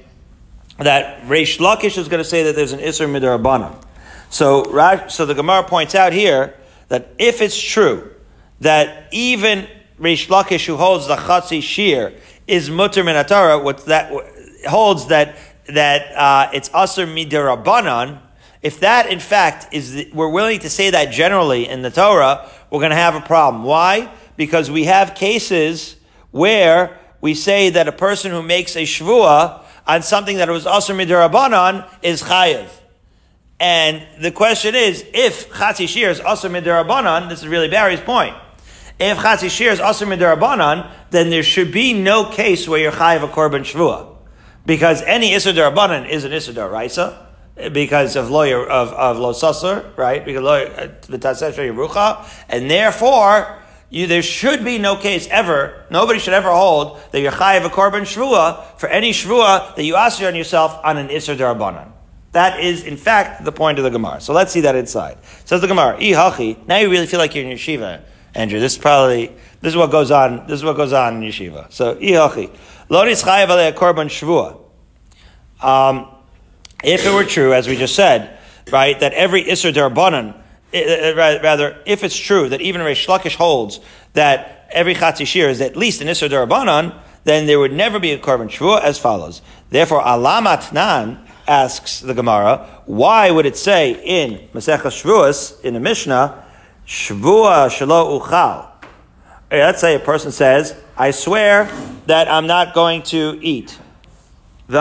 that 0.81 1.23
Reish 1.23 1.59
Lakish 1.59 1.99
is 1.99 2.09
going 2.09 2.23
to 2.23 2.29
say 2.29 2.45
that 2.45 2.57
there's 2.57 2.73
an 2.73 2.81
Isser 2.81 3.09
Midarabana. 3.09 3.83
So, 4.31 4.64
so 5.09 5.27
the 5.27 5.35
Gemara 5.35 5.64
points 5.64 5.95
out 5.95 6.12
here 6.12 6.55
that 6.88 7.09
if 7.19 7.40
it's 7.43 7.61
true 7.61 8.11
that 8.61 9.09
even 9.12 9.66
Reish 9.99 10.29
Lakish 10.29 10.66
who 10.66 10.77
holds 10.77 11.07
the 11.07 11.16
Chatzi 11.16 11.62
Shir 11.62 12.14
is 12.47 12.71
Mutter 12.71 13.03
Minatara, 13.03 13.62
what 13.62 13.85
that 13.87 14.12
holds 14.66 15.09
that 15.09 15.37
that 15.69 16.16
uh, 16.16 16.51
it's 16.53 16.69
Asr 16.71 17.07
Midirabanan, 17.07 18.21
if 18.62 18.81
that 18.81 19.11
in 19.11 19.21
fact 19.21 19.73
is, 19.73 19.95
the, 19.95 20.11
we're 20.12 20.29
willing 20.29 20.61
to 20.61 20.71
say 20.71 20.90
that 20.90 21.12
generally 21.12 21.69
in 21.69 21.83
the 21.83 21.90
Torah, 21.90 22.49
we're 22.71 22.81
going 22.81 22.90
to 22.90 22.97
have 22.97 23.14
a 23.14 23.21
problem. 23.21 23.64
Why? 23.64 24.12
Because 24.37 24.71
we 24.71 24.85
have 24.85 25.14
cases 25.14 25.97
where 26.31 26.99
we 27.21 27.35
say 27.35 27.71
that 27.71 27.88
a 27.88 27.93
person 27.93 28.31
who 28.31 28.43
makes 28.43 28.77
a 28.77 28.83
shvua 28.83 29.60
on 29.87 30.03
something 30.03 30.37
that 30.38 30.49
was 30.49 30.66
also 30.66 30.95
midirabanan 30.95 31.88
is 32.03 32.23
chayiv. 32.23 32.69
And 33.59 34.07
the 34.23 34.31
question 34.31 34.75
is, 34.75 35.05
if 35.12 35.51
chatzi 35.51 35.88
shir 35.88 36.11
is 36.11 36.21
also 36.21 36.49
midirabanan, 36.49 37.29
this 37.29 37.40
is 37.40 37.49
really 37.49 37.69
Barry's 37.69 38.01
point. 38.01 38.35
If 38.99 39.19
chatzi 39.19 39.51
shir 39.51 39.71
is 39.71 39.81
also 39.81 40.07
midirabanan, 40.07 40.90
then 41.11 41.31
there 41.31 41.43
should 41.43 41.73
be 41.73 41.93
no 41.93 42.25
case 42.25 42.69
where 42.69 42.81
you're 42.81 42.93
chayiv 42.93 43.23
a 43.23 43.29
korban 43.29 43.61
shvua. 43.61 44.16
Because 44.66 45.03
any 45.03 45.31
Issur 45.31 45.55
Darabanan 45.55 46.09
is 46.09 46.25
an 46.25 46.33
Issur 46.33 46.53
Daraisa, 46.53 47.27
because 47.73 48.16
of 48.16 48.31
lawyer 48.31 48.64
of, 48.64 48.93
of 48.93 49.19
lo 49.19 49.33
susser, 49.33 49.97
right? 49.97 50.25
Because 50.25 50.45
uh, 50.45 50.95
the 51.03 51.19
tasesha 51.19 51.73
yerucha, 51.73 52.27
and 52.49 52.71
therefore 52.71 53.60
you, 53.90 54.07
there 54.07 54.22
should 54.22 54.64
be 54.64 54.79
no 54.79 54.96
case 54.96 55.26
ever. 55.31 55.85
Nobody 55.90 56.20
should 56.20 56.33
ever 56.33 56.50
hold 56.50 57.00
that 57.11 57.20
you're 57.20 57.33
chayiv 57.33 57.64
a 57.64 57.68
korban 57.68 58.03
shvua 58.03 58.79
for 58.79 58.88
any 58.88 59.11
shvua 59.11 59.74
that 59.74 59.83
you 59.83 59.96
ask 59.96 60.22
on 60.22 60.37
yourself 60.37 60.79
on 60.85 60.96
an 60.96 61.09
Issur 61.09 61.37
Darabanan. 61.37 61.90
That 62.33 62.61
is, 62.61 62.85
in 62.85 62.96
fact, 62.96 63.44
the 63.44 63.50
point 63.50 63.79
of 63.79 63.85
the 63.85 63.90
Gemara. 63.90 64.20
So 64.20 64.33
let's 64.33 64.53
see 64.53 64.61
that 64.61 64.76
inside. 64.76 65.18
Says 65.44 65.61
the 65.61 65.66
Gemara, 65.66 65.98
hachi. 65.98 66.64
Now 66.68 66.76
you 66.76 66.88
really 66.88 67.09
feel 67.09 67.18
like 67.18 67.35
you're 67.35 67.44
in 67.44 67.57
yeshiva, 67.57 68.03
Andrew. 68.37 68.61
This 68.61 68.74
is 68.74 68.79
probably 68.79 69.35
this 69.61 69.72
is 69.72 69.76
what 69.76 69.90
goes 69.90 70.12
on. 70.12 70.46
This 70.46 70.61
is 70.61 70.64
what 70.64 70.76
goes 70.76 70.92
on 70.92 71.16
in 71.16 71.29
yeshiva. 71.29 71.72
So 71.72 71.96
hachi. 71.96 72.57
Loris 72.88 73.24
chayiv 73.24 73.48
alei 73.48 73.72
korban 73.72 74.07
shvua. 74.07 74.57
Um, 75.61 76.07
if 76.85 77.05
it 77.05 77.12
were 77.12 77.24
true, 77.24 77.53
as 77.53 77.66
we 77.66 77.74
just 77.74 77.96
said, 77.96 78.38
right, 78.70 78.98
that 79.00 79.12
every 79.14 79.42
Isser 79.42 79.72
Rather, 80.72 81.78
if 81.85 82.04
it's 82.04 82.16
true 82.16 82.48
that 82.48 82.61
even 82.61 82.80
Reish 82.80 83.06
Lakish 83.06 83.35
holds 83.35 83.80
that 84.12 84.68
every 84.70 84.94
Chatzi 84.94 85.26
Shir 85.26 85.48
is 85.48 85.61
at 85.61 85.76
least 85.76 86.00
an 86.00 86.09
Isser 86.09 86.28
Darabanan, 86.28 86.94
then 87.24 87.46
there 87.46 87.59
would 87.59 87.72
never 87.72 87.98
be 87.98 88.12
a 88.12 88.18
korban 88.18 88.48
shvua 88.48 88.80
as 88.83 88.98
follows. 88.98 89.42
Therefore, 89.68 90.02
Alamat 90.02 90.72
Nan 90.72 91.18
asks 91.46 92.00
the 92.00 92.14
Gemara, 92.14 92.83
why 92.87 93.30
would 93.30 93.46
it 93.46 93.56
say 93.56 94.00
in 94.02 94.48
Masechah 94.54 94.83
Shvuas, 94.83 95.61
in 95.62 95.74
the 95.74 95.80
Mishnah, 95.80 96.44
Shvua 96.87 97.68
Shalo 97.68 98.20
Uchal? 98.20 98.68
Eh, 99.50 99.59
let's 99.64 99.80
say 99.80 99.96
a 99.96 99.98
person 99.98 100.30
says, 100.30 100.76
I 100.96 101.11
swear 101.11 101.68
that 102.06 102.30
I'm 102.30 102.46
not 102.46 102.72
going 102.72 103.02
to 103.04 103.38
eat. 103.42 103.76
And 104.68 104.76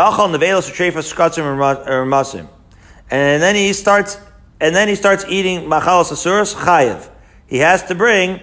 then 3.41 3.55
he 3.55 3.73
starts, 3.73 4.17
and 4.59 4.75
then 4.75 4.87
he 4.87 4.95
starts 4.95 5.25
eating 5.27 5.61
machalos 5.61 6.11
asuras 6.11 6.53
chayiv. 6.53 7.09
He 7.47 7.59
has 7.59 7.83
to 7.83 7.95
bring, 7.95 8.41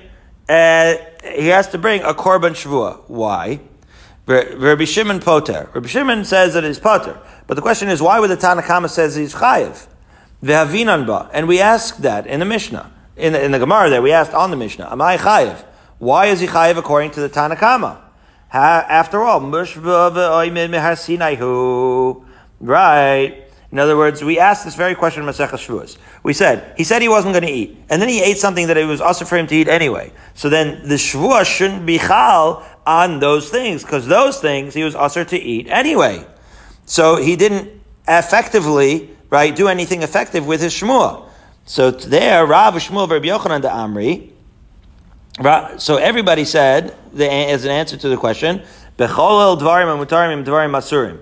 uh, 0.48 0.94
he 1.22 1.48
has 1.48 1.68
to 1.68 1.78
bring 1.78 2.02
a 2.02 2.14
korban 2.14 2.52
shvua. 2.52 3.02
Why? 3.08 3.60
Rabbi 4.26 4.84
Shimon 4.84 5.20
poter. 5.20 5.70
Rabbi 5.72 5.86
Shimon 5.86 6.24
says 6.24 6.54
that 6.54 6.64
it's 6.64 6.80
poter. 6.80 7.20
But 7.46 7.54
the 7.54 7.62
question 7.62 7.88
is, 7.88 8.02
why 8.02 8.18
would 8.18 8.30
the 8.30 8.36
Tanna 8.36 8.62
Kamma 8.62 8.90
says 8.90 9.14
he's 9.14 9.34
chayiv? 9.34 9.86
Vehavinan 10.42 11.30
And 11.32 11.46
we 11.46 11.60
asked 11.60 12.02
that 12.02 12.26
in 12.26 12.40
the 12.40 12.46
Mishnah. 12.46 12.92
In 13.16 13.32
the, 13.32 13.44
in 13.44 13.52
the 13.52 13.58
Gemara 13.58 13.88
there, 13.88 14.02
we 14.02 14.12
asked 14.12 14.34
on 14.34 14.50
the 14.50 14.56
Mishnah, 14.56 14.90
am 14.90 15.00
I 15.00 15.16
chayiv? 15.16 15.64
Why 15.98 16.26
is 16.26 16.40
he 16.40 16.48
chayiv 16.48 16.76
according 16.76 17.12
to 17.12 17.20
the 17.20 17.28
Tanna 17.28 17.56
Kamma? 17.56 18.00
After 18.52 19.22
all, 19.22 19.40
right. 22.60 23.45
In 23.72 23.78
other 23.78 23.96
words, 23.96 24.22
we 24.22 24.38
asked 24.38 24.64
this 24.64 24.76
very 24.76 24.94
question 24.94 25.24
in 25.24 25.28
Masechah 25.28 25.50
Shavuos. 25.50 25.98
We 26.22 26.32
said, 26.32 26.72
he 26.76 26.84
said 26.84 27.02
he 27.02 27.08
wasn't 27.08 27.34
going 27.34 27.44
to 27.44 27.50
eat. 27.50 27.76
And 27.90 28.00
then 28.00 28.08
he 28.08 28.22
ate 28.22 28.38
something 28.38 28.68
that 28.68 28.76
it 28.76 28.84
was 28.84 29.00
also 29.00 29.24
for 29.24 29.36
him 29.36 29.46
to 29.48 29.56
eat 29.56 29.68
anyway. 29.68 30.12
So 30.34 30.48
then 30.48 30.86
the 30.88 30.94
Shavuos 30.94 31.46
shouldn't 31.46 31.84
be 31.84 31.98
chal 31.98 32.64
on 32.86 33.18
those 33.18 33.50
things, 33.50 33.82
because 33.82 34.06
those 34.06 34.40
things 34.40 34.72
he 34.72 34.84
was 34.84 34.94
also 34.94 35.24
to 35.24 35.36
eat 35.36 35.66
anyway. 35.68 36.24
So 36.84 37.16
he 37.16 37.34
didn't 37.34 37.68
effectively, 38.06 39.10
right, 39.30 39.54
do 39.54 39.66
anything 39.66 40.02
effective 40.02 40.46
with 40.46 40.60
his 40.60 40.72
Shvuah. 40.72 41.24
So 41.64 41.90
there, 41.90 42.46
Rav 42.46 42.74
Shmuel 42.74 43.10
Rabbi 43.10 43.26
Yochanan 43.26 43.62
the 43.62 43.68
Amri, 43.68 44.30
so 45.80 45.96
everybody 45.96 46.44
said, 46.44 46.96
as 47.18 47.64
an 47.64 47.70
answer 47.70 47.96
to 47.96 48.08
the 48.08 48.16
question, 48.16 48.62
Becholel 48.96 49.58
dvarim 49.60 50.02
mutarim 50.02 50.44
dvarim 50.44 50.70
masurim. 50.70 51.18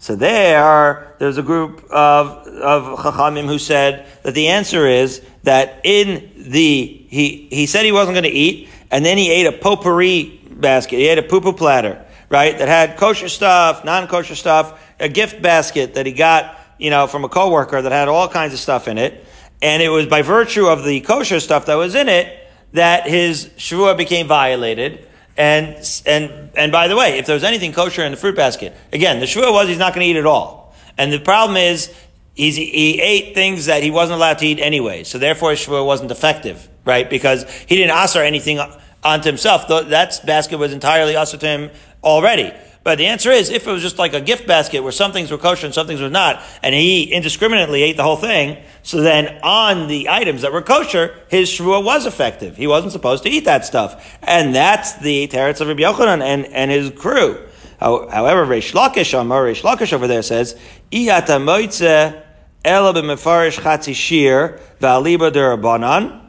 So 0.00 0.14
there, 0.14 1.16
there's 1.18 1.38
a 1.38 1.42
group 1.42 1.84
of, 1.90 2.46
of 2.46 2.98
chachamim 3.00 3.46
who 3.46 3.58
said 3.58 4.06
that 4.22 4.34
the 4.34 4.48
answer 4.48 4.86
is 4.86 5.22
that 5.42 5.80
in 5.82 6.30
the, 6.36 7.06
he, 7.08 7.48
he 7.50 7.66
said 7.66 7.84
he 7.84 7.92
wasn't 7.92 8.14
going 8.14 8.24
to 8.24 8.30
eat, 8.30 8.68
and 8.90 9.04
then 9.04 9.18
he 9.18 9.30
ate 9.30 9.46
a 9.46 9.52
potpourri 9.52 10.40
basket. 10.50 10.96
He 10.96 11.08
ate 11.08 11.18
a 11.18 11.22
poo 11.22 11.52
platter, 11.52 12.04
right, 12.28 12.56
that 12.56 12.68
had 12.68 12.96
kosher 12.96 13.28
stuff, 13.28 13.84
non-kosher 13.84 14.36
stuff, 14.36 14.80
a 15.00 15.08
gift 15.08 15.42
basket 15.42 15.94
that 15.94 16.06
he 16.06 16.12
got, 16.12 16.56
you 16.78 16.90
know, 16.90 17.08
from 17.08 17.24
a 17.24 17.28
coworker 17.28 17.82
that 17.82 17.92
had 17.92 18.06
all 18.08 18.28
kinds 18.28 18.52
of 18.52 18.60
stuff 18.60 18.86
in 18.86 18.98
it. 18.98 19.24
And 19.60 19.82
it 19.82 19.88
was 19.88 20.06
by 20.06 20.22
virtue 20.22 20.66
of 20.66 20.84
the 20.84 21.00
kosher 21.00 21.40
stuff 21.40 21.66
that 21.66 21.74
was 21.74 21.96
in 21.96 22.08
it 22.08 22.48
that 22.72 23.08
his 23.08 23.46
shvua 23.56 23.96
became 23.96 24.28
violated. 24.28 25.07
And, 25.38 25.76
and, 26.04 26.50
and 26.56 26.72
by 26.72 26.88
the 26.88 26.96
way, 26.96 27.16
if 27.18 27.26
there 27.26 27.34
was 27.34 27.44
anything 27.44 27.72
kosher 27.72 28.02
in 28.02 28.10
the 28.10 28.18
fruit 28.18 28.34
basket, 28.34 28.74
again, 28.92 29.20
the 29.20 29.26
shvua 29.26 29.52
was 29.52 29.68
he's 29.68 29.78
not 29.78 29.94
going 29.94 30.04
to 30.04 30.10
eat 30.10 30.16
it 30.16 30.26
all. 30.26 30.74
And 30.98 31.12
the 31.12 31.20
problem 31.20 31.56
is, 31.56 31.94
he's, 32.34 32.56
he 32.56 33.00
ate 33.00 33.34
things 33.34 33.66
that 33.66 33.84
he 33.84 33.92
wasn't 33.92 34.16
allowed 34.16 34.38
to 34.38 34.46
eat 34.46 34.58
anyway. 34.58 35.04
So 35.04 35.18
therefore 35.18 35.50
his 35.50 35.60
shvua 35.60 35.86
wasn't 35.86 36.10
effective, 36.10 36.68
right? 36.84 37.08
Because 37.08 37.48
he 37.68 37.76
didn't 37.76 37.94
asr 37.94 38.24
anything 38.26 38.58
onto 39.04 39.28
himself. 39.28 39.68
That 39.68 40.20
basket 40.26 40.58
was 40.58 40.72
entirely 40.72 41.14
asr 41.14 41.38
to 41.38 41.46
him 41.46 41.70
already. 42.02 42.52
But 42.88 42.96
the 42.96 43.04
answer 43.08 43.30
is, 43.30 43.50
if 43.50 43.66
it 43.66 43.70
was 43.70 43.82
just 43.82 43.98
like 43.98 44.14
a 44.14 44.20
gift 44.22 44.46
basket 44.46 44.82
where 44.82 44.92
some 44.92 45.12
things 45.12 45.30
were 45.30 45.36
kosher 45.36 45.66
and 45.66 45.74
some 45.74 45.86
things 45.86 46.00
were 46.00 46.08
not, 46.08 46.42
and 46.62 46.74
he 46.74 47.02
indiscriminately 47.12 47.82
ate 47.82 47.98
the 47.98 48.02
whole 48.02 48.16
thing, 48.16 48.56
so 48.82 49.02
then 49.02 49.40
on 49.42 49.88
the 49.88 50.08
items 50.08 50.40
that 50.40 50.54
were 50.54 50.62
kosher, 50.62 51.14
his 51.28 51.50
shvua 51.50 51.84
was 51.84 52.06
effective. 52.06 52.56
He 52.56 52.66
wasn't 52.66 52.92
supposed 52.92 53.24
to 53.24 53.28
eat 53.28 53.44
that 53.44 53.66
stuff. 53.66 54.18
And 54.22 54.54
that's 54.54 54.94
the 54.94 55.28
teretz 55.28 55.60
of 55.60 55.68
Rabbi 55.68 55.82
Yochanan 55.82 56.22
and, 56.22 56.46
and 56.46 56.70
his 56.70 56.90
crew. 56.92 57.46
However, 57.78 58.46
Reish 58.46 58.72
Lakish, 58.72 59.12
Reish 59.12 59.60
Lakish 59.60 59.92
over 59.92 60.06
there 60.06 60.22
says, 60.22 60.58
Iyata 60.90 61.44
moitze 61.44 62.24
ela 62.64 62.94
b'mefarish 62.94 63.60
chatzi 63.60 63.94
shir 63.94 64.58
v'aliba 64.80 65.30
derabanan. 65.30 66.26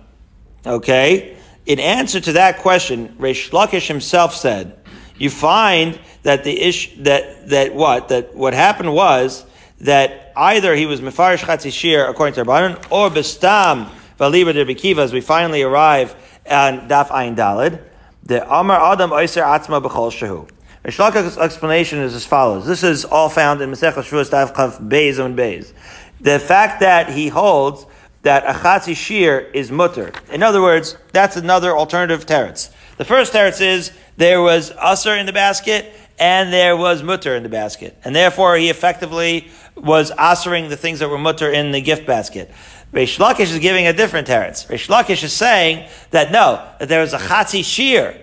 Okay? 0.66 1.38
In 1.66 1.80
answer 1.80 2.20
to 2.20 2.34
that 2.34 2.58
question, 2.58 3.16
Reish 3.18 3.52
Lakish 3.52 3.88
himself 3.88 4.36
said, 4.36 4.76
you 5.20 5.30
find 5.30 6.00
that 6.24 6.44
the 6.44 6.62
ish 6.62 6.96
that 6.98 7.50
that 7.50 7.74
what 7.74 8.10
that 8.10 8.36
what 8.36 8.54
happened 8.54 8.94
was 8.94 9.46
that 9.82 10.34
either 10.36 10.76
he 10.76 10.86
was 10.86 11.02
mefarish 11.02 11.44
chatzishir 11.44 12.10
according 12.10 12.34
to 12.34 12.44
Rabbanan 12.44 12.78
or 12.92 13.10
bestam 13.10 13.90
valiba 14.20 14.54
de 14.54 14.66
bekiva 14.66 15.00
as 15.00 15.14
we 15.14 15.22
finally 15.22 15.62
arrive 15.62 16.16
on 16.50 16.88
daf 16.90 17.08
ayin 17.10 17.36
dalid 17.36 17.82
the 18.24 18.44
amar 18.54 18.94
adam 18.94 19.12
oiser 19.12 19.44
atzma 19.44 19.82
b'chol 19.82 20.12
shehu. 20.12 20.50
Reish 20.86 20.98
Lakish's 20.98 21.38
explanation 21.38 22.00
is 22.00 22.16
as 22.16 22.26
follows. 22.26 22.66
This 22.66 22.84
is 22.84 23.04
all 23.04 23.28
found 23.28 23.60
in 23.62 23.70
Masechah 23.70 23.96
Shavuos 23.96 24.30
Daf 24.30 24.54
Chav 24.54 24.88
Beis 24.88 25.20
and 25.20 25.38
Beis. 25.38 25.74
The 26.22 26.40
fact 26.40 26.80
that 26.80 27.10
he 27.10 27.28
holds 27.28 27.86
that 28.22 28.46
a 28.46 28.58
chatzi 28.60 28.96
shir 28.96 29.40
is 29.54 29.72
mutter. 29.72 30.14
In 30.32 30.42
other 30.42 30.62
words, 30.62 30.98
that's 31.12 31.36
another 31.36 31.76
alternative 31.76 32.26
teretz. 32.26 32.72
The 32.98 33.06
first 33.06 33.34
teretz 33.34 33.62
is 33.62 33.92
there 34.18 34.42
was 34.42 34.72
usr 34.72 35.20
in 35.20 35.26
the 35.26 35.34
basket 35.34 35.94
and 36.20 36.52
there 36.52 36.76
was 36.76 37.02
mutter 37.02 37.36
in 37.36 37.44
the 37.44 37.50
basket. 37.50 37.98
And 38.04 38.16
therefore 38.16 38.58
he 38.58 38.70
effectively 38.70 39.50
was 39.76 40.12
answering 40.12 40.70
the 40.70 40.78
things 40.78 41.00
that 41.00 41.10
were 41.10 41.18
mutter 41.18 41.50
in 41.50 41.72
the 41.72 41.82
gift 41.82 42.06
basket. 42.06 42.52
Reish 42.92 43.20
Lakish 43.20 43.52
is 43.52 43.60
giving 43.60 43.88
a 43.88 43.94
different 43.94 44.28
teretz. 44.28 44.68
Reish 44.68 44.90
Lakish 44.90 45.24
is 45.24 45.32
saying 45.32 45.88
that 46.12 46.32
no, 46.32 46.68
that 46.80 46.90
there 46.90 47.02
was 47.02 47.14
a 47.14 47.18
chatzi 47.18 47.64
shear 47.64 48.20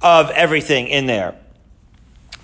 of 0.00 0.30
everything 0.30 0.88
in 0.88 1.06
there. 1.06 1.34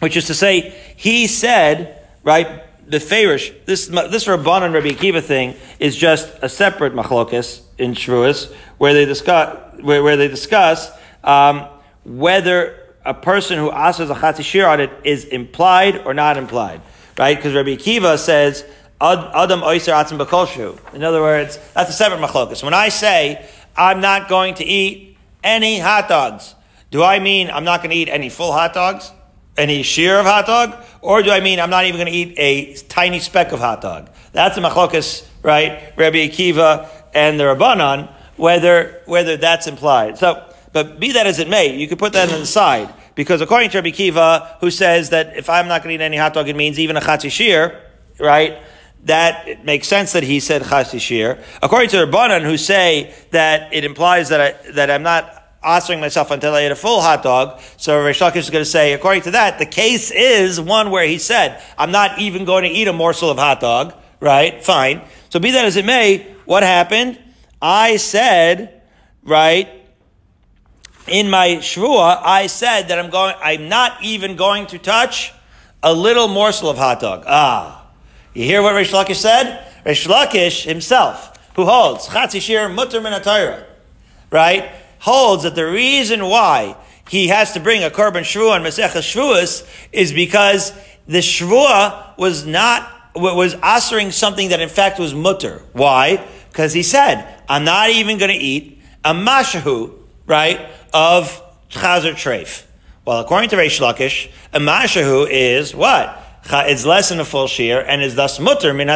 Which 0.01 0.17
is 0.17 0.27
to 0.27 0.35
say, 0.35 0.75
he 0.97 1.27
said, 1.29 2.07
right, 2.25 2.65
the 2.87 2.99
Farish, 2.99 3.53
this, 3.65 3.87
this 3.87 4.27
Rabban 4.27 4.75
Rabbi 4.75 4.89
Akiva 4.89 5.23
thing 5.23 5.55
is 5.79 5.97
just 5.97 6.31
a 6.43 6.49
separate 6.49 6.95
machlokas 6.95 7.63
in 7.79 7.95
Shvuas, 7.95 8.53
where 8.79 8.93
they 8.93 9.05
discuss, 9.05 9.81
where, 9.81 10.03
where 10.03 10.17
they 10.17 10.29
discuss, 10.29 10.91
um, 11.23 11.69
whether 12.05 12.82
a 13.05 13.15
person 13.15 13.59
who 13.59 13.71
asks 13.71 14.01
a 14.01 14.07
chatzi 14.07 14.45
shear 14.45 14.67
on 14.67 14.81
it 14.81 14.91
is 15.05 15.25
implied 15.25 16.07
or 16.07 16.15
not 16.15 16.37
implied, 16.37 16.81
right? 17.19 17.37
Because 17.37 17.55
Rabbi 17.55 17.77
Akiva 17.77 18.19
says, 18.19 18.65
Adam 19.01 19.61
oiser 19.61 19.93
atzim 19.93 20.25
b'kolshu. 20.25 20.95
In 20.95 21.03
other 21.03 21.21
words, 21.21 21.59
that's 21.75 21.91
a 21.91 21.93
separate 21.93 22.21
machlokas. 22.21 22.63
When 22.63 22.75
I 22.75 22.89
say, 22.89 23.49
I'm 23.77 24.01
not 24.01 24.29
going 24.29 24.55
to 24.55 24.65
eat 24.65 25.17
any 25.43 25.81
hot 25.81 26.09
dogs, 26.09 26.55
do 26.91 27.03
I 27.03 27.19
mean 27.19 27.51
I'm 27.51 27.65
not 27.65 27.81
going 27.81 27.91
to 27.91 27.97
eat 27.97 28.09
any 28.09 28.29
full 28.29 28.53
hot 28.53 28.75
dogs? 28.75 29.11
Any 29.57 29.83
shear 29.83 30.19
of 30.19 30.27
hot 30.27 30.47
dog? 30.47 30.85
Or 31.01 31.23
do 31.23 31.31
I 31.31 31.41
mean 31.41 31.59
I'm 31.59 31.71
not 31.71 31.85
even 31.87 31.99
going 31.99 32.13
to 32.13 32.17
eat 32.17 32.35
a 32.39 32.75
tiny 32.89 33.19
speck 33.19 33.53
of 33.53 33.59
hot 33.59 33.81
dog? 33.81 34.09
That's 34.33 34.57
a 34.57 34.61
machlokas, 34.61 35.27
right? 35.43 35.93
Rabbi 35.97 36.29
Akiva 36.29 36.89
and 37.15 37.41
the 37.41 37.45
Rabbanon, 37.45 38.11
whether, 38.37 39.03
whether 39.07 39.37
that's 39.37 39.67
implied. 39.67 40.19
So, 40.19 40.43
but 40.73 40.99
be 40.99 41.13
that 41.13 41.27
as 41.27 41.39
it 41.39 41.49
may, 41.49 41.77
you 41.77 41.89
could 41.89 41.99
put 41.99 42.13
that 42.15 42.33
on 42.33 42.41
the 42.41 42.47
side. 42.47 42.93
Because 43.15 43.41
according 43.41 43.71
to 43.71 43.79
Rabbi 43.79 43.91
Kiva, 43.91 44.57
who 44.61 44.71
says 44.71 45.11
that 45.11 45.37
if 45.37 45.51
I'm 45.51 45.69
not 45.69 45.83
going 45.83 45.99
to 45.99 46.03
eat 46.03 46.07
any 46.07 46.17
hot 46.17 46.35
dog, 46.35 46.49
it 46.49 46.57
means 46.57 46.79
even 46.79 46.97
a 46.97 47.01
chatzi 47.01 47.31
shear, 47.31 47.83
right? 48.19 48.59
That 49.05 49.47
it 49.49 49.65
makes 49.65 49.87
sense 49.89 50.13
that 50.13 50.23
he 50.23 50.41
said 50.41 50.63
chatzi 50.63 51.01
shear. 51.01 51.43
According 51.63 51.91
to 51.91 51.99
the 51.99 52.07
Rabbanon, 52.07 52.43
who 52.43 52.57
say 52.57 53.15
that 53.31 53.75
it 53.75 53.85
implies 53.85 54.31
that 54.31 54.41
I, 54.41 54.73
that 54.73 54.91
I'm 54.91 55.03
not 55.03 55.43
answering 55.65 56.01
myself 56.01 56.31
until 56.31 56.55
I 56.55 56.65
eat 56.65 56.73
a 56.73 56.77
full 56.77 57.01
hot 57.01 57.23
dog. 57.23 57.61
So 57.77 57.99
Reish 57.99 58.21
Lakish 58.21 58.37
is 58.37 58.51
going 58.51 58.65
to 58.65 58.71
say, 58.71 58.95
according 58.95 59.23
to 59.23 59.33
that, 59.33 59.59
the 59.59 59.67
case 59.67 60.11
is 60.11 60.61
one 60.61 60.91
where 60.91 61.07
he 61.07 61.19
said, 61.19 61.63
I'm 61.79 61.93
not 61.93 62.19
even 62.19 62.45
going 62.45 62.65
to 62.65 62.71
eat 62.71 62.89
a 62.89 62.93
morsel 62.93 63.31
of 63.31 63.39
hot 63.39 63.61
dog, 63.61 63.95
right? 64.21 64.63
Fine. 64.65 65.03
So 65.29 65.39
be 65.39 65.53
that 65.53 65.65
as 65.65 65.77
it 65.77 65.85
may, 65.85 66.35
what 66.47 66.63
happened? 66.63 67.19
I 67.61 67.97
said, 67.97 68.83
right, 69.23 69.69
in 71.07 71.31
my 71.31 71.57
shvua, 71.57 72.21
I 72.23 72.47
said 72.47 72.89
that 72.89 72.99
I'm 72.99 73.11
going, 73.11 73.35
I'm 73.43 73.69
not 73.69 74.03
even 74.03 74.37
going 74.37 74.67
to 74.69 74.79
touch 74.79 75.33
a 75.83 75.93
little 75.93 76.29
morsel 76.29 76.71
of 76.71 76.79
hot 76.79 77.01
dog. 77.01 77.25
Ah. 77.27 77.87
You 78.35 78.45
hear 78.45 78.63
what 78.63 78.75
Reish 78.75 78.93
Lakish 78.93 79.17
said? 79.17 79.67
Reish 79.85 80.07
Lakish 80.07 80.65
himself, 80.65 81.37
who 81.57 81.65
holds, 81.65 82.07
Chatzi 82.09 82.41
Shir 82.41 82.69
Mutter 82.69 83.01
Min 83.01 83.21
right? 84.31 84.71
holds 85.03 85.43
that 85.43 85.57
the 85.57 85.67
reason 85.67 86.25
why 86.27 86.77
he 87.09 87.29
has 87.29 87.53
to 87.53 87.61
bring 87.61 87.83
a 87.83 87.91
korban 87.91 88.23
shvua 88.23 88.57
and 88.57 88.65
Masechah 88.65 89.03
Shvuas 89.03 89.69
is 89.91 90.13
because 90.13 90.73
the 91.09 91.19
shvua 91.19 92.17
was 92.17 92.47
not 92.47 92.89
was 93.15 93.55
answering 93.63 94.11
something 94.13 94.51
that 94.51 94.61
in 94.61 94.69
fact 94.69 94.99
was 94.99 95.13
mutter. 95.13 95.61
Why? 95.73 96.25
Because 96.49 96.73
he 96.73 96.83
said, 96.83 97.27
"I'm 97.49 97.65
not 97.65 97.91
even 97.91 98.17
going 98.17 98.31
to 98.31 98.37
eat 98.37 98.81
a 99.05 99.13
mashahu, 99.13 99.93
right, 100.27 100.61
of 100.93 101.43
chazer 101.71 102.13
treif." 102.13 102.65
Well, 103.05 103.21
according 103.21 103.51
to 103.51 103.57
Reish 103.57 103.81
Lakish, 103.81 104.31
a 104.53 104.61
mashahu 104.61 105.27
is 105.29 105.75
what? 105.75 106.19
It's 106.51 106.85
less 106.85 107.09
than 107.09 107.21
a 107.21 107.25
full 107.25 107.47
shear 107.47 107.81
and 107.81 108.03
is 108.03 108.15
thus 108.15 108.39
mutter 108.39 108.73
min 108.75 108.89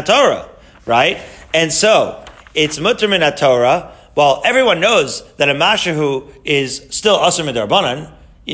right? 0.84 1.18
And 1.54 1.72
so 1.72 2.24
it's 2.54 2.78
mutter 2.78 3.08
min 3.08 3.20
Torah 3.36 3.92
well, 4.16 4.40
everyone 4.46 4.80
knows 4.80 5.22
that 5.34 5.50
a 5.50 5.54
mashahu 5.54 6.32
is 6.42 6.86
still 6.88 7.18
asr 7.18 7.44
midarbanan. 7.44 8.10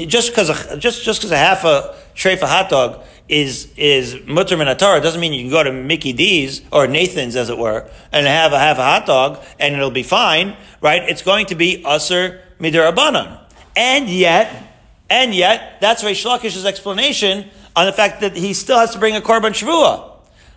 Just 0.08 0.30
because 0.30 0.48
just 0.78 1.04
just 1.04 1.20
because 1.20 1.30
a 1.30 1.36
half 1.36 1.64
a 1.64 1.94
tray 2.16 2.34
for 2.34 2.46
hot 2.46 2.68
dog 2.68 3.04
is 3.28 3.72
is 3.76 4.16
mutter 4.26 4.56
minatar 4.56 5.00
doesn't 5.00 5.20
mean 5.20 5.32
you 5.32 5.42
can 5.42 5.50
go 5.50 5.62
to 5.62 5.72
Mickey 5.72 6.12
D's 6.12 6.62
or 6.72 6.88
Nathan's, 6.88 7.36
as 7.36 7.48
it 7.48 7.58
were, 7.58 7.88
and 8.10 8.26
have 8.26 8.52
a 8.52 8.58
half 8.58 8.78
a 8.78 8.82
hot 8.82 9.06
dog 9.06 9.38
and 9.60 9.76
it'll 9.76 9.92
be 9.92 10.02
fine, 10.02 10.56
right? 10.80 11.08
It's 11.08 11.22
going 11.22 11.46
to 11.46 11.54
be 11.54 11.84
asr 11.84 12.40
midarabanan, 12.62 13.40
and 13.76 14.08
yet, 14.08 14.74
and 15.10 15.34
yet, 15.34 15.78
that's 15.80 16.02
Reish 16.02 16.24
Lakish's 16.24 16.64
explanation 16.64 17.50
on 17.74 17.86
the 17.86 17.92
fact 17.92 18.20
that 18.20 18.36
he 18.36 18.54
still 18.54 18.78
has 18.78 18.92
to 18.92 18.98
bring 18.98 19.16
a 19.16 19.20
korban 19.20 19.50
shavua. 19.50 20.10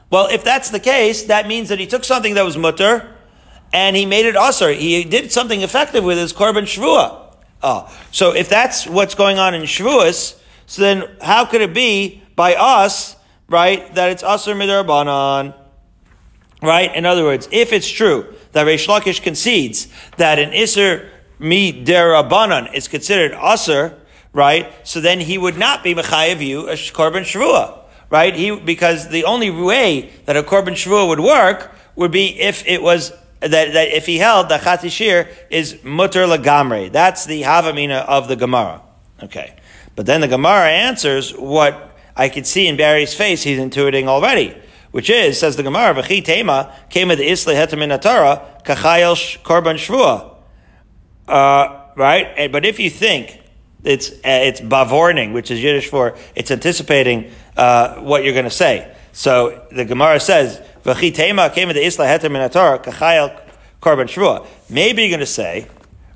Well, 0.10 0.28
if 0.28 0.44
that's 0.44 0.70
the 0.70 0.80
case, 0.80 1.24
that 1.24 1.48
means 1.48 1.70
that 1.70 1.80
he 1.80 1.88
took 1.88 2.04
something 2.04 2.36
that 2.36 2.46
was 2.46 2.58
mutter 2.58 3.16
and 3.74 3.96
he 3.96 4.06
made 4.06 4.26
it 4.26 4.36
usher. 4.36 4.72
He 4.72 5.04
did 5.04 5.32
something 5.32 5.62
effective 5.62 6.04
with 6.04 6.18
his 6.18 6.32
korban 6.32 6.64
shvua. 6.64 7.36
Oh, 7.64 7.92
so 8.12 8.34
if 8.34 8.48
that's 8.48 8.88
what's 8.88 9.16
going 9.16 9.40
on 9.40 9.56
in 9.56 9.64
shvuas, 9.64 10.40
so 10.68 10.82
then 10.82 11.04
how 11.22 11.46
could 11.46 11.62
it 11.62 11.74
be 11.74 12.24
by 12.36 12.56
us, 12.56 13.16
right, 13.50 13.94
that 13.96 14.12
it's 14.12 14.24
usher 14.24 14.54
midarbanan? 14.54 15.56
Right? 16.62 16.96
In 16.96 17.06
other 17.06 17.24
words, 17.24 17.50
if 17.52 17.74
it's 17.74 17.90
true 17.90 18.34
that 18.52 18.66
Reish 18.66 18.88
Lakish 18.88 19.22
concedes 19.22 19.88
that 20.18 20.40
an 20.40 20.54
iser 21.40 21.46
midarabanan 21.46 22.74
is 22.74 22.88
considered 22.88 23.34
usher, 23.34 23.98
right? 24.34 24.72
So 24.88 25.02
then 25.02 25.20
he 25.20 25.38
would 25.38 25.58
not 25.58 25.84
be 25.84 25.96
mechayev 25.96 26.46
you 26.46 26.70
a 26.70 26.74
korban 26.74 27.22
shvua, 27.22 27.80
right? 28.10 28.36
He 28.36 28.56
because 28.56 29.10
the 29.10 29.24
only 29.26 29.50
way 29.50 30.12
that 30.26 30.38
a 30.38 30.44
korban 30.44 30.74
shvua 30.74 31.08
would 31.08 31.20
work 31.20 31.72
would 31.96 32.12
be 32.12 32.40
if 32.40 32.66
it 32.68 32.82
was 32.82 33.12
that, 33.40 33.74
that 33.74 33.90
if 33.90 34.06
he 34.06 34.18
held 34.18 34.50
the 34.50 34.58
Chatzi 34.58 34.92
Shir 34.92 35.30
is 35.50 35.84
mutter 35.84 36.26
lagamre. 36.26 36.92
That's 36.92 37.26
the 37.26 37.44
Havamina 37.44 38.06
of 38.06 38.28
the 38.28 38.36
Gemara. 38.36 38.82
Okay. 39.22 39.56
But 39.96 40.06
then 40.06 40.22
the 40.22 40.28
Gemara 40.28 40.70
answers 40.70 41.32
what 41.32 41.96
I 42.16 42.30
could 42.30 42.48
see 42.48 42.68
in 42.68 42.78
Barry's 42.78 43.14
face 43.14 43.44
he's 43.44 43.60
intuiting 43.60 44.08
already, 44.08 44.56
which 44.92 45.10
is, 45.10 45.40
says 45.40 45.56
the 45.56 45.64
Gemara, 45.64 45.94
V'chi 45.94 46.24
tema 46.24 46.74
came 46.90 47.10
the 47.10 47.16
isle 47.16 47.56
hetamin 47.56 47.98
atara 47.98 48.64
kachayel 48.64 49.42
korban 49.44 49.76
shvua. 49.76 50.35
Uh, 51.28 51.82
right? 51.96 52.52
But 52.52 52.66
if 52.66 52.80
you 52.80 52.90
think 52.90 53.42
it's, 53.84 54.12
uh, 54.12 54.16
it's 54.24 54.62
bavorning, 54.62 55.34
which 55.34 55.52
is 55.52 55.62
Yiddish 55.62 55.90
for 55.90 56.18
it's 56.36 56.52
anticipating 56.52 57.32
uh, 57.56 57.96
what 57.96 58.24
you're 58.24 58.34
going 58.34 58.46
to 58.46 58.52
say. 58.52 58.96
So 59.14 59.66
the 59.72 59.86
Gemara 59.86 60.20
says, 60.20 60.62
V'chitema 60.84 61.54
came 61.54 61.70
into 61.70 61.82
Isla 61.82 62.06
Heter 62.06 62.84
Kachayel 62.84 63.42
Korban. 63.82 64.48
Maybe 64.70 65.04
you're 65.04 65.10
going 65.10 65.20
to 65.20 65.26
say, 65.26 65.68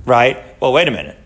right? 0.06 0.44
Well, 0.60 0.74
wait 0.74 0.88
a 0.88 0.92
minute. 0.92 1.18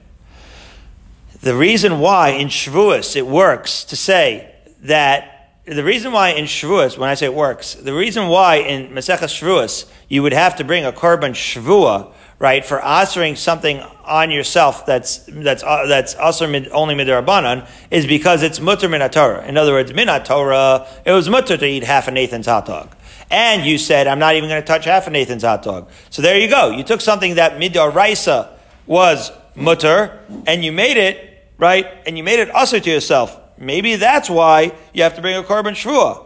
The 1.42 1.56
reason 1.56 2.00
why 2.00 2.30
in 2.30 2.48
Shavuos 2.48 3.16
it 3.16 3.28
works 3.28 3.86
to 3.86 3.96
say 3.96 4.54
that 4.84 5.34
the 5.66 5.84
reason 5.84 6.12
why 6.12 6.30
in 6.30 6.46
Shavuos, 6.46 6.98
when 6.98 7.10
I 7.10 7.16
say 7.16 7.26
it 7.28 7.34
works, 7.34 7.76
the 7.76 7.94
reason 7.94 8.28
why 8.28 8.58
in 8.58 8.90
Masechah 8.90 9.28
Shavuos 9.28 9.90
you 10.10 10.22
would 10.22 10.34
have 10.34 10.58
to 10.58 10.64
bring 10.64 10.86
a 10.86 10.92
korban 10.92 11.32
shvua, 11.32 12.14
right, 12.44 12.66
for 12.66 12.84
answering 12.84 13.38
something 13.38 13.80
on 14.04 14.30
yourself 14.30 14.86
that's 14.86 15.20
that's 15.30 15.64
uh, 15.64 15.86
that's 15.88 16.14
also 16.16 16.46
mid, 16.46 16.68
only 16.74 16.94
midrabanan 16.94 17.66
is 17.90 18.06
because 18.06 18.44
it's 18.44 18.60
mutter 18.60 18.90
min 18.90 19.10
Torah. 19.10 19.48
In 19.48 19.56
other 19.56 19.72
words, 19.72 19.94
min 19.94 20.10
Torah, 20.26 20.86
it 21.06 21.14
was 21.14 21.30
mutter 21.30 21.56
to 21.56 21.66
eat 21.66 21.86
half 21.86 22.10
a 22.10 22.12
Nathan's 22.12 22.46
hot 22.46 22.66
dog. 22.66 22.94
And 23.32 23.66
you 23.66 23.78
said, 23.78 24.08
I'm 24.08 24.20
not 24.20 24.36
even 24.36 24.50
going 24.50 24.62
to 24.62 24.68
touch 24.68 24.84
half 24.84 25.08
of 25.08 25.14
Nathan's 25.14 25.44
hot 25.44 25.64
dog. 25.64 25.90
So 26.10 26.22
there 26.22 26.38
you 26.38 26.50
go. 26.50 26.70
You 26.72 26.84
took 26.84 27.00
something 27.00 27.36
that 27.36 27.54
midaraisa 27.62 28.50
was 28.88 29.32
mutter, 29.56 30.20
and 30.46 30.66
you 30.66 30.74
made 30.74 30.98
it, 30.98 31.48
right? 31.58 31.88
And 32.06 32.18
you 32.18 32.26
made 32.26 32.40
it 32.40 32.54
usher 32.54 32.82
to 32.82 32.90
yourself. 32.92 33.40
Maybe 33.58 33.96
that's 33.96 34.30
why 34.30 34.74
you 34.92 35.04
have 35.04 35.16
to 35.16 35.22
bring 35.22 35.38
a 35.38 35.44
korban 35.44 35.76
shvua, 35.82 36.26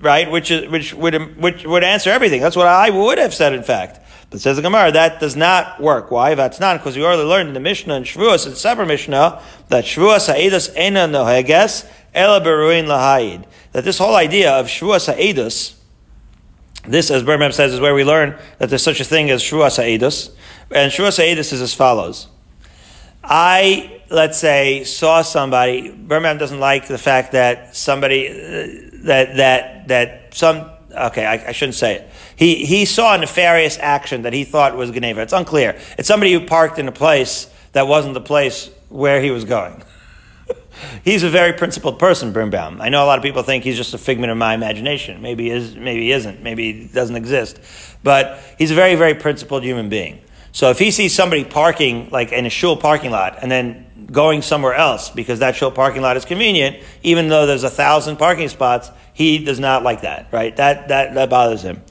right? 0.00 0.28
Which 0.28 0.50
is, 0.50 0.68
which 0.68 0.92
would, 0.92 1.40
which 1.40 1.64
would 1.64 1.84
answer 1.84 2.10
everything. 2.10 2.40
That's 2.40 2.56
what 2.56 2.66
I 2.66 2.90
would 2.90 3.18
have 3.18 3.32
said, 3.32 3.52
in 3.52 3.62
fact. 3.62 4.00
But 4.30 4.40
says 4.40 4.56
the 4.56 4.62
Gemara, 4.62 4.92
that 4.92 5.20
does 5.20 5.36
not 5.36 5.80
work. 5.80 6.10
Why? 6.10 6.34
That's 6.34 6.58
not 6.58 6.78
because 6.78 6.96
we 6.96 7.04
already 7.04 7.22
learned 7.22 7.48
in 7.48 7.54
the 7.54 7.60
Mishnah 7.60 7.94
and 7.94 8.04
Shavuos, 8.04 8.46
it's 8.46 8.60
separate 8.60 8.86
Mishnah, 8.86 9.40
that 9.68 9.84
Shavuos 9.84 10.26
ha'edus 10.32 10.74
ena 10.74 11.06
noheges, 11.06 11.88
ela 12.12 12.40
beruin 12.40 12.86
lahayid. 12.86 13.44
That 13.72 13.84
this 13.84 13.98
whole 13.98 14.16
idea 14.16 14.52
of 14.52 14.66
Shavuos 14.66 15.06
ha'edus, 15.06 15.76
this, 16.88 17.10
as 17.10 17.22
Birnbaum 17.22 17.52
says, 17.52 17.72
is 17.72 17.80
where 17.80 17.94
we 17.94 18.04
learn 18.04 18.36
that 18.58 18.68
there's 18.68 18.82
such 18.82 19.00
a 19.00 19.04
thing 19.04 19.30
as 19.30 19.42
Shua 19.42 19.70
Sa'idus. 19.70 20.30
And 20.70 20.92
Shua 20.92 21.10
Sa'idus 21.10 21.52
is 21.52 21.60
as 21.60 21.74
follows. 21.74 22.28
I, 23.24 24.02
let's 24.08 24.38
say, 24.38 24.84
saw 24.84 25.22
somebody, 25.22 25.90
Birnbaum 25.90 26.38
doesn't 26.38 26.60
like 26.60 26.86
the 26.86 26.98
fact 26.98 27.32
that 27.32 27.74
somebody, 27.74 28.28
uh, 28.28 28.32
that, 29.04 29.36
that, 29.36 29.88
that 29.88 30.34
some, 30.34 30.70
okay, 30.92 31.26
I, 31.26 31.48
I, 31.48 31.52
shouldn't 31.52 31.74
say 31.74 31.96
it. 31.96 32.10
He, 32.36 32.66
he 32.66 32.84
saw 32.84 33.14
a 33.14 33.18
nefarious 33.18 33.78
action 33.78 34.22
that 34.22 34.32
he 34.32 34.44
thought 34.44 34.76
was 34.76 34.90
geneivah. 34.90 35.18
It's 35.18 35.32
unclear. 35.32 35.78
It's 35.98 36.06
somebody 36.06 36.32
who 36.32 36.46
parked 36.46 36.78
in 36.78 36.86
a 36.86 36.92
place 36.92 37.50
that 37.72 37.88
wasn't 37.88 38.14
the 38.14 38.20
place 38.20 38.70
where 38.88 39.20
he 39.20 39.30
was 39.30 39.44
going. 39.44 39.82
He's 41.04 41.22
a 41.22 41.30
very 41.30 41.54
principled 41.54 41.98
person, 41.98 42.32
Birnbaum. 42.32 42.80
I 42.80 42.90
know 42.90 43.02
a 43.02 43.06
lot 43.06 43.18
of 43.18 43.22
people 43.22 43.42
think 43.42 43.64
he's 43.64 43.76
just 43.76 43.94
a 43.94 43.98
figment 43.98 44.30
of 44.30 44.36
my 44.36 44.54
imagination. 44.54 45.22
Maybe 45.22 45.44
he 45.44 45.50
is, 45.50 45.74
maybe 45.74 46.02
he 46.02 46.12
isn't. 46.12 46.42
Maybe 46.42 46.72
he 46.72 46.88
doesn't 46.88 47.16
exist. 47.16 47.58
But 48.02 48.38
he's 48.58 48.70
a 48.70 48.74
very, 48.74 48.94
very 48.94 49.14
principled 49.14 49.62
human 49.62 49.88
being. 49.88 50.20
So 50.52 50.70
if 50.70 50.78
he 50.78 50.90
sees 50.90 51.14
somebody 51.14 51.44
parking 51.44 52.10
like 52.10 52.32
in 52.32 52.46
a 52.46 52.50
shul 52.50 52.76
parking 52.76 53.10
lot 53.10 53.38
and 53.42 53.50
then 53.50 54.08
going 54.12 54.42
somewhere 54.42 54.74
else 54.74 55.10
because 55.10 55.40
that 55.40 55.56
shul 55.56 55.70
parking 55.70 56.02
lot 56.02 56.16
is 56.16 56.24
convenient, 56.24 56.76
even 57.02 57.28
though 57.28 57.46
there's 57.46 57.64
a 57.64 57.70
thousand 57.70 58.16
parking 58.16 58.48
spots, 58.48 58.90
he 59.12 59.44
does 59.44 59.58
not 59.58 59.82
like 59.82 60.02
that, 60.02 60.28
right? 60.32 60.54
That, 60.56 60.88
that, 60.88 61.14
that 61.14 61.30
bothers 61.30 61.62
him. 61.62 61.82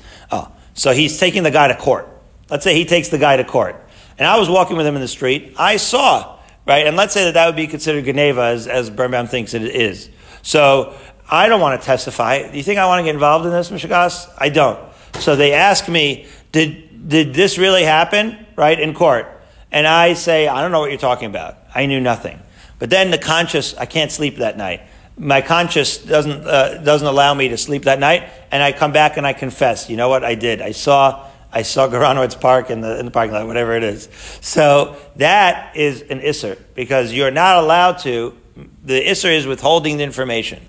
So 0.76 0.92
he's 0.92 1.18
taking 1.18 1.44
the 1.44 1.52
guy 1.52 1.70
to 1.70 1.76
court. 1.76 2.08
Let's 2.50 2.64
say 2.64 2.76
he 2.76 2.86
takes 2.86 3.10
the 3.10 3.18
guy 3.18 3.38
to 3.38 3.44
court. 3.44 3.82
And 4.18 4.28
I 4.28 4.38
was 4.38 4.50
walking 4.50 4.78
with 4.78 4.86
him 4.86 4.96
in 4.96 5.02
the 5.02 5.08
street. 5.08 5.56
I 5.58 5.78
saw, 5.78 6.40
right? 6.68 6.86
And 6.86 6.96
let's 6.96 7.14
say 7.14 7.26
that 7.26 7.34
that 7.34 7.48
would 7.48 7.56
be 7.56 7.68
considered 7.68 8.06
geneivah 8.06 8.54
as, 8.54 8.68
as 8.68 8.90
Birnbaum 8.90 9.28
thinks 9.28 9.54
it 9.54 9.64
is. 9.64 10.10
So 10.42 10.96
I 11.30 11.48
don't 11.48 11.60
want 11.60 11.82
to 11.82 11.86
testify. 11.86 12.50
Do 12.50 12.56
you 12.56 12.64
think 12.64 12.80
I 12.80 12.86
want 12.86 13.00
to 13.00 13.04
get 13.04 13.16
involved 13.16 13.46
in 13.46 13.52
this, 13.52 13.72
Mishagas? 13.72 14.32
I 14.38 14.50
don't. 14.50 14.80
So 15.16 15.36
they 15.36 15.54
ask 15.54 15.88
me, 15.90 16.28
did, 16.52 17.10
did 17.10 17.34
this 17.34 17.58
really 17.58 17.84
happen, 17.84 18.46
right, 18.56 18.80
in 18.80 18.94
court? 18.94 19.28
And 19.72 19.88
I 19.88 20.14
say, 20.14 20.48
I 20.48 20.62
don't 20.62 20.72
know 20.72 20.82
what 20.82 20.92
you're 20.92 21.00
talking 21.00 21.30
about. 21.30 21.58
I 21.74 21.86
knew 21.86 22.00
nothing. 22.00 22.40
But 22.80 22.90
then 22.90 23.12
the 23.12 23.18
conscious, 23.18 23.76
I 23.76 23.86
can't 23.86 24.12
sleep 24.12 24.38
that 24.38 24.58
night. 24.58 24.82
My 25.18 25.42
conscience 25.42 25.98
doesn't, 25.98 26.46
uh, 26.46 26.78
doesn't 26.84 27.08
allow 27.08 27.34
me 27.34 27.50
to 27.50 27.58
sleep 27.58 27.84
that 27.84 28.00
night. 28.00 28.30
And 28.52 28.62
I 28.62 28.72
come 28.72 28.92
back 28.92 29.18
and 29.18 29.26
I 29.26 29.34
confess, 29.34 29.90
you 29.90 29.98
know 29.98 30.10
what 30.10 30.24
I 30.24 30.36
did? 30.36 30.62
I 30.62 30.72
saw 30.72 31.26
I 31.56 31.62
saw 31.62 31.88
Goranowitz 31.90 32.40
Park 32.40 32.70
in 32.70 32.82
the, 32.82 33.00
in 33.00 33.06
the 33.06 33.12
parking 33.12 33.34
lot, 33.34 33.48
whatever 33.48 33.76
it 33.76 33.84
is. 33.84 34.10
So 34.42 34.98
that 35.16 35.76
is 35.76 36.02
an 36.02 36.20
Isser, 36.20 36.60
because 36.76 37.14
you're 37.14 37.32
not 37.32 37.64
allowed 37.64 38.00
to, 38.00 38.38
the 38.84 39.02
Isser 39.02 39.36
is 39.36 39.48
withholding 39.48 39.98
the 39.98 40.04
information. 40.04 40.62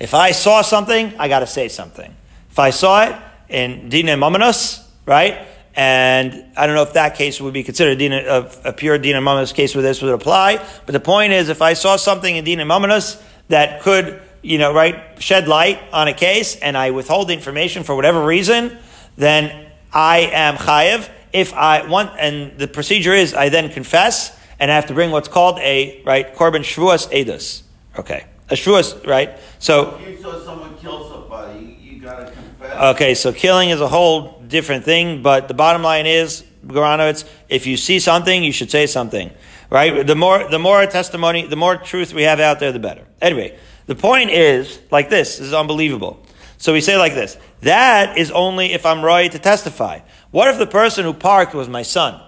If 0.00 0.12
I 0.12 0.32
saw 0.32 0.62
something, 0.62 1.14
I 1.18 1.28
gotta 1.28 1.46
say 1.46 1.68
something. 1.68 2.14
If 2.50 2.58
I 2.58 2.70
saw 2.70 3.04
it 3.04 3.16
in 3.48 3.88
Dina 3.88 4.16
Mominus, 4.16 4.84
right? 5.06 5.46
And 5.76 6.44
I 6.56 6.66
don't 6.66 6.76
know 6.76 6.82
if 6.82 6.92
that 6.94 7.16
case 7.16 7.40
would 7.40 7.54
be 7.54 7.62
considered 7.62 8.00
a, 8.00 8.68
a 8.68 8.72
pure 8.72 8.98
Dina 8.98 9.20
Mominus 9.20 9.54
case 9.54 9.74
where 9.74 9.82
this 9.82 10.02
would 10.02 10.12
apply, 10.12 10.64
but 10.84 10.92
the 10.92 11.00
point 11.00 11.32
is, 11.32 11.48
if 11.48 11.62
I 11.62 11.74
saw 11.74 11.96
something 11.96 12.34
in 12.34 12.44
Dina 12.44 12.64
Mominus 12.64 13.22
that 13.48 13.82
could, 13.82 14.20
you 14.42 14.58
know, 14.58 14.72
right, 14.72 15.22
shed 15.22 15.48
light 15.48 15.80
on 15.92 16.08
a 16.08 16.14
case, 16.14 16.56
and 16.56 16.76
I 16.76 16.90
withhold 16.90 17.28
the 17.28 17.34
information 17.34 17.84
for 17.84 17.94
whatever 17.94 18.24
reason, 18.24 18.76
then 19.16 19.70
I 19.92 20.30
am 20.32 20.56
chayev. 20.56 21.08
If 21.32 21.52
I 21.52 21.86
want, 21.86 22.12
and 22.18 22.58
the 22.58 22.68
procedure 22.68 23.12
is 23.12 23.34
I 23.34 23.48
then 23.48 23.70
confess 23.70 24.38
and 24.58 24.70
I 24.70 24.74
have 24.74 24.86
to 24.86 24.94
bring 24.94 25.10
what's 25.10 25.28
called 25.28 25.58
a 25.58 26.02
right 26.04 26.34
korban 26.34 26.60
shvuas 26.60 27.10
edus. 27.10 27.62
Okay, 27.98 28.24
a 28.48 28.54
shvuas 28.54 29.06
right. 29.06 29.38
So 29.58 29.96
if 29.96 30.08
you 30.08 30.22
saw 30.22 30.40
someone 30.40 30.76
kill 30.78 31.08
somebody, 31.08 31.58
you, 31.60 31.94
you 31.94 32.00
gotta 32.00 32.30
confess. 32.30 32.94
Okay, 32.94 33.14
so 33.14 33.32
killing 33.32 33.70
is 33.70 33.80
a 33.80 33.88
whole 33.88 34.40
different 34.46 34.84
thing, 34.84 35.22
but 35.22 35.48
the 35.48 35.54
bottom 35.54 35.82
line 35.82 36.06
is, 36.06 36.44
Gorano, 36.66 37.10
it's 37.10 37.24
if 37.48 37.66
you 37.66 37.76
see 37.76 37.98
something, 37.98 38.42
you 38.42 38.52
should 38.52 38.70
say 38.70 38.86
something. 38.86 39.30
Right? 39.74 40.06
The 40.06 40.14
more 40.14 40.48
the 40.48 40.60
more 40.60 40.86
testimony, 40.86 41.48
the 41.48 41.56
more 41.56 41.76
truth 41.76 42.14
we 42.14 42.22
have 42.22 42.38
out 42.38 42.60
there, 42.60 42.70
the 42.70 42.78
better. 42.78 43.04
Anyway, 43.20 43.58
the 43.86 43.96
point 43.96 44.30
is 44.30 44.78
like 44.92 45.10
this. 45.10 45.38
This 45.38 45.48
is 45.48 45.52
unbelievable. 45.52 46.24
So 46.58 46.72
we 46.72 46.80
say 46.80 46.96
like 46.96 47.14
this. 47.14 47.36
That 47.62 48.16
is 48.16 48.30
only 48.30 48.72
if 48.72 48.86
I'm 48.86 49.04
right 49.04 49.32
to 49.32 49.38
testify. 49.40 49.98
What 50.30 50.46
if 50.46 50.58
the 50.58 50.68
person 50.68 51.04
who 51.04 51.12
parked 51.12 51.54
was 51.54 51.68
my 51.68 51.82
son? 51.82 52.20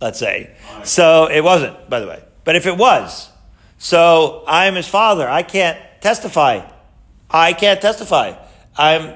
Let's 0.00 0.18
say. 0.18 0.56
So 0.84 1.26
it 1.26 1.44
wasn't, 1.44 1.90
by 1.90 2.00
the 2.00 2.06
way. 2.06 2.24
But 2.42 2.56
if 2.56 2.64
it 2.64 2.78
was, 2.78 3.30
so 3.76 4.42
I'm 4.48 4.74
his 4.74 4.88
father. 4.88 5.28
I 5.28 5.42
can't 5.42 5.78
testify. 6.00 6.66
I 7.28 7.52
can't 7.52 7.82
testify. 7.82 8.32
I'm 8.78 9.12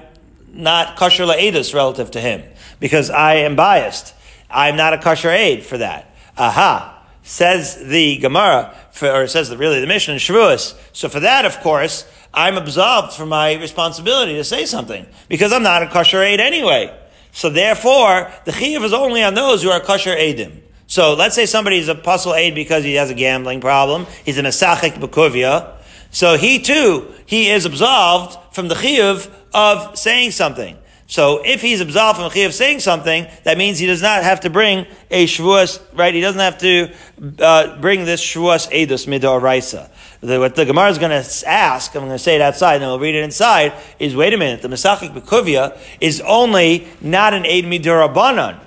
not 0.48 0.98
kosher 0.98 1.24
la'edus 1.24 1.72
relative 1.72 2.10
to 2.10 2.20
him 2.20 2.42
because 2.80 3.08
I 3.08 3.36
am 3.36 3.56
biased. 3.56 4.12
I'm 4.50 4.76
not 4.76 4.92
a 4.92 4.98
kosher 4.98 5.30
aid 5.30 5.64
for 5.64 5.78
that. 5.78 6.14
Aha. 6.36 6.96
Says 7.28 7.76
the 7.84 8.16
Gemara, 8.16 8.74
for, 8.90 9.12
or 9.12 9.26
says 9.26 9.50
the, 9.50 9.58
really 9.58 9.82
the 9.82 9.86
Mishnah 9.86 10.14
in 10.14 10.18
Shavuos. 10.18 10.74
So 10.94 11.10
for 11.10 11.20
that, 11.20 11.44
of 11.44 11.60
course, 11.60 12.06
I'm 12.32 12.56
absolved 12.56 13.12
from 13.12 13.28
my 13.28 13.52
responsibility 13.56 14.32
to 14.36 14.44
say 14.44 14.64
something 14.64 15.06
because 15.28 15.52
I'm 15.52 15.62
not 15.62 15.82
a 15.82 15.88
kosher 15.88 16.22
aid 16.22 16.40
anyway. 16.40 16.98
So 17.32 17.50
therefore, 17.50 18.32
the 18.46 18.52
chiyuv 18.52 18.82
is 18.82 18.94
only 18.94 19.22
on 19.22 19.34
those 19.34 19.62
who 19.62 19.68
are 19.68 19.78
kosher 19.78 20.16
aidim. 20.16 20.62
So 20.86 21.12
let's 21.12 21.34
say 21.34 21.44
somebody 21.44 21.76
is 21.76 21.88
a 21.88 21.94
puzzle 21.94 22.34
aid 22.34 22.54
because 22.54 22.82
he 22.82 22.94
has 22.94 23.10
a 23.10 23.14
gambling 23.14 23.60
problem. 23.60 24.06
He's 24.24 24.38
an 24.38 24.46
asachik 24.46 24.94
b'kuvia. 24.94 25.76
So 26.10 26.38
he 26.38 26.60
too, 26.60 27.12
he 27.26 27.50
is 27.50 27.66
absolved 27.66 28.38
from 28.54 28.68
the 28.68 28.74
chiyuv 28.74 29.30
of 29.52 29.98
saying 29.98 30.30
something. 30.30 30.78
So 31.08 31.42
if 31.44 31.62
he's 31.62 31.80
absolved 31.80 32.20
from 32.20 32.30
chiyuv 32.30 32.52
saying 32.52 32.80
something, 32.80 33.26
that 33.44 33.58
means 33.58 33.78
he 33.78 33.86
does 33.86 34.02
not 34.02 34.22
have 34.22 34.40
to 34.40 34.50
bring 34.50 34.86
a 35.10 35.26
shvuas, 35.26 35.82
right? 35.94 36.14
He 36.14 36.20
doesn't 36.20 36.40
have 36.40 36.58
to 36.58 36.92
uh, 37.40 37.80
bring 37.80 38.04
this 38.04 38.22
shvuas 38.22 38.70
edus 38.70 39.06
midoraisa 39.06 39.90
what 40.20 40.56
the 40.56 40.64
Gemara 40.64 40.90
is 40.90 40.98
going 40.98 41.10
to 41.10 41.48
ask, 41.48 41.94
I'm 41.94 42.02
going 42.02 42.12
to 42.12 42.18
say 42.18 42.34
it 42.34 42.40
outside, 42.40 42.74
and 42.74 42.82
then 42.82 42.88
we'll 42.88 42.98
read 42.98 43.14
it 43.14 43.22
inside, 43.22 43.72
is 43.98 44.16
wait 44.16 44.34
a 44.34 44.36
minute, 44.36 44.62
the 44.62 44.68
Mesachik 44.68 45.14
Bekuvia 45.14 45.78
is 46.00 46.20
only 46.22 46.88
not 47.00 47.34
an 47.34 47.44
Eid 47.44 47.64
Midurabanan. 47.64 48.58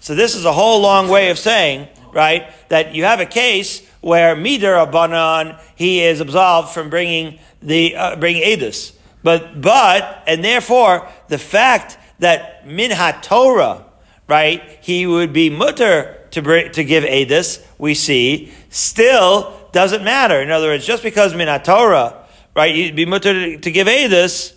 So 0.00 0.14
this 0.14 0.34
is 0.34 0.44
a 0.44 0.52
whole 0.52 0.80
long 0.80 1.08
way 1.08 1.30
of 1.30 1.38
saying, 1.38 1.88
right, 2.12 2.50
that 2.68 2.94
you 2.94 3.04
have 3.04 3.20
a 3.20 3.26
case 3.26 3.86
where 4.00 4.36
Midurabanan, 4.36 5.58
he 5.74 6.02
is 6.02 6.20
absolved 6.20 6.70
from 6.70 6.90
bringing 6.90 7.38
the, 7.62 7.96
uh, 7.96 8.16
bringing 8.16 8.42
Edus. 8.42 8.92
But, 9.22 9.60
but, 9.60 10.22
and 10.26 10.44
therefore, 10.44 11.08
the 11.28 11.38
fact 11.38 11.98
that 12.20 12.66
Minha 12.66 13.18
Torah, 13.22 13.84
right, 14.28 14.78
he 14.82 15.06
would 15.06 15.32
be 15.32 15.50
mutter 15.50 16.16
to, 16.30 16.42
bring, 16.42 16.72
to 16.72 16.84
give 16.84 17.04
Edus, 17.04 17.64
we 17.78 17.94
see, 17.94 18.52
still 18.70 19.58
doesn't 19.72 20.04
matter. 20.04 20.40
In 20.40 20.50
other 20.50 20.68
words, 20.68 20.86
just 20.86 21.02
because 21.02 21.32
minat 21.32 21.64
Torah, 21.64 22.24
right, 22.54 22.74
you'd 22.74 22.96
be 22.96 23.04
mutter 23.04 23.58
to 23.58 23.70
give 23.70 23.86
Edus, 23.86 24.54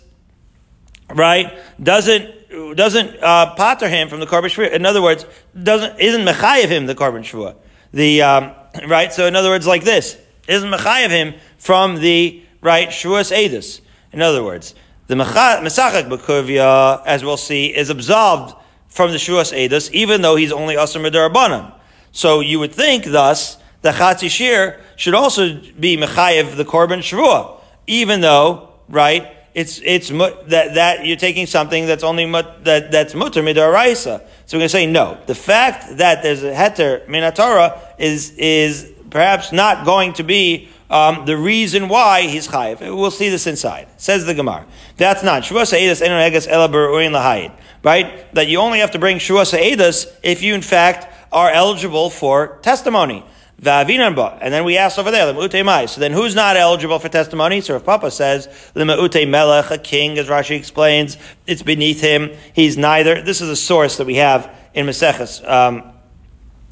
right, 1.08 1.52
doesn't 1.82 2.32
doesn't 2.76 3.20
uh, 3.20 3.54
pater 3.56 3.88
him 3.88 4.08
from 4.08 4.20
the 4.20 4.26
korban 4.26 4.44
shvua. 4.44 4.72
In 4.72 4.86
other 4.86 5.02
words, 5.02 5.26
doesn't 5.60 5.98
isn't 5.98 6.24
mechayev 6.24 6.68
him 6.68 6.86
the 6.86 6.94
korban 6.94 7.20
shvua. 7.20 7.56
The 7.92 8.22
um, 8.22 8.52
right. 8.86 9.12
So 9.12 9.26
in 9.26 9.34
other 9.34 9.48
words, 9.48 9.66
like 9.66 9.84
this 9.84 10.16
isn't 10.46 10.70
mechayev 10.70 11.10
him 11.10 11.34
from 11.58 11.96
the 11.96 12.42
right 12.60 12.88
shvuas 12.88 13.32
edus. 13.32 13.80
In 14.14 14.22
other 14.22 14.44
words, 14.44 14.74
the 15.08 15.16
mesachak 15.16 16.08
bekuvia, 16.08 17.02
as 17.04 17.24
we'll 17.24 17.36
see, 17.36 17.66
is 17.66 17.90
absolved 17.90 18.54
from 18.88 19.10
the 19.10 19.16
Shvuas 19.16 19.52
edus, 19.52 19.90
even 19.90 20.22
though 20.22 20.36
he's 20.36 20.52
only 20.52 20.76
asr 20.76 21.04
midarabanan. 21.04 21.72
So 22.12 22.38
you 22.38 22.60
would 22.60 22.72
think, 22.72 23.06
thus, 23.06 23.58
the 23.82 23.90
Chatzi 23.90 24.30
Shir 24.30 24.80
should 24.94 25.14
also 25.14 25.60
be 25.80 25.96
Mechayev 25.96 26.56
the 26.56 26.64
Korban 26.64 27.00
Shavua, 27.00 27.60
even 27.88 28.20
though, 28.20 28.70
right, 28.88 29.26
it's, 29.52 29.80
it's, 29.84 30.10
that, 30.10 30.74
that 30.74 31.04
you're 31.04 31.16
taking 31.16 31.46
something 31.46 31.86
that's 31.86 32.04
only, 32.04 32.24
mut, 32.24 32.64
that, 32.64 32.92
that's 32.92 33.14
mutter 33.14 33.42
midaraisa. 33.42 34.22
So 34.46 34.56
we're 34.56 34.60
going 34.60 34.62
to 34.62 34.68
say 34.68 34.86
no. 34.86 35.18
The 35.26 35.34
fact 35.34 35.98
that 35.98 36.22
there's 36.22 36.44
a 36.44 36.52
heter 36.52 37.04
minatora 37.06 37.80
is, 37.98 38.30
is 38.38 38.92
perhaps 39.10 39.52
not 39.52 39.84
going 39.84 40.12
to 40.14 40.22
be 40.22 40.68
um, 40.94 41.26
the 41.26 41.36
reason 41.36 41.88
why 41.88 42.22
he's 42.22 42.46
chayiv. 42.46 42.78
We'll 42.80 43.10
see 43.10 43.28
this 43.28 43.48
inside. 43.48 43.88
Says 43.96 44.26
the 44.26 44.32
Gemara. 44.32 44.64
That's 44.96 45.24
not 45.24 45.42
shvua 45.42 45.66
sa'edus 45.66 46.00
enu 46.00 46.14
egas 46.14 46.46
ela 46.46 46.68
lahayid. 46.68 47.52
Right? 47.82 48.32
That 48.34 48.46
you 48.46 48.58
only 48.60 48.78
have 48.78 48.92
to 48.92 49.00
bring 49.00 49.18
shvua 49.18 49.44
sa'edus 49.44 50.06
if 50.22 50.42
you 50.42 50.54
in 50.54 50.62
fact 50.62 51.12
are 51.32 51.50
eligible 51.50 52.10
for 52.10 52.58
testimony. 52.62 53.24
And 53.60 54.54
then 54.54 54.64
we 54.64 54.76
asked 54.76 54.98
over 54.98 55.10
there, 55.10 55.64
mai. 55.64 55.86
So 55.86 56.00
then 56.00 56.12
who's 56.12 56.36
not 56.36 56.56
eligible 56.56 57.00
for 57.00 57.08
testimony? 57.08 57.60
So 57.60 57.74
if 57.74 57.84
Papa 57.84 58.10
says, 58.12 58.46
Lema'ute 58.76 59.28
melech, 59.28 59.70
a 59.70 59.78
king, 59.78 60.16
as 60.18 60.28
Rashi 60.28 60.56
explains, 60.56 61.16
it's 61.46 61.62
beneath 61.62 62.00
him. 62.00 62.30
He's 62.52 62.76
neither. 62.76 63.20
This 63.22 63.40
is 63.40 63.48
a 63.48 63.56
source 63.56 63.96
that 63.96 64.06
we 64.06 64.16
have 64.16 64.54
in 64.74 64.86
Maseches, 64.86 65.48
um, 65.48 65.82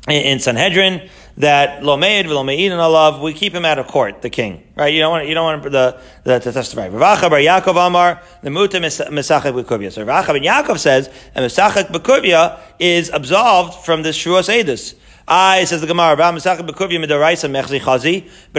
in 0.09 0.39
Sanhedrin, 0.39 1.09
that 1.39 1.83
Lomeid, 1.83 2.25
Lomeid, 2.27 2.71
and 2.71 2.81
Allah, 2.81 3.21
we 3.23 3.33
keep 3.33 3.55
him 3.55 3.65
out 3.65 3.79
of 3.79 3.87
court, 3.87 4.23
the 4.23 4.31
king. 4.31 4.63
Right? 4.77 4.93
You 4.93 5.01
don't 5.01 5.11
want, 5.11 5.29
you 5.29 5.35
don't 5.35 5.45
want 5.45 5.63
the, 5.73 5.99
the 6.25 6.39
to 6.39 6.53
testify. 6.53 6.89
Rav 6.89 7.19
Acha 7.19 7.31
bar 7.31 7.39
Yaakov 7.39 7.87
Amar, 7.87 8.21
the 8.43 8.51
Muta 8.51 8.79
Mesachek 8.79 9.63
Bekuvia. 9.63 9.91
So 9.91 10.05
Rav 10.05 10.25
Acha 10.25 10.33
ben 10.35 10.43
Yaakov 10.43 10.79
says, 10.79 11.09
and 11.35 11.45
Mesachek 11.45 11.89
Bekuvia 11.89 12.59
is 12.79 13.11
absolved 13.11 13.85
from 13.85 14.03
this 14.03 14.17
Shvuas 14.19 14.49
Edus. 14.49 14.95
I 15.27 15.65
says 15.65 15.81
the 15.81 15.87
Gemara, 15.87 16.17
but 16.17 16.35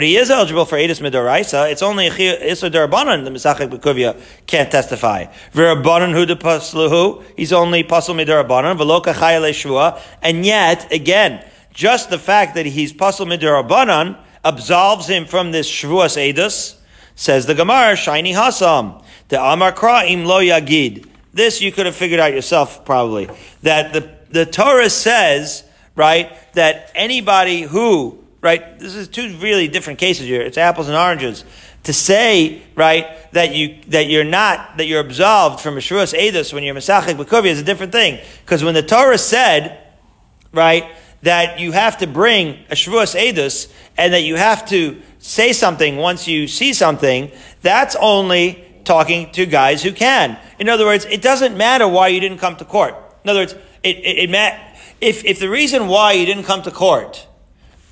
he 0.03 0.15
is 0.15 0.31
eligible 0.31 0.65
for 0.65 0.77
Edis 0.77 1.01
Midoraisa. 1.01 1.69
It's 1.69 1.81
only 1.81 2.09
Isra 2.09 2.71
Darabanan 2.71 3.25
the 3.25 3.31
Mesachik 3.31 3.69
Bekuvia 3.69 4.19
can't 4.47 4.71
testify. 4.71 5.25
V'Rabbanan 5.53 6.13
hu 6.13 6.25
de 6.25 6.35
Pasluhu, 6.35 7.21
he's 7.35 7.51
only 7.51 7.83
Pasul 7.83 8.15
Midarabanan, 8.15 8.77
Veloka 8.77 9.13
Chayale 9.13 9.53
Shua, 9.53 9.99
and 10.21 10.45
yet, 10.45 10.89
again, 10.91 11.43
just 11.73 12.09
the 12.09 12.19
fact 12.19 12.55
that 12.55 12.65
he's 12.65 12.93
Pasul 12.93 13.27
Midarabanan, 13.27 14.17
absolves 14.43 15.07
him 15.07 15.25
from 15.25 15.51
this 15.51 15.69
Shavuos 15.69 16.17
Edus, 16.17 16.75
says 17.15 17.45
the 17.45 17.55
Gemara, 17.55 17.95
Shiny 17.95 18.33
Hasam, 18.33 19.03
the 19.29 19.41
Amar 19.41 19.71
Kra'im 19.71 20.25
Lo 20.25 20.41
Yagid. 20.41 21.07
This 21.33 21.61
you 21.61 21.71
could 21.71 21.85
have 21.85 21.95
figured 21.95 22.19
out 22.19 22.33
yourself 22.33 22.85
probably. 22.85 23.29
That 23.63 23.93
the, 23.93 24.09
the 24.29 24.45
Torah 24.45 24.89
says, 24.89 25.63
right, 25.95 26.31
that 26.53 26.91
anybody 26.93 27.61
who, 27.61 28.23
right, 28.41 28.77
this 28.79 28.95
is 28.95 29.07
two 29.07 29.35
really 29.37 29.67
different 29.67 29.99
cases 29.99 30.27
here. 30.27 30.41
It's 30.41 30.57
apples 30.57 30.87
and 30.87 30.97
oranges. 30.97 31.43
To 31.83 31.93
say, 31.93 32.61
right, 32.75 33.31
that 33.33 33.53
you, 33.53 33.79
that 33.87 34.07
you're 34.07 34.23
not, 34.23 34.77
that 34.77 34.85
you're 34.85 35.01
absolved 35.01 35.59
from 35.59 35.75
Shavuos 35.75 36.17
Edus 36.17 36.53
when 36.53 36.63
you're 36.63 36.75
Mesachik 36.75 37.15
B'Kuvi 37.15 37.47
is 37.47 37.59
a 37.59 37.63
different 37.63 37.91
thing. 37.91 38.19
Because 38.45 38.63
when 38.63 38.73
the 38.73 38.83
Torah 38.83 39.17
said, 39.17 39.79
right, 40.53 40.85
that 41.23 41.59
you 41.59 41.71
have 41.71 41.97
to 41.97 42.07
bring 42.07 42.59
a 42.69 42.75
Shavuos 42.75 43.15
Edus 43.15 43.71
and 43.97 44.13
that 44.13 44.23
you 44.23 44.35
have 44.35 44.67
to 44.69 45.01
say 45.19 45.53
something 45.53 45.97
once 45.97 46.27
you 46.27 46.47
see 46.47 46.73
something, 46.73 47.31
that's 47.61 47.95
only 47.95 48.65
talking 48.83 49.31
to 49.31 49.45
guys 49.45 49.81
who 49.81 49.93
can. 49.93 50.37
In 50.59 50.67
other 50.69 50.85
words, 50.85 51.05
it 51.05 51.21
doesn't 51.21 51.57
matter 51.57 51.87
why 51.87 52.09
you 52.09 52.19
didn't 52.19 52.39
come 52.39 52.57
to 52.57 52.65
court. 52.65 52.95
In 53.23 53.29
other 53.29 53.39
words, 53.39 53.53
it, 53.83 53.97
it, 53.97 54.17
it 54.23 54.29
ma- 54.29 54.57
if, 54.99 55.23
if 55.23 55.39
the 55.39 55.49
reason 55.49 55.87
why 55.87 56.11
you 56.13 56.25
didn't 56.25 56.43
come 56.43 56.61
to 56.63 56.71
court 56.71 57.25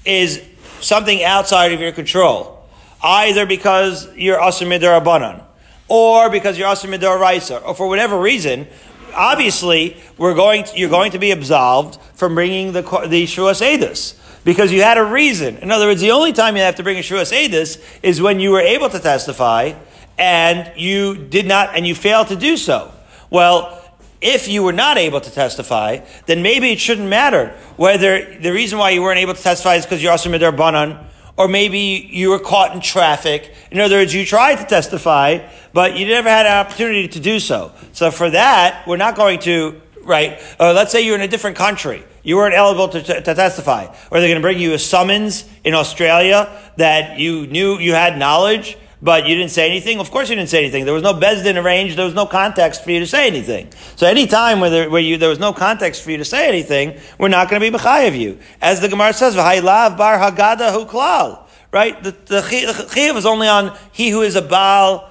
is 0.06 0.46
something 0.82 1.24
outside 1.24 1.72
of 1.72 1.80
your 1.80 1.94
control, 1.94 2.66
either 3.02 3.46
because 3.46 4.14
you're 4.16 4.40
Asr 4.40 4.68
Midar 4.68 5.02
Abanan, 5.02 5.44
or 5.88 6.30
because 6.30 6.58
you're 6.58 6.68
Asr 6.68 6.94
Midar 6.94 7.20
Raisa, 7.20 7.60
or 7.60 7.76
for 7.76 7.88
whatever 7.88 8.20
reason, 8.20 8.68
obviously 9.14 9.98
we're 10.18 10.34
going 10.34 10.64
to, 10.66 10.78
you're 10.78 10.90
going 10.90 11.12
to 11.12 11.20
be 11.20 11.32
absolved 11.32 12.02
from 12.14 12.36
bringing 12.36 12.72
the, 12.72 12.82
the 12.82 13.26
Shvuas 13.26 13.62
Edus. 13.62 14.18
Because 14.44 14.72
you 14.72 14.82
had 14.82 14.98
a 14.98 15.04
reason. 15.04 15.58
In 15.58 15.70
other 15.70 15.86
words, 15.86 16.02
the 16.02 16.12
only 16.12 16.34
time 16.34 16.56
you 16.56 16.64
have 16.64 16.78
to 16.78 16.84
bring 16.84 16.98
a 16.98 17.02
Shvuas 17.02 17.32
Edus 17.32 17.80
is 18.02 18.22
when 18.22 18.40
you 18.40 18.50
were 18.50 18.62
able 18.62 18.90
to 18.90 19.00
testify 19.00 19.74
and 20.18 20.72
you 20.76 21.16
did 21.16 21.46
not, 21.46 21.76
and 21.76 21.86
you 21.86 21.94
failed 21.94 22.30
to 22.30 22.36
do 22.36 22.58
so. 22.58 22.92
Well, 23.30 23.78
if 24.20 24.48
you 24.48 24.64
were 24.64 24.74
not 24.74 24.98
able 24.98 25.20
to 25.22 25.32
testify, 25.32 26.00
then 26.28 26.42
maybe 26.42 26.72
it 26.72 26.80
shouldn't 26.80 27.08
matter 27.08 27.50
whether 27.76 28.38
the 28.40 28.52
reason 28.52 28.78
why 28.78 28.92
you 28.92 29.02
weren't 29.02 29.20
able 29.20 29.34
to 29.34 29.42
testify 29.42 29.76
is 29.76 29.86
because 29.86 30.02
you're 30.02 30.12
also 30.12 30.30
midar 30.30 30.56
banan, 30.56 30.98
or 31.42 31.48
maybe 31.48 32.08
you 32.12 32.30
were 32.30 32.38
caught 32.38 32.76
in 32.76 32.82
traffic. 32.82 33.52
In 33.72 33.80
other 33.80 33.96
words, 33.96 34.14
you 34.14 34.28
tried 34.28 34.58
to 34.58 34.64
testify, 34.64 35.40
but 35.74 35.98
you 35.98 36.06
never 36.06 36.30
had 36.30 36.46
an 36.46 36.52
opportunity 36.52 37.08
to 37.08 37.20
do 37.20 37.40
so. 37.40 37.72
So 37.94 38.12
for 38.12 38.30
that, 38.30 38.86
we're 38.86 38.98
not 38.98 39.16
going 39.16 39.40
to, 39.40 39.82
right? 40.04 40.40
Uh, 40.60 40.74
let's 40.74 40.92
say 40.92 41.02
you're 41.02 41.16
in 41.16 41.22
a 41.22 41.28
different 41.28 41.58
country. 41.58 42.04
You 42.22 42.36
weren't 42.36 42.54
eligible 42.54 42.90
to, 42.90 43.02
to, 43.02 43.22
to 43.22 43.34
testify. 43.34 43.88
Or 44.12 44.20
they're 44.20 44.30
going 44.30 44.36
to 44.36 44.42
bring 44.42 44.60
you 44.60 44.74
a 44.74 44.80
summons 44.80 45.50
in 45.64 45.74
Australia 45.74 46.48
that 46.78 47.18
you 47.18 47.48
knew 47.48 47.80
you 47.80 47.94
had 47.94 48.20
knowledge 48.20 48.78
but 49.02 49.28
you 49.28 49.36
didn't 49.36 49.52
say 49.52 49.68
anything. 49.68 50.00
Of 50.00 50.12
course, 50.12 50.30
you 50.30 50.36
didn't 50.36 50.50
say 50.50 50.60
anything. 50.60 50.86
There 50.86 50.94
was 50.94 51.04
no 51.04 51.14
beis 51.14 51.44
din 51.44 51.58
arranged. 51.58 51.98
There 51.98 52.06
was 52.06 52.14
no 52.14 52.26
context 52.26 52.84
for 52.84 52.92
you 52.92 53.00
to 53.00 53.08
say 53.08 53.28
anything. 53.28 53.72
So, 53.96 54.06
any 54.06 54.28
time 54.28 54.60
where 54.60 54.70
there, 54.70 54.90
where 54.90 55.02
you 55.02 55.18
there 55.18 55.30
was 55.30 55.40
no 55.40 55.54
context 55.54 56.04
for 56.04 56.12
you 56.12 56.18
to 56.18 56.26
say 56.26 56.48
anything, 56.48 57.00
we're 57.18 57.30
not 57.30 57.50
going 57.50 57.62
to 57.62 57.72
be 57.72 57.76
b'chay 57.76 58.08
of 58.08 58.16
you. 58.16 58.40
As 58.62 58.80
the 58.80 58.90
Gemara 58.90 59.14
says, 59.14 59.36
"V'haylav 59.36 59.98
bar 59.98 60.20
hagada 60.20 60.72
hu 60.72 60.86
klal." 60.86 61.48
Right? 61.72 62.02
The 62.04 62.12
the 62.12 63.16
is 63.16 63.26
only 63.26 63.48
on 63.48 63.78
he 63.92 64.10
who 64.10 64.22
is 64.22 64.36
a 64.36 64.42
baal 64.42 65.10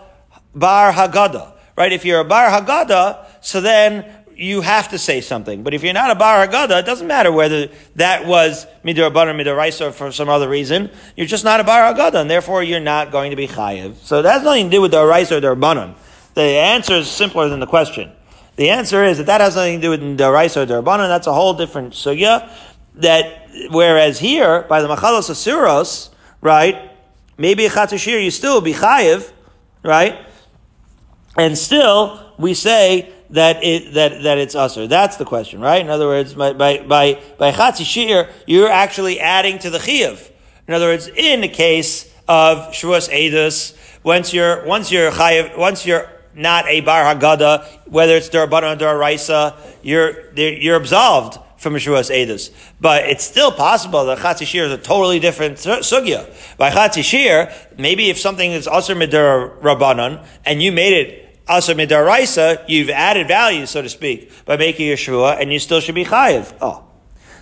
bar 0.55 0.93
hagada. 0.93 1.53
Right? 1.77 1.93
If 1.93 2.05
you're 2.05 2.21
a 2.21 2.25
bar 2.25 2.49
hagada, 2.49 3.27
so 3.41 3.61
then 3.61 4.05
you 4.41 4.63
have 4.63 4.89
to 4.89 4.99
say 4.99 5.21
something. 5.21 5.63
But 5.63 5.75
if 5.75 5.83
you're 5.83 5.93
not 5.93 6.11
a 6.11 6.15
bar 6.15 6.47
hagada, 6.47 6.81
it 6.81 6.87
doesn't 6.87 7.07
matter 7.07 7.31
whether 7.31 7.69
that 7.97 8.27
was 8.27 8.67
midor 8.83 9.09
or 9.09 9.35
midor 9.35 9.55
raisa 9.55 9.93
for 9.93 10.11
some 10.11 10.31
other 10.31 10.49
reason. 10.49 10.91
You're 11.15 11.27
just 11.27 11.45
not 11.45 11.61
a 11.61 11.65
bar 11.65 11.93
hagada, 11.93 12.23
and 12.23 12.31
therefore 12.31 12.63
you're 12.63 12.81
not 12.81 13.13
going 13.13 13.31
to 13.31 13.37
be 13.37 13.47
chayiv. 13.47 13.97
So 13.97 14.23
that 14.23 14.33
has 14.33 14.43
nothing 14.43 14.71
to 14.71 14.71
do 14.71 14.81
with 14.81 14.93
the 14.93 15.05
raisa 15.05 15.37
or 15.37 15.41
the 15.41 15.55
rabbanon. 15.55 15.95
The 16.33 16.43
answer 16.43 16.95
is 16.95 17.09
simpler 17.11 17.51
than 17.51 17.61
the 17.61 17.67
question. 17.67 18.13
The 18.57 18.71
answer 18.71 19.05
is 19.05 19.19
that 19.19 19.27
that 19.27 19.43
has 19.43 19.57
nothing 19.57 19.79
to 19.79 19.83
do 19.83 19.91
with 19.91 20.17
the 20.17 20.31
raisa 20.31 20.63
or 20.63 20.65
the 20.65 20.83
rabbanon. 20.83 21.09
That's 21.09 21.27
a 21.27 21.35
whole 21.35 21.53
different 21.53 21.93
sugya. 21.93 22.51
That 22.95 23.47
whereas 23.71 24.19
here 24.19 24.63
by 24.63 24.81
the 24.81 24.89
machalos 24.89 25.29
asuros, 25.29 26.09
right? 26.41 26.91
Maybe 27.37 27.67
a 27.67 27.71
chatzashir, 27.71 28.25
you 28.25 28.31
still 28.31 28.63
be 28.63 28.73
chayiv, 28.73 29.31
right? 29.83 30.19
And 31.37 31.59
still, 31.59 32.35
we 32.39 32.55
say 32.55 33.13
that 33.31 33.63
it 33.63 33.95
that 33.95 34.23
that 34.23 34.39
it's 34.39 34.55
usher. 34.55 34.87
That's 34.87 35.17
the 35.17 35.25
question, 35.25 35.61
right? 35.61 35.81
In 35.81 35.91
other 35.91 36.07
words, 36.07 36.35
by 36.35 36.53
by 36.53 36.79
by 36.79 37.21
by 37.39 37.73
shir, 37.75 38.29
you're 38.47 38.69
actually 38.69 39.21
adding 39.21 39.59
to 39.61 39.71
the 39.71 39.79
chiyuv. 39.79 40.31
In 40.67 40.75
other 40.75 40.87
words, 40.87 41.09
in 41.09 41.41
the 41.41 41.49
case 41.49 42.13
of 42.29 42.73
shavuos 42.73 43.09
edus, 43.11 43.77
once 44.03 44.33
you're 44.33 44.67
once 44.67 44.91
you're 44.91 45.11
chayiv, 45.11 45.57
once 45.57 45.87
you're 45.87 46.09
not 46.35 46.67
a 46.67 46.81
bar 46.81 47.15
hagada, 47.15 47.67
whether 47.87 48.15
it's 48.17 48.29
darabanan 48.29 48.77
or 48.77 48.99
daraisa, 48.99 49.57
you're 49.83 50.33
you're 50.35 50.77
absolved 50.77 51.39
from 51.57 51.75
shavuos 51.75 52.11
edus. 52.11 52.51
But 52.81 53.05
it's 53.05 53.25
still 53.25 53.53
possible 53.53 54.07
that 54.07 54.19
chatzi 54.19 54.47
shir 54.47 54.65
is 54.65 54.73
a 54.73 54.79
totally 54.79 55.21
different 55.21 55.59
sugya. 55.59 56.27
By 56.57 56.71
chatzi 56.71 57.05
shir, 57.05 57.55
maybe 57.79 58.11
if 58.11 58.19
something 58.19 58.51
is 58.51 58.67
also 58.67 58.95
midar 58.95 59.57
rabbanon 59.61 60.25
and 60.45 60.63
you 60.63 60.73
made 60.73 60.95
it 60.95 61.30
Asa 61.51 61.75
midaraisa, 61.75 62.65
you've 62.69 62.91
added 62.91 63.27
value, 63.27 63.67
so 63.67 63.83
to 63.83 63.89
speak, 63.89 64.45
by 64.45 64.57
making 64.57 64.89
a 64.91 64.95
shvua, 64.95 65.41
and 65.41 65.53
you 65.53 65.59
still 65.59 65.81
should 65.81 65.97
be 65.97 66.05
chayiv. 66.05 66.55
Oh, 66.61 66.85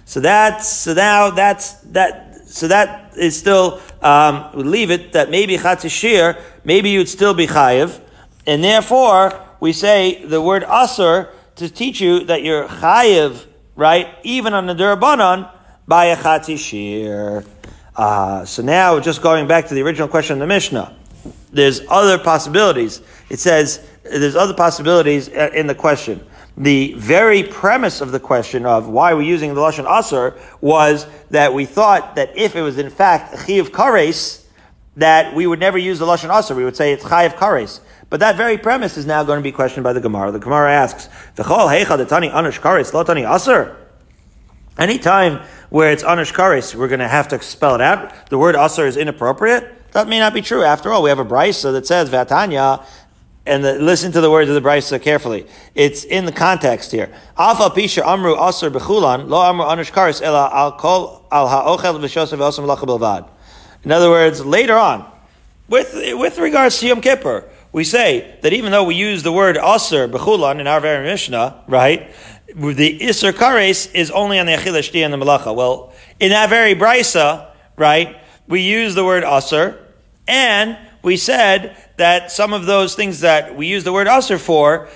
so 0.06 0.20
that's 0.20 0.66
so 0.66 0.94
now 0.94 1.30
that's 1.30 1.74
that. 1.92 2.24
So 2.48 2.68
that 2.68 3.12
is 3.18 3.38
still 3.38 3.82
um, 4.00 4.48
we 4.54 4.62
leave 4.62 4.90
it 4.90 5.12
that 5.12 5.28
maybe 5.28 5.58
chatzishir, 5.58 6.40
maybe 6.64 6.88
you'd 6.88 7.10
still 7.10 7.34
be 7.34 7.46
chayiv, 7.46 8.00
and 8.46 8.64
therefore 8.64 9.38
we 9.60 9.74
say 9.74 10.24
the 10.24 10.40
word 10.40 10.62
asur 10.62 11.28
to 11.56 11.68
teach 11.68 12.00
you 12.00 12.24
that 12.24 12.42
you're 12.42 12.66
chayiv, 12.66 13.44
right, 13.76 14.08
even 14.22 14.54
on 14.54 14.64
the 14.64 14.74
durabanan 14.74 15.50
by 15.86 16.06
a 16.06 16.16
chatzishir. 16.16 17.46
Uh, 17.94 18.46
so 18.46 18.62
now, 18.62 18.98
just 19.00 19.20
going 19.20 19.46
back 19.46 19.66
to 19.68 19.74
the 19.74 19.82
original 19.82 20.08
question 20.08 20.34
of 20.34 20.38
the 20.38 20.46
Mishnah, 20.46 20.96
there's 21.52 21.82
other 21.90 22.16
possibilities. 22.16 23.02
It 23.30 23.38
says 23.38 23.86
there's 24.02 24.36
other 24.36 24.54
possibilities 24.54 25.28
uh, 25.28 25.50
in 25.54 25.66
the 25.66 25.74
question. 25.74 26.24
The 26.56 26.94
very 26.94 27.44
premise 27.44 28.00
of 28.00 28.10
the 28.10 28.18
question 28.18 28.66
of 28.66 28.88
why 28.88 29.14
we're 29.14 29.22
using 29.22 29.54
the 29.54 29.60
lashon 29.60 29.86
aser 29.88 30.36
was 30.60 31.06
that 31.30 31.54
we 31.54 31.66
thought 31.66 32.16
that 32.16 32.36
if 32.36 32.56
it 32.56 32.62
was 32.62 32.78
in 32.78 32.90
fact 32.90 33.46
chiv 33.46 33.70
kares, 33.70 34.44
that 34.96 35.32
we 35.34 35.46
would 35.46 35.60
never 35.60 35.78
use 35.78 36.00
the 36.00 36.06
lashon 36.06 36.36
aser. 36.36 36.56
We 36.56 36.64
would 36.64 36.76
say 36.76 36.92
it's 36.92 37.04
chayiv 37.04 37.34
kares. 37.34 37.80
But 38.10 38.20
that 38.20 38.36
very 38.36 38.58
premise 38.58 38.96
is 38.96 39.06
now 39.06 39.22
going 39.22 39.38
to 39.38 39.42
be 39.42 39.52
questioned 39.52 39.84
by 39.84 39.92
the 39.92 40.00
Gemara. 40.00 40.32
The 40.32 40.40
Gemara 40.40 40.72
asks, 40.72 41.08
"V'chol 41.36 41.68
heicha 41.68 42.04
detani 42.04 42.32
anush 42.32 42.58
kares 42.60 42.92
lo 42.92 43.04
tani 43.04 43.24
aser." 43.24 43.76
Anytime 44.78 45.40
where 45.70 45.92
it's 45.92 46.02
anush 46.02 46.32
kares, 46.32 46.74
we're 46.74 46.88
going 46.88 47.00
to 47.00 47.08
have 47.08 47.28
to 47.28 47.40
spell 47.42 47.74
it 47.74 47.80
out. 47.80 48.12
The 48.30 48.38
word 48.38 48.56
aser 48.56 48.86
is 48.86 48.96
inappropriate. 48.96 49.92
That 49.92 50.08
may 50.08 50.18
not 50.18 50.34
be 50.34 50.42
true. 50.42 50.62
After 50.62 50.92
all, 50.92 51.02
we 51.02 51.10
have 51.10 51.18
a 51.18 51.24
brisa 51.24 51.72
that 51.72 51.86
says 51.86 52.10
"Vatanya 52.10 52.84
and 53.48 53.64
the, 53.64 53.74
listen 53.78 54.12
to 54.12 54.20
the 54.20 54.30
words 54.30 54.48
of 54.50 54.54
the 54.54 54.68
Brisa 54.68 55.00
carefully. 55.00 55.46
It's 55.74 56.04
in 56.04 56.26
the 56.26 56.32
context 56.32 56.92
here. 56.92 57.12
Pisha 57.36 58.06
amru 58.06 58.36
aser 58.36 58.70
bechulan 58.70 59.28
lo 59.28 59.40
amru 59.40 59.64
ela 59.64 60.50
al 60.52 60.72
kol 60.72 61.26
al 61.32 61.48
ha'ochel 61.48 61.98
belvad. 61.98 63.28
In 63.84 63.92
other 63.92 64.10
words, 64.10 64.44
later 64.44 64.76
on, 64.76 65.10
with 65.68 65.92
with 65.94 66.38
regards 66.38 66.78
to 66.80 66.86
Yom 66.88 67.00
Kippur, 67.00 67.48
we 67.72 67.84
say 67.84 68.38
that 68.42 68.52
even 68.52 68.70
though 68.70 68.84
we 68.84 68.94
use 68.94 69.22
the 69.22 69.32
word 69.32 69.56
aser 69.56 70.08
bechulan 70.08 70.60
in 70.60 70.66
our 70.66 70.80
very 70.80 71.04
Mishnah, 71.04 71.64
right, 71.68 72.12
the 72.54 73.02
iser 73.02 73.32
kares 73.32 73.92
is 73.94 74.10
only 74.10 74.38
on 74.38 74.46
the 74.46 74.52
achila 74.52 74.80
shti 74.80 75.04
and 75.04 75.12
the 75.12 75.18
malacha. 75.18 75.54
Well, 75.54 75.92
in 76.20 76.30
that 76.30 76.50
very 76.50 76.74
Brisa, 76.74 77.50
right, 77.76 78.16
we 78.46 78.60
use 78.60 78.94
the 78.94 79.04
word 79.04 79.24
aser, 79.24 79.84
and 80.26 80.76
we 81.02 81.16
said 81.16 81.76
that 81.98 82.32
some 82.32 82.52
of 82.52 82.66
those 82.66 82.94
things 82.94 83.20
that 83.20 83.54
we 83.54 83.66
use 83.66 83.84
the 83.84 83.92
word 83.92 84.08
aser 84.08 84.38
for 84.38 84.88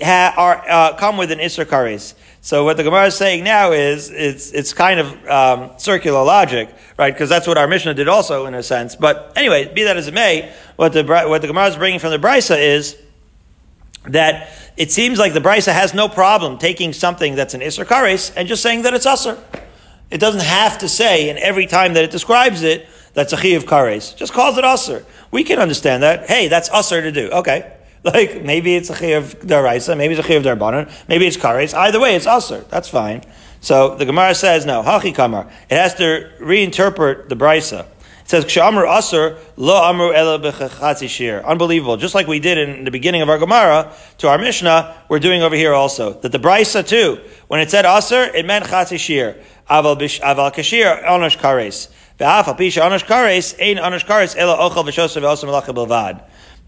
ha, 0.00 0.34
are 0.36 0.64
uh, 0.68 0.96
come 0.96 1.16
with 1.16 1.30
an 1.32 1.38
isser. 1.38 2.14
So 2.40 2.64
what 2.64 2.76
the 2.76 2.84
Gemara 2.84 3.06
is 3.06 3.16
saying 3.16 3.44
now 3.44 3.72
is 3.72 4.10
it's 4.10 4.52
it's 4.52 4.72
kind 4.72 5.00
of 5.00 5.28
um, 5.28 5.70
circular 5.78 6.22
logic, 6.24 6.72
right? 6.98 7.12
Because 7.12 7.28
that's 7.28 7.46
what 7.46 7.58
our 7.58 7.66
Mishnah 7.66 7.94
did 7.94 8.08
also 8.08 8.46
in 8.46 8.54
a 8.54 8.62
sense. 8.62 8.94
But 8.94 9.32
anyway, 9.36 9.72
be 9.72 9.84
that 9.84 9.96
as 9.96 10.06
it 10.06 10.14
may, 10.14 10.52
what 10.76 10.92
the 10.92 11.04
what 11.04 11.40
the 11.42 11.48
Gemara 11.48 11.66
is 11.66 11.76
bringing 11.76 11.98
from 11.98 12.10
the 12.10 12.18
Brisa 12.18 12.58
is 12.58 12.96
that 14.04 14.50
it 14.76 14.92
seems 14.92 15.18
like 15.18 15.32
the 15.32 15.40
Brisa 15.40 15.72
has 15.72 15.92
no 15.92 16.08
problem 16.08 16.58
taking 16.58 16.92
something 16.92 17.34
that's 17.34 17.54
an 17.54 17.60
isser 17.60 18.32
and 18.36 18.48
just 18.48 18.62
saying 18.62 18.82
that 18.82 18.94
it's 18.94 19.06
aser. 19.06 19.42
It 20.10 20.18
doesn't 20.18 20.44
have 20.44 20.78
to 20.78 20.88
say, 20.88 21.28
and 21.28 21.38
every 21.38 21.66
time 21.66 21.94
that 21.94 22.04
it 22.04 22.10
describes 22.10 22.62
it, 22.62 22.88
that's 23.14 23.32
a 23.32 23.36
chi 23.36 23.48
of 23.48 23.64
kares. 23.64 24.16
Just 24.16 24.32
calls 24.32 24.58
it 24.58 24.64
aser. 24.64 25.04
We 25.30 25.44
can 25.44 25.58
understand 25.58 26.02
that. 26.02 26.28
Hey, 26.28 26.48
that's 26.48 26.68
usher 26.70 27.02
to 27.02 27.12
do. 27.12 27.30
Okay. 27.30 27.74
Like, 28.04 28.44
maybe 28.44 28.76
it's 28.76 28.90
a 28.90 28.94
chi 28.94 29.06
of 29.06 29.40
daraisa, 29.40 29.96
maybe 29.96 30.14
it's 30.14 30.24
a 30.24 30.26
chi 30.26 30.34
of 30.34 30.44
darbanan, 30.44 30.88
maybe 31.08 31.26
it's 31.26 31.36
kares. 31.36 31.74
Either 31.74 31.98
way, 31.98 32.14
it's 32.14 32.28
usher. 32.28 32.64
That's 32.70 32.88
fine. 32.88 33.22
So 33.60 33.96
the 33.96 34.04
Gemara 34.06 34.36
says, 34.36 34.64
no, 34.64 34.82
hachi 34.82 35.12
kamar. 35.12 35.50
It 35.68 35.74
has 35.74 35.94
to 35.96 36.30
reinterpret 36.40 37.28
the 37.28 37.34
brisa. 37.34 37.86
It 38.28 38.30
says, 38.30 38.44
Kshamru 38.44 38.86
Asr, 38.86 39.38
Lo 39.56 39.82
Amru 39.82 40.12
Ela. 40.12 40.38
Unbelievable. 41.44 41.96
Just 41.96 42.14
like 42.14 42.26
we 42.26 42.38
did 42.38 42.58
in 42.58 42.84
the 42.84 42.90
beginning 42.90 43.22
of 43.22 43.28
our 43.30 43.38
Gemara, 43.38 43.92
to 44.18 44.28
our 44.28 44.38
Mishnah, 44.38 45.02
we're 45.08 45.18
doing 45.18 45.42
over 45.42 45.56
here 45.56 45.72
also. 45.72 46.12
That 46.12 46.30
the 46.30 46.38
Brisa 46.38 46.86
too, 46.86 47.20
when 47.48 47.60
it 47.60 47.70
said 47.70 47.84
Asr, 47.84 48.32
it 48.34 48.44
meant 48.44 48.66
Chatzi 48.66 48.98
Shir. 48.98 49.42
Aval 49.68 49.96
Aval 49.96 50.54
Kashir, 50.54 51.04
Onosh 51.04 51.38
Kares. 51.38 51.88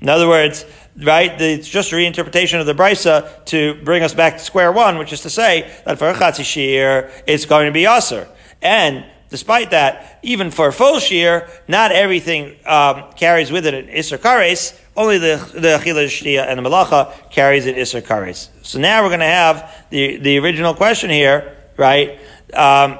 In 0.00 0.08
other 0.08 0.28
words, 0.28 0.64
right, 0.96 1.38
the- 1.38 1.52
it's 1.52 1.68
just 1.68 1.92
a 1.92 1.96
reinterpretation 1.96 2.60
of 2.60 2.66
the 2.66 2.74
Brisa 2.74 3.44
to 3.46 3.74
bring 3.84 4.02
us 4.02 4.14
back 4.14 4.38
to 4.38 4.44
square 4.44 4.72
one, 4.72 4.96
which 4.96 5.12
is 5.12 5.20
to 5.22 5.30
say 5.30 5.70
that 5.84 5.98
for 5.98 6.08
a 6.08 6.14
Chatzi 6.14 6.44
Shir, 6.44 7.10
it's 7.26 7.46
going 7.46 7.66
to 7.66 7.72
be 7.72 7.82
Asr. 7.82 8.26
And 8.62 9.04
despite 9.28 9.70
that, 9.72 10.18
even 10.22 10.50
for 10.50 10.68
a 10.68 10.72
full 10.72 11.00
shear, 11.00 11.48
not 11.68 11.92
everything 11.92 12.56
um, 12.64 13.04
carries 13.16 13.50
with 13.50 13.66
it 13.66 13.74
an 13.74 13.88
Isser 13.88 14.18
Kares, 14.18 14.78
only 14.96 15.18
the, 15.18 15.36
the 15.54 15.68
Achila 15.68 16.46
and 16.46 16.64
the 16.64 16.68
Malacha 16.68 17.12
carries 17.30 17.66
an 17.66 17.74
Isser 17.74 18.02
Kares. 18.02 18.48
So 18.62 18.78
now 18.78 19.02
we're 19.02 19.08
going 19.08 19.20
to 19.20 19.26
have 19.26 19.84
the, 19.90 20.16
the 20.18 20.38
original 20.38 20.74
question 20.74 21.10
here, 21.10 21.56
right, 21.76 22.18
um, 22.54 22.98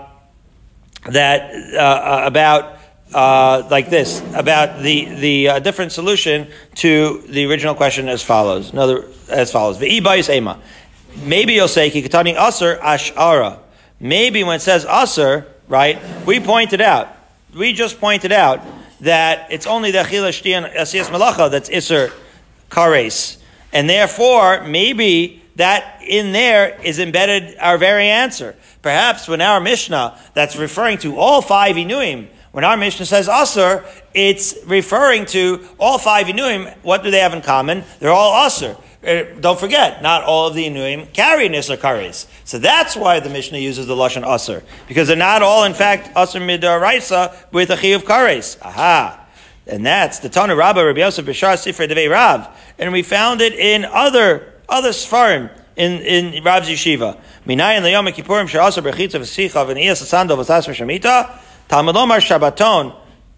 that, 1.04 1.54
uh, 1.74 1.78
uh, 1.78 2.22
about, 2.26 2.78
uh, 3.14 3.66
like 3.70 3.90
this, 3.90 4.20
about 4.34 4.82
the, 4.82 5.04
the 5.06 5.48
uh, 5.48 5.58
different 5.58 5.92
solution 5.92 6.48
to 6.76 7.22
the 7.28 7.46
original 7.46 7.74
question 7.74 8.08
as 8.08 8.22
follows. 8.22 8.72
Another, 8.72 9.06
as 9.28 9.50
follows. 9.50 9.82
Ema. 9.82 10.60
Maybe 11.24 11.54
you'll 11.54 11.68
say, 11.68 11.90
Kikatani 11.90 12.36
Aser 12.36 12.76
Ash'ara. 12.76 13.58
Maybe 13.98 14.44
when 14.44 14.56
it 14.56 14.60
says 14.60 14.86
Aser, 14.86 15.46
right, 15.68 15.98
we 16.26 16.40
pointed 16.40 16.80
out, 16.80 17.08
we 17.56 17.72
just 17.72 17.98
pointed 17.98 18.32
out 18.32 18.60
that 19.00 19.50
it's 19.50 19.66
only 19.66 19.90
the 19.90 19.98
Achila 19.98 20.28
Shtian 20.28 20.72
Asiyas 20.74 21.06
Malacha 21.06 21.50
that's 21.50 21.68
Isser 21.68 22.12
Kares. 22.70 23.38
And 23.72 23.88
therefore, 23.88 24.62
maybe 24.64 25.42
that 25.56 26.02
in 26.06 26.32
there 26.32 26.80
is 26.82 26.98
embedded 26.98 27.56
our 27.58 27.78
very 27.78 28.08
answer. 28.08 28.56
Perhaps 28.82 29.28
when 29.28 29.40
our 29.40 29.60
Mishnah, 29.60 30.18
that's 30.34 30.56
referring 30.56 30.98
to 30.98 31.16
all 31.18 31.42
five 31.42 31.76
Inuim, 31.76 32.28
when 32.52 32.64
our 32.64 32.76
Mishnah 32.76 33.06
says 33.06 33.28
Asr, 33.28 33.86
it's 34.12 34.56
referring 34.66 35.26
to 35.26 35.66
all 35.78 35.98
five 35.98 36.26
Inuim. 36.26 36.74
What 36.82 37.02
do 37.02 37.10
they 37.10 37.20
have 37.20 37.34
in 37.34 37.42
common? 37.42 37.84
They're 38.00 38.10
all 38.10 38.48
Asr. 38.48 38.80
Uh, 39.02 39.40
don't 39.40 39.58
forget, 39.58 40.02
not 40.02 40.24
all 40.24 40.48
of 40.48 40.54
the 40.54 40.66
Inuim 40.66 41.10
carry 41.12 41.48
Nisr 41.48 41.76
Kares. 41.76 42.26
So 42.44 42.58
that's 42.58 42.96
why 42.96 43.20
the 43.20 43.30
Mishnah 43.30 43.58
uses 43.58 43.86
the 43.86 43.94
Lashon 43.94 44.24
Asr. 44.24 44.62
Because 44.88 45.08
they're 45.08 45.16
not 45.16 45.42
all, 45.42 45.64
in 45.64 45.74
fact, 45.74 46.14
Asr 46.14 46.40
Midaraisa 46.40 47.34
with 47.52 47.70
a 47.70 47.76
Chiyuv 47.76 48.00
Kares. 48.00 48.60
Aha. 48.62 49.26
And 49.66 49.86
that's 49.86 50.18
the 50.18 50.28
Tana 50.28 50.56
Rabbah 50.56 50.82
Rabbi 50.82 51.00
Yosef 51.00 51.24
Bishar 51.24 51.54
Sifra 51.54 51.88
Devei 51.88 52.10
Rav. 52.10 52.48
And 52.78 52.92
we 52.92 53.02
found 53.02 53.40
it 53.40 53.54
in 53.54 53.84
other, 53.84 54.54
other 54.68 54.90
Sfarim 54.90 55.50
in, 55.80 56.02
in 56.02 56.44
Rav's 56.44 56.68
Yeshiva. 56.68 57.18
Minayin 57.46 57.80
Leyom 57.80 58.06
Kippurim 58.12 58.46
Sha'asar 58.46 58.82
Bechitza 58.82 59.18
V'sicha 59.18 59.64
V'niyas 59.66 60.02
Asando 60.02 60.36
V'sas 60.36 60.68
V'shamita 60.68 61.38
Talmud 61.68 61.96
Omar 61.96 62.18
Shabbaton 62.18 62.94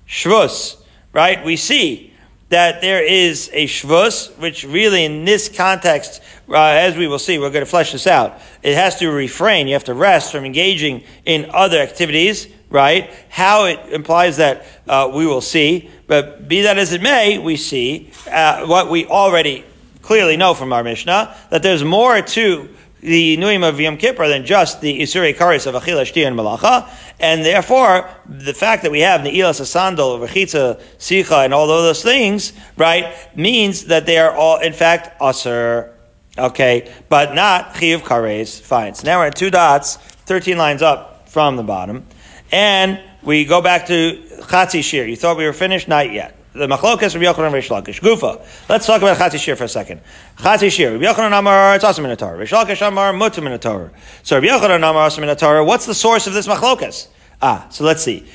Shvus. 0.09 0.82
Right? 1.12 1.45
We 1.45 1.57
see 1.57 2.12
that 2.49 2.80
there 2.80 3.03
is 3.03 3.49
a 3.53 3.66
shvus, 3.66 4.36
which 4.38 4.64
really 4.64 5.05
in 5.05 5.24
this 5.24 5.49
context, 5.49 6.20
uh, 6.49 6.57
as 6.59 6.97
we 6.97 7.07
will 7.07 7.18
see, 7.18 7.38
we're 7.38 7.51
going 7.51 7.64
to 7.64 7.70
flesh 7.70 7.93
this 7.93 8.07
out. 8.07 8.40
It 8.62 8.74
has 8.74 8.99
to 8.99 9.11
refrain. 9.11 9.68
You 9.68 9.74
have 9.74 9.84
to 9.84 9.95
rest 9.95 10.32
from 10.32 10.45
engaging 10.45 11.05
in 11.24 11.49
other 11.51 11.78
activities, 11.78 12.49
right? 12.68 13.11
How 13.30 13.66
it 13.66 13.78
implies 13.90 14.38
that 14.38 14.66
uh, 14.88 15.11
we 15.14 15.26
will 15.26 15.40
see. 15.40 15.90
But 16.09 16.49
be 16.49 16.62
that 16.62 16.76
as 16.76 16.93
it 16.93 17.03
may, 17.03 17.38
we 17.38 17.57
see 17.57 18.11
uh, 18.30 18.66
what 18.66 18.90
we 18.90 19.07
already 19.07 19.64
clearly 20.03 20.37
know 20.37 20.55
from 20.55 20.73
our 20.73 20.85
Mishnah, 20.85 21.37
that 21.51 21.63
there's 21.63 21.85
more 21.85 22.21
to 22.21 22.69
the 23.01 23.37
Nuim 23.37 23.69
of 23.69 23.81
Yom 23.81 23.97
Kippur 23.97 24.29
than 24.29 24.47
just 24.47 24.81
the 24.81 25.01
Isuri 25.01 25.35
Karis 25.35 25.67
of 25.67 25.75
Achila, 25.75 26.03
Shti, 26.03 26.27
and 26.27 26.39
Malacha. 26.39 26.89
And 27.19 27.45
therefore, 27.45 28.09
the 28.27 28.55
fact 28.55 28.85
that 28.85 28.93
we 28.93 29.01
have 29.01 29.23
Ne'ilas 29.23 29.61
Asandal, 29.61 30.25
Rechitza, 30.25 30.81
Sicha, 30.99 31.45
and 31.45 31.53
all 31.53 31.67
those 31.67 32.03
things, 32.03 32.53
right, 32.77 33.13
means 33.37 33.87
that 33.87 34.07
they 34.07 34.19
are 34.19 34.31
all, 34.33 34.61
in 34.61 34.73
fact, 34.73 35.21
Asr. 35.21 35.91
Okay, 36.39 36.91
but 37.09 37.35
not 37.35 37.77
Chiv 37.77 38.03
Kares. 38.03 38.61
Fine. 38.61 38.95
So 38.95 39.05
now 39.05 39.19
we're 39.19 39.27
at 39.27 39.37
two 39.37 39.51
dots, 39.51 39.97
13 39.97 40.57
lines 40.57 40.81
up 40.81 41.29
from 41.29 41.57
the 41.57 41.63
bottom. 41.63 42.07
And 42.53 43.01
we 43.23 43.45
go 43.45 43.61
back 43.61 43.87
to 43.89 44.23
Chatzi 44.43 44.83
Shir. 44.83 45.05
You 45.05 45.17
thought 45.17 45.37
we 45.37 45.45
were 45.45 45.53
finished? 45.53 45.89
Not 45.89 46.13
yet. 46.13 46.37
The 46.55 46.67
Machlokas, 46.67 47.15
Rabbi 47.15 47.25
Yochanan, 47.25 47.53
Reish 47.53 47.71
Lakish. 47.71 48.01
Gufa. 48.01 48.45
Let's 48.69 48.87
talk 48.87 49.01
about 49.01 49.17
Chatzi 49.17 49.39
Shir 49.39 49.57
for 49.57 49.65
a 49.65 49.69
second. 49.69 50.03
Chatzi 50.37 50.71
Shir. 50.71 50.99
Rabbi 50.99 51.05
Yochanan 51.05 51.39
Amar, 51.39 51.77
it's 51.77 51.85
the 51.85 52.17
Torah. 52.17 52.39
Reish 52.39 52.53
Lakish 52.53 52.87
Amar, 52.87 53.13
the 53.31 53.59
Torah. 53.59 53.91
So 54.23 54.37
Rabbi 54.37 54.49
Yochanan 54.49 54.89
Amar, 54.89 55.09
the 55.11 55.35
Torah. 55.35 55.65
What's 55.65 55.87
the 55.87 55.95
source 55.95 56.27
of 56.27 56.35
this 56.35 56.47
Machlokas? 56.47 57.09
Ah, 57.41 57.67
so 57.71 57.85
let's 57.85 58.03
see. 58.03 58.27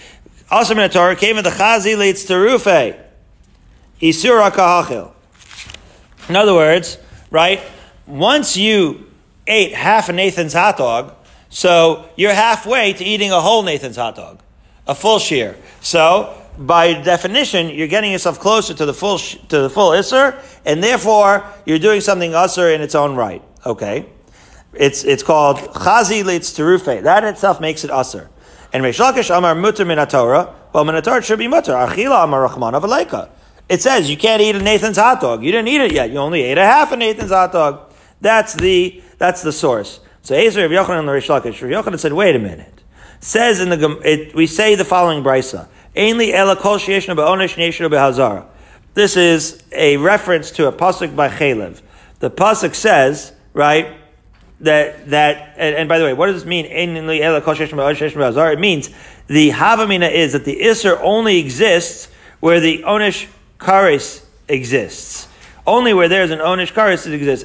The 0.49 0.89
Torah 0.91 1.15
came 1.15 1.37
in 1.37 1.43
the 1.43 1.51
Chazi 1.51 1.95
leads 1.95 2.25
to 2.25 2.33
Rufe. 2.33 2.97
Isura 4.01 4.49
Kahachil. 4.51 5.11
In 6.29 6.35
other 6.35 6.53
words, 6.53 6.97
right, 7.29 7.61
once 8.07 8.57
you 8.57 9.11
ate 9.45 9.73
half 9.73 10.09
a 10.09 10.13
Nathan's 10.13 10.53
hot 10.53 10.77
dog, 10.77 11.13
so 11.49 12.09
you're 12.15 12.33
halfway 12.33 12.93
to 12.93 13.03
eating 13.03 13.31
a 13.31 13.39
whole 13.41 13.63
Nathan's 13.63 13.95
hot 13.95 14.15
dog, 14.15 14.41
a 14.87 14.95
full 14.95 15.19
shear. 15.19 15.55
So 15.81 16.35
by 16.57 16.93
definition, 16.93 17.69
you're 17.69 17.87
getting 17.87 18.11
yourself 18.11 18.39
closer 18.39 18.73
to 18.73 18.85
the 18.85 18.93
full 18.93 19.17
to 19.17 19.61
the 19.61 19.69
full 19.69 19.91
isser, 19.91 20.41
and 20.65 20.83
therefore 20.83 21.45
you're 21.65 21.79
doing 21.79 22.01
something 22.01 22.31
usser 22.31 22.73
in 22.73 22.81
its 22.81 22.95
own 22.95 23.15
right. 23.15 23.43
Okay, 23.65 24.07
it's 24.73 25.03
it's 25.03 25.23
called 25.23 25.57
chazi 25.57 26.23
leitz 26.23 26.55
terufe. 26.55 27.03
That 27.03 27.23
itself 27.23 27.61
makes 27.61 27.83
it 27.83 27.91
usser. 27.91 28.29
And 28.73 28.83
Reish 28.83 28.99
Lakish 28.99 29.35
Amar 29.35 29.55
mutter 29.55 29.85
min 29.85 30.05
Torah. 30.07 30.53
Well, 30.73 30.83
min 30.83 31.01
Torah 31.01 31.21
should 31.21 31.39
be 31.39 31.47
mutter. 31.47 31.73
Achila 31.73 32.23
Amar 32.23 32.47
Rachman 32.47 32.79
Avaleika. 32.79 33.29
It 33.69 33.81
says 33.81 34.09
you 34.09 34.17
can't 34.17 34.41
eat 34.41 34.55
a 34.55 34.61
Nathan's 34.61 34.97
hot 34.97 35.21
dog. 35.21 35.43
You 35.43 35.51
didn't 35.51 35.67
eat 35.67 35.81
it 35.81 35.91
yet. 35.91 36.09
You 36.09 36.17
only 36.17 36.41
ate 36.41 36.57
a 36.57 36.65
half 36.65 36.91
a 36.91 36.97
Nathan's 36.97 37.31
hot 37.31 37.51
dog. 37.51 37.91
That's 38.21 38.53
the 38.53 39.01
that's 39.17 39.41
the 39.41 39.51
source. 39.51 39.99
So 40.21 40.35
Ezer 40.35 40.65
of 40.65 40.71
Yochanan 40.71 40.99
and 40.99 41.07
Reish 41.09 41.27
Lakish. 41.27 41.59
Yochanan 41.59 41.99
said, 41.99 42.13
wait 42.13 42.35
a 42.35 42.39
minute. 42.39 42.83
Says 43.19 43.59
in 43.59 43.69
the 43.69 43.99
it, 44.03 44.35
we 44.35 44.47
say 44.47 44.75
the 44.75 44.85
following 44.85 45.23
brisa. 45.23 45.67
This 48.93 49.17
is 49.17 49.63
a 49.71 49.97
reference 49.97 50.51
to 50.51 50.67
a 50.67 50.71
pasuk 50.71 51.15
by 51.15 51.29
Chalev. 51.29 51.81
The 52.19 52.29
pasuk 52.29 52.75
says, 52.75 53.33
right, 53.53 53.97
that 54.59 55.09
that 55.09 55.55
and, 55.57 55.75
and 55.75 55.89
by 55.89 55.97
the 55.97 56.05
way, 56.05 56.13
what 56.13 56.27
does 56.27 56.35
this 56.35 56.45
mean? 56.45 56.65
It 56.65 56.87
means 58.59 58.89
the 59.27 59.49
havamina 59.49 60.11
is 60.11 60.33
that 60.33 60.45
the 60.45 60.59
isser 60.61 60.99
only 61.01 61.39
exists 61.39 62.09
where 62.41 62.59
the 62.59 62.83
onish 62.83 63.27
kares 63.59 64.23
exists. 64.47 65.27
Only 65.65 65.95
where 65.95 66.07
there's 66.07 66.29
an 66.31 66.39
onish 66.39 66.73
kares 66.73 67.07
it 67.07 67.13
exists. 67.13 67.43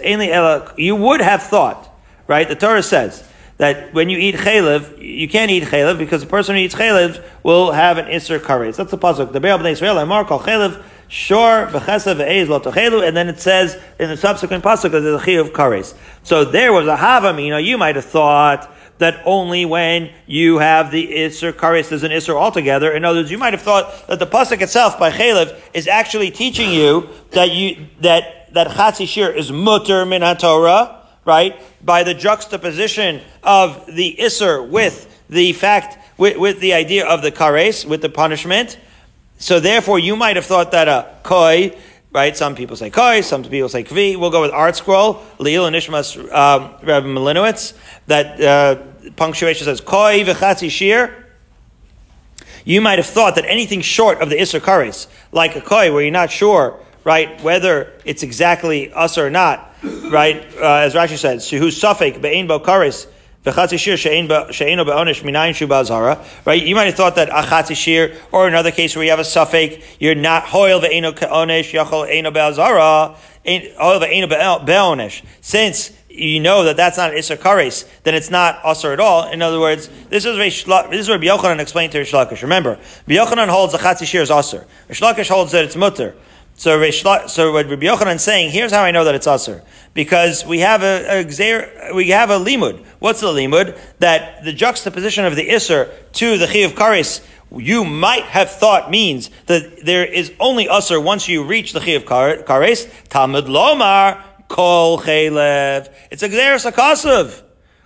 You 0.78 0.96
would 0.96 1.20
have 1.20 1.42
thought, 1.42 1.88
right? 2.26 2.46
The 2.46 2.57
Torah 2.57 2.82
says 2.82 3.26
that 3.62 3.94
when 3.94 4.08
you 4.08 4.18
eat 4.18 4.34
chalev, 4.34 5.00
you 5.00 5.28
can't 5.28 5.48
eat 5.48 5.62
chalev 5.62 5.96
because 5.96 6.20
the 6.20 6.26
person 6.26 6.56
who 6.56 6.62
eats 6.62 6.74
chalev 6.74 7.22
will 7.44 7.70
have 7.70 7.96
an 7.96 8.06
isser 8.06 8.40
kares. 8.40 8.74
That's 8.74 8.90
the 8.90 8.98
pasuk. 8.98 9.30
The 9.32 9.38
Be'al 9.38 9.56
Bnei 9.56 9.70
Israel, 9.70 9.98
Amar 9.98 10.24
kol 10.24 10.40
chalev, 10.40 10.82
shor 11.06 11.68
v'chesa 11.68 12.16
v'eiz 12.16 12.48
lo 12.48 12.58
tochelu, 12.58 13.06
and 13.06 13.16
then 13.16 13.28
it 13.28 13.38
says 13.38 13.80
in 14.00 14.08
the 14.08 14.16
subsequent 14.16 14.64
pasuk 14.64 14.90
that 14.90 15.00
there's 15.02 15.22
a 15.22 15.24
chi 15.24 15.32
of 15.32 15.50
kares. 15.50 15.94
So 16.24 16.44
there 16.44 16.72
was 16.72 16.88
a 16.88 16.96
havamina. 16.96 17.62
You 17.64 17.78
might 17.78 17.94
have 17.94 18.04
thought 18.04 18.68
that 18.98 19.22
only 19.24 19.64
when 19.64 20.10
you 20.26 20.58
have 20.58 20.90
the 20.90 21.06
isser 21.06 21.52
kares, 21.52 21.88
there's 21.88 22.02
an 22.02 22.10
isser 22.10 22.34
altogether. 22.34 22.90
In 22.90 23.04
other 23.04 23.20
words, 23.20 23.30
you 23.30 23.38
might 23.38 23.52
have 23.52 23.62
thought 23.62 24.08
that 24.08 24.18
the 24.18 24.26
pasuk 24.26 24.60
itself 24.60 24.98
by 24.98 25.12
chalev 25.12 25.56
is 25.72 25.86
actually 25.86 26.32
teaching 26.32 26.72
you 26.72 27.08
that 27.30 27.52
you 27.52 27.86
that 28.00 28.52
that 28.54 28.66
chatzi 28.72 29.06
shir 29.06 29.30
is 29.30 29.52
mutter 29.52 30.04
min 30.04 30.22
Torah 30.36 31.01
right? 31.25 31.61
By 31.85 32.03
the 32.03 32.14
juxtaposition 32.14 33.20
of 33.43 33.87
the 33.87 34.16
Isser 34.18 34.68
with 34.68 35.09
the 35.29 35.53
fact, 35.53 35.99
with, 36.18 36.37
with 36.37 36.61
the 36.61 36.75
idea 36.75 37.07
of 37.07 37.23
the 37.23 37.33
kares, 37.33 37.85
with 37.85 38.03
the 38.03 38.09
punishment. 38.09 38.79
So 39.39 39.61
therefore, 39.61 39.99
you 39.99 40.16
might 40.16 40.37
have 40.37 40.47
thought 40.47 40.73
that 40.73 40.89
a 40.89 41.14
koi, 41.23 41.77
right? 42.12 42.37
Some 42.37 42.55
people 42.55 42.77
say 42.77 42.91
koi, 42.91 43.23
some 43.23 43.43
people 43.45 43.68
say 43.68 43.85
kvi. 43.85 44.16
We'll 44.16 44.31
go 44.31 44.43
with 44.43 44.53
ArtScroll, 44.53 45.23
Leil 45.39 45.66
and 45.66 45.75
Ishmas, 45.75 46.16
um, 46.33 46.75
Rabbi 46.83 47.07
Malinowitz, 47.07 47.75
that 48.07 48.41
uh, 48.41 49.11
punctuation 49.16 49.64
says 49.64 49.81
koi 49.81 50.25
v'chatzi 50.25 50.70
shir. 50.70 51.18
You 52.64 52.81
might 52.81 52.99
have 52.99 53.07
thought 53.07 53.35
that 53.35 53.45
anything 53.47 53.81
short 53.81 54.20
of 54.20 54.31
the 54.31 54.37
Isser 54.37 54.61
kares, 54.61 55.09
like 55.33 55.57
a 55.57 55.61
koi, 55.61 55.93
where 55.93 56.03
you're 56.03 56.12
not 56.12 56.31
sure, 56.31 56.79
right, 57.05 57.40
whether 57.42 57.92
it's 58.05 58.22
exactly 58.22 58.92
us 58.92 59.18
or 59.18 59.30
not, 59.30 59.74
right? 59.82 60.44
Uh, 60.57 60.86
as 60.86 60.94
Rashi 60.94 61.18
says, 61.18 61.44
"Shehu 61.44 61.68
safek 61.68 62.20
be'ein 62.20 62.46
bo 62.46 62.61
kares 62.61 63.07
V'chatzi 63.44 63.76
shir 63.76 63.96
she'eno 63.96 64.84
be'onish 64.84 65.22
minayin 65.22 65.53
shu 65.53 65.66
ba'azara. 65.66 66.24
Right? 66.46 66.62
You 66.62 66.76
might 66.76 66.84
have 66.84 66.94
thought 66.94 67.16
that 67.16 67.28
a 67.28 68.18
or 68.30 68.46
another 68.46 68.70
case 68.70 68.94
where 68.94 69.05
you 69.05 69.11
have 69.11 69.18
a 69.18 69.24
suffix, 69.24 69.84
you're 69.98 70.14
not 70.14 70.44
hoil 70.44 70.80
ve'eno 70.80 71.12
ke'onish, 71.12 71.72
yachol 71.72 72.09
eno 72.09 72.30
be'azara, 72.30 73.16
hoil 73.78 74.00
ve'eno 74.00 74.64
be'onish. 74.64 75.24
Since 75.40 75.90
you 76.09 76.38
know 76.38 76.62
that 76.64 76.76
that's 76.76 76.98
not 76.98 77.11
an 77.11 77.16
Kares, 77.18 77.88
then 78.05 78.14
it's 78.14 78.30
not 78.30 78.62
Asr 78.62 78.92
at 78.92 79.00
all. 79.00 79.28
In 79.28 79.42
other 79.42 79.59
words, 79.59 79.88
this 80.09 80.24
is, 80.24 80.36
this 80.36 80.64
is 80.64 81.09
what 81.09 81.20
Yochanan 81.20 81.59
explained 81.59 81.90
to 81.92 82.00
Reish 82.03 82.12
Lakish. 82.12 82.42
Remember, 82.42 82.78
Yochanan 83.09 83.48
holds 83.48 83.72
the 83.72 83.78
Chatzi 83.78 84.07
Shir 84.07 84.22
is 84.22 84.30
Asr. 84.30 84.66
Reish 84.88 85.00
Lakish 85.00 85.28
holds 85.28 85.50
that 85.50 85.64
it's 85.64 85.74
Mutter. 85.74 86.14
So, 86.62 86.78
so 87.26 87.52
what 87.52 87.66
Rabbi 87.68 87.86
Yochanan 87.86 88.14
is 88.14 88.22
saying, 88.22 88.52
here's 88.52 88.70
how 88.70 88.84
I 88.84 88.92
know 88.92 89.02
that 89.02 89.16
it's 89.16 89.26
Asr. 89.26 89.64
Because 89.94 90.46
we 90.46 90.60
have 90.60 90.84
a, 90.84 91.26
a 91.26 91.92
we 91.92 92.10
have 92.10 92.30
a 92.30 92.38
limud. 92.38 92.84
What's 93.00 93.20
the 93.20 93.26
limud? 93.26 93.76
That 93.98 94.44
the 94.44 94.52
juxtaposition 94.52 95.24
of 95.24 95.34
the 95.34 95.48
Isser 95.48 95.90
to 96.12 96.38
the 96.38 96.46
Chi 96.46 96.58
of 96.58 96.74
Kares 96.74 97.20
you 97.50 97.84
might 97.84 98.22
have 98.26 98.48
thought 98.48 98.92
means 98.92 99.28
that 99.46 99.84
there 99.84 100.06
is 100.06 100.32
only 100.38 100.66
Asr 100.66 101.02
once 101.02 101.26
you 101.26 101.42
reach 101.42 101.72
the 101.72 101.80
Chi 101.80 101.90
of 101.90 102.04
Kares. 102.04 102.88
Talmud 103.08 103.46
Lomar, 103.46 104.22
Kol 104.46 105.00
Chelev. 105.00 105.92
It's 106.12 106.22
a 106.22 106.28
Gzeres 106.28 106.70
Akasav. 106.70 107.42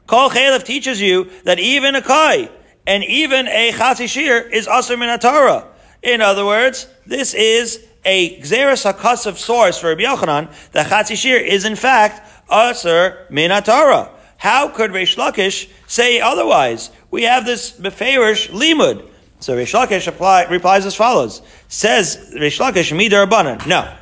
Kol 0.06 0.28
Chelev 0.28 0.64
teaches 0.64 1.00
you 1.00 1.30
that 1.44 1.58
even 1.58 1.94
a 1.94 2.02
Kai 2.02 2.50
and 2.86 3.02
even 3.04 3.48
a 3.48 3.72
Chatzi 3.72 4.06
Shir 4.06 4.46
is 4.50 4.66
Asr 4.66 4.98
Minatara. 4.98 5.66
In 6.02 6.20
other 6.20 6.44
words, 6.44 6.86
this 7.06 7.32
is 7.32 7.82
a 8.06 8.40
Gzeres 8.40 8.90
Akasav 8.90 9.36
source 9.36 9.78
for 9.78 9.88
Rabbi 9.88 10.04
Yochanan 10.04 10.50
that 10.72 10.86
Chatzi 10.86 11.16
Shir 11.16 11.36
is 11.36 11.66
in 11.66 11.76
fact 11.76 12.26
Asr 12.48 13.28
Minatara. 13.28 14.10
How 14.38 14.68
could 14.68 14.92
Reish 14.92 15.16
Lakish 15.16 15.68
say 15.86 16.20
otherwise? 16.20 16.90
We 17.10 17.24
have 17.24 17.44
this 17.44 17.72
Beferish 17.72 18.48
Limud. 18.50 19.06
So 19.40 19.56
Reish 19.56 19.74
Lakish 19.74 20.06
apply, 20.06 20.44
replies 20.44 20.86
as 20.86 20.94
follows. 20.94 21.42
Says 21.68 22.32
Reish 22.34 22.60
Lakish, 22.60 22.96
Midar 22.96 23.28
Banan. 23.28 23.60
No. 23.68 23.92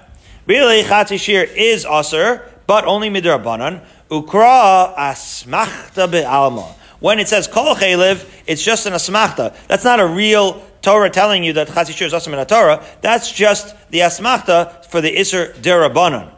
Really, 0.46 0.82
Chatzi 0.82 1.18
Shir 1.18 1.42
is 1.42 1.86
Asr, 1.86 2.46
but 2.66 2.84
only 2.84 3.08
midrabanan. 3.08 3.84
Ukra 4.10 4.94
asmachta 4.94 6.10
be'alma. 6.10 6.74
When 7.00 7.18
it 7.18 7.28
says 7.28 7.46
kol 7.46 7.74
chaylev, 7.74 8.26
it's 8.46 8.62
just 8.62 8.86
an 8.86 8.92
asmachta. 8.92 9.56
That's 9.66 9.84
not 9.84 10.00
a 10.00 10.06
real 10.06 10.62
Torah 10.84 11.10
telling 11.10 11.42
you 11.42 11.54
that 11.54 11.68
chatzishir 11.68 12.06
is 12.06 12.12
asam 12.12 12.38
in 12.38 12.46
Torah. 12.46 12.84
That's 13.00 13.32
just 13.32 13.74
the 13.90 14.00
asmachta 14.00 14.84
for 14.86 15.00
the 15.00 15.18
iser 15.18 15.54
derabanan. 15.54 16.30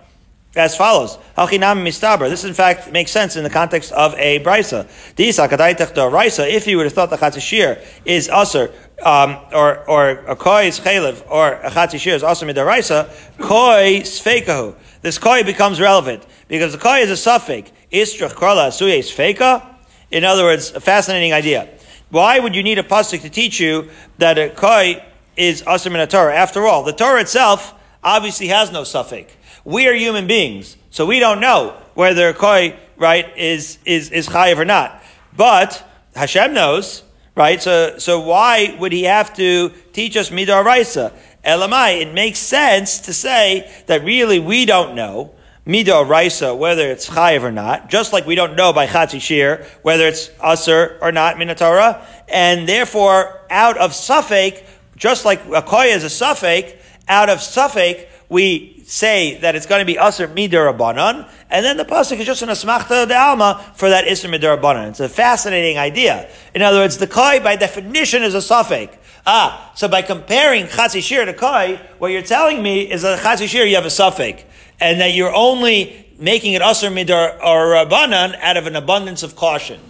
As 0.54 0.74
follows, 0.74 1.18
mistaber. 1.36 2.30
This, 2.30 2.44
in 2.44 2.54
fact, 2.54 2.90
makes 2.90 3.10
sense 3.10 3.36
in 3.36 3.44
the 3.44 3.50
context 3.50 3.92
of 3.92 4.14
a 4.14 4.40
brisa. 4.40 4.86
If 5.18 6.66
you 6.66 6.76
would 6.78 6.86
have 6.86 6.92
thought 6.94 7.10
the 7.10 7.18
chatzishir 7.18 7.84
is 8.06 8.30
aser, 8.30 8.72
um, 9.02 9.36
or 9.52 9.84
or 9.86 10.10
a 10.10 10.34
koi 10.34 10.68
is 10.68 10.80
chaylev, 10.80 11.22
or 11.30 11.52
a 11.52 11.68
chatzishir 11.68 12.14
is 12.14 12.24
aser 12.24 12.46
midaraisa, 12.46 13.10
koi 13.38 14.00
sfekahu. 14.00 14.74
This 15.02 15.18
koi 15.18 15.42
becomes 15.42 15.78
relevant 15.78 16.24
because 16.48 16.72
the 16.72 16.78
koi 16.78 17.00
is 17.00 17.10
a 17.10 17.18
suffix. 17.18 17.70
Istrach 17.92 18.34
karla 18.34 18.68
asuye 18.68 19.00
sfeka. 19.00 19.74
In 20.10 20.24
other 20.24 20.44
words, 20.44 20.70
a 20.70 20.80
fascinating 20.80 21.34
idea. 21.34 21.68
Why 22.10 22.38
would 22.38 22.54
you 22.54 22.62
need 22.62 22.78
a 22.78 22.82
pasuk 22.82 23.22
to 23.22 23.30
teach 23.30 23.58
you 23.58 23.90
that 24.18 24.38
a 24.38 24.50
koi 24.50 25.02
is 25.36 25.62
aser 25.66 25.90
in 25.90 25.96
a 25.96 26.06
Torah? 26.06 26.34
After 26.34 26.66
all, 26.66 26.84
the 26.84 26.92
Torah 26.92 27.20
itself 27.20 27.74
obviously 28.02 28.48
has 28.48 28.70
no 28.70 28.84
suffix. 28.84 29.32
We 29.64 29.88
are 29.88 29.94
human 29.94 30.28
beings, 30.28 30.76
so 30.90 31.04
we 31.04 31.18
don't 31.18 31.40
know 31.40 31.76
whether 31.94 32.28
a 32.28 32.34
koi 32.34 32.76
right 32.96 33.36
is 33.36 33.78
is 33.84 34.10
is 34.10 34.28
chayiv 34.28 34.58
or 34.58 34.64
not. 34.64 35.02
But 35.36 35.84
Hashem 36.14 36.54
knows, 36.54 37.02
right? 37.34 37.60
So 37.60 37.98
so 37.98 38.20
why 38.20 38.76
would 38.78 38.92
He 38.92 39.04
have 39.04 39.34
to 39.36 39.70
teach 39.92 40.16
us 40.16 40.30
midar 40.30 40.64
raisa? 40.64 41.12
Elamai, 41.44 42.02
it 42.02 42.12
makes 42.12 42.38
sense 42.38 43.00
to 43.00 43.12
say 43.12 43.70
that 43.86 44.04
really 44.04 44.38
we 44.38 44.64
don't 44.64 44.94
know 44.94 45.32
Midah 45.66 46.08
Raisa, 46.08 46.54
whether 46.54 46.88
it's 46.90 47.08
Chayiv 47.08 47.42
or 47.42 47.50
not, 47.50 47.90
just 47.90 48.12
like 48.12 48.24
we 48.24 48.36
don't 48.36 48.54
know 48.54 48.72
by 48.72 48.86
Chatzi 48.86 49.20
Shir, 49.20 49.66
whether 49.82 50.06
it's 50.06 50.30
Aser 50.42 50.96
or 51.02 51.10
not, 51.10 51.36
Minatorah, 51.36 52.04
and 52.28 52.68
therefore, 52.68 53.42
out 53.50 53.76
of 53.76 53.92
Suffolk, 53.92 54.62
just 54.94 55.24
like 55.24 55.44
a 55.46 55.78
is 55.82 56.04
a 56.04 56.10
Suffolk, 56.10 56.66
out 57.08 57.28
of 57.28 57.40
Suffolk, 57.40 58.06
we 58.28 58.82
say 58.86 59.38
that 59.38 59.56
it's 59.56 59.66
going 59.66 59.80
to 59.80 59.84
be 59.84 59.98
Aser 59.98 60.28
Midarabanan, 60.28 61.28
and 61.50 61.64
then 61.64 61.76
the 61.76 61.84
Pasuk 61.84 62.18
is 62.20 62.26
just 62.26 62.42
an 62.42 62.48
Asmachta 62.48 63.08
de 63.08 63.16
Alma 63.16 63.72
for 63.74 63.88
that 63.88 64.04
Isser 64.04 64.32
Midarabanan. 64.32 64.90
It's 64.90 65.00
a 65.00 65.08
fascinating 65.08 65.78
idea. 65.78 66.28
In 66.54 66.62
other 66.62 66.78
words, 66.78 66.96
the 66.98 67.08
Koy 67.08 67.40
by 67.40 67.56
definition 67.56 68.22
is 68.22 68.34
a 68.34 68.42
Suffolk. 68.42 68.96
Ah, 69.26 69.72
so 69.74 69.88
by 69.88 70.02
comparing 70.02 70.66
Chatzi 70.66 71.02
Shir 71.02 71.24
to 71.24 71.34
Kai, 71.34 71.80
what 71.98 72.12
you're 72.12 72.22
telling 72.22 72.62
me 72.62 72.88
is 72.88 73.02
that 73.02 73.18
Chatzi 73.18 73.48
Shir 73.48 73.64
you 73.64 73.74
have 73.74 73.84
a 73.84 73.90
suffix, 73.90 74.44
and 74.80 75.00
that 75.00 75.14
you're 75.14 75.34
only 75.34 76.06
making 76.18 76.54
it 76.54 76.62
Asr 76.62 76.90
Midar 76.92 77.38
or 77.42 77.74
Rabbanan 77.74 78.38
out 78.40 78.56
of 78.56 78.66
an 78.66 78.76
abundance 78.76 79.22
of 79.22 79.36
caution. 79.36 79.80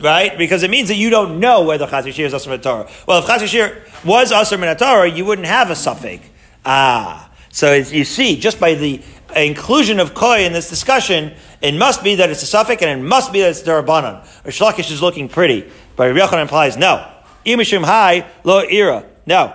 Right? 0.00 0.36
Because 0.36 0.62
it 0.62 0.70
means 0.70 0.88
that 0.88 0.96
you 0.96 1.08
don't 1.08 1.40
know 1.40 1.62
whether 1.62 1.86
Chatzi 1.86 2.12
Shir 2.12 2.26
is 2.26 2.34
Asr 2.34 2.60
Torah. 2.60 2.88
Well, 3.06 3.20
if 3.20 3.26
Chatzi 3.26 3.46
Shir 3.46 3.82
was 4.04 4.32
Asr 4.32 4.78
Torah, 4.78 5.08
you 5.08 5.24
wouldn't 5.24 5.46
have 5.46 5.70
a 5.70 5.76
suffix. 5.76 6.28
Ah. 6.64 7.30
So 7.50 7.72
as 7.72 7.92
you 7.92 8.04
see, 8.04 8.38
just 8.38 8.60
by 8.60 8.74
the 8.74 9.00
inclusion 9.34 9.98
of 9.98 10.12
Koi 10.12 10.44
in 10.44 10.52
this 10.52 10.68
discussion, 10.68 11.32
it 11.62 11.74
must 11.74 12.04
be 12.04 12.16
that 12.16 12.28
it's 12.28 12.42
a 12.42 12.46
suffix 12.46 12.82
and 12.82 13.00
it 13.00 13.02
must 13.02 13.32
be 13.32 13.40
that 13.40 13.50
it's 13.50 13.62
Darabanan. 13.62 14.22
Or 14.44 14.50
Shlakish 14.50 14.90
is 14.90 15.00
looking 15.00 15.28
pretty. 15.28 15.70
But 15.96 16.14
Yochanan 16.14 16.42
implies 16.42 16.76
no. 16.76 17.10
Imishim 17.46 17.84
high, 17.84 18.26
lo 18.44 18.58
ira. 18.58 19.06
No. 19.24 19.54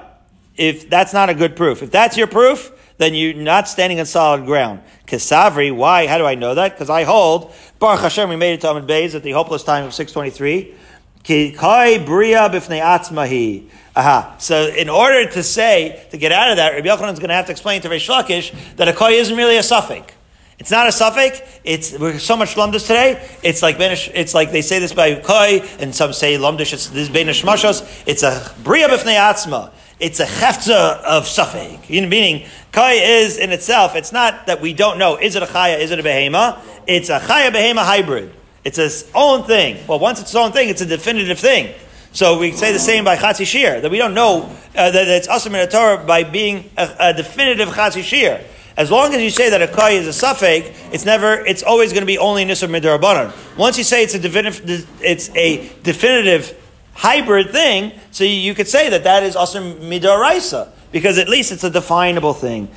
If 0.58 0.90
that's 0.90 1.14
not 1.14 1.30
a 1.30 1.36
good 1.36 1.56
proof. 1.56 1.84
If 1.84 1.92
that's 1.92 2.18
your 2.18 2.28
proof, 2.28 2.72
then 3.02 3.14
you're 3.16 3.34
not 3.34 3.68
standing 3.68 4.00
on 4.00 4.06
solid 4.06 4.46
ground. 4.46 4.82
Kesavri, 5.08 5.76
why? 5.76 6.08
How 6.08 6.18
do 6.18 6.26
I 6.26 6.36
know 6.36 6.56
that? 6.56 6.74
Because 6.74 6.90
I 6.90 7.04
hold, 7.04 7.54
Baruch 7.80 8.02
Hashem, 8.02 8.30
we 8.30 8.36
made 8.36 8.54
it 8.54 8.62
to 8.62 8.68
amud 8.68 8.88
beis 8.88 9.16
at 9.16 9.24
the 9.24 9.32
hopeless 9.32 9.64
time 9.64 9.86
of 9.86 9.94
623. 9.94 10.76
Ki 11.24 11.52
bria 11.52 12.50
bifnei 12.50 12.82
atzmahi. 12.82 13.70
Aha. 13.96 14.36
So 14.40 14.68
in 14.68 14.90
order 14.90 15.30
to 15.32 15.44
say, 15.44 16.06
to 16.12 16.18
get 16.18 16.32
out 16.32 16.52
of 16.52 16.58
that, 16.58 16.74
Rabbi 16.74 16.88
Yochanan 16.88 17.14
is 17.14 17.20
going 17.20 17.30
to 17.30 17.36
have 17.36 17.48
to 17.48 17.52
explain 17.52 17.82
to 17.82 17.90
Reish 17.90 18.10
Lakish 18.10 18.54
that 18.78 18.88
a 18.88 18.94
koi 18.94 19.12
isn't 19.12 19.36
really 19.36 19.58
a 19.58 19.64
suffix. 19.64 20.14
It's 20.60 20.70
not 20.70 20.88
a 20.88 20.92
suffix. 20.92 21.42
It's 21.64 21.98
we're 21.98 22.20
so 22.20 22.38
much 22.38 22.54
lumdus 22.54 22.86
today. 22.86 23.28
It's 23.42 23.64
like 23.64 23.78
It's 23.80 24.36
like 24.36 24.52
they 24.52 24.62
say 24.62 24.78
this 24.78 24.94
by 24.94 25.16
koi, 25.16 25.68
and 25.80 25.94
some 25.94 26.14
say 26.14 26.38
lumdish. 26.38 26.72
It's 26.74 26.88
this 26.90 27.10
benish 27.10 27.44
mashos. 27.44 28.04
It's 28.06 28.22
a 28.22 28.54
bria 28.64 28.88
b'fnei 28.88 29.18
atzma. 29.18 29.72
It's 30.00 30.20
a 30.20 30.26
hefza 30.26 31.02
of 31.02 31.28
suffix. 31.28 31.90
Meaning, 31.90 32.48
kai 32.72 32.94
is 32.94 33.38
in 33.38 33.52
itself. 33.52 33.96
It's 33.96 34.12
not 34.12 34.48
that 34.48 34.62
we 34.62 34.74
don't 34.74 34.98
know. 34.98 35.18
Is 35.18 35.36
it 35.36 35.44
a 35.44 35.46
chaya? 35.46 35.80
Is 35.80 35.92
it 35.92 36.00
a 36.00 36.04
behema? 36.04 36.60
It's 36.88 37.10
a 37.10 37.20
chaya 37.20 37.52
behema 37.52 37.84
hybrid. 37.84 38.32
It's 38.64 38.78
its 38.78 39.10
own 39.16 39.44
thing. 39.44 39.86
Well, 39.88 40.00
once 40.00 40.20
it's 40.20 40.30
its 40.30 40.36
own 40.36 40.52
thing, 40.52 40.70
it's 40.70 40.82
a 40.82 40.86
definitive 40.86 41.40
thing. 41.40 41.74
So 42.14 42.38
we 42.38 42.52
say 42.52 42.74
the 42.74 42.80
same 42.80 43.06
by 43.06 43.16
Chatzi 43.16 43.46
Shir, 43.46 43.82
that 43.82 43.90
we 43.90 43.98
don't 43.98 44.14
know 44.14 44.44
uh, 44.76 44.92
that 44.92 45.08
it's 45.08 45.28
Asr 45.28 45.64
in 45.64 45.70
Torah 45.70 46.04
by 46.06 46.24
being 46.24 46.70
a, 46.78 46.96
a 47.00 47.14
definitive 47.14 47.70
Chatzi 47.70 48.04
Shir. 48.04 48.44
As 48.78 48.92
long 48.92 49.14
as 49.14 49.22
you 49.22 49.30
say 49.30 49.50
that 49.50 49.62
a 49.62 49.68
kai 49.68 49.92
is 49.92 50.08
a 50.08 50.14
suffix, 50.14 50.70
it's 50.92 51.06
never, 51.06 51.34
it's 51.46 51.64
always 51.64 51.92
going 51.92 52.02
to 52.02 52.08
be 52.08 52.18
only 52.18 52.46
nisr 52.46 52.70
midrabanan. 52.70 53.34
Once 53.58 53.78
you 53.78 53.84
say 53.84 54.04
it's 54.04 54.14
a 54.14 54.20
definitive, 54.20 54.88
it's 55.02 55.30
a 55.36 55.70
definitive 55.84 56.58
hybrid 56.94 57.52
thing, 57.52 57.92
so 58.12 58.24
you, 58.24 58.32
you 58.32 58.54
could 58.56 58.68
say 58.68 58.90
that 58.90 59.04
that 59.06 59.24
is 59.24 59.36
also 59.36 59.62
midaraisa 59.76 60.70
because 60.92 61.18
at 61.18 61.30
least 61.30 61.52
it's 61.52 61.64
a 61.64 61.70
definable 61.70 62.34
thing. 62.34 62.68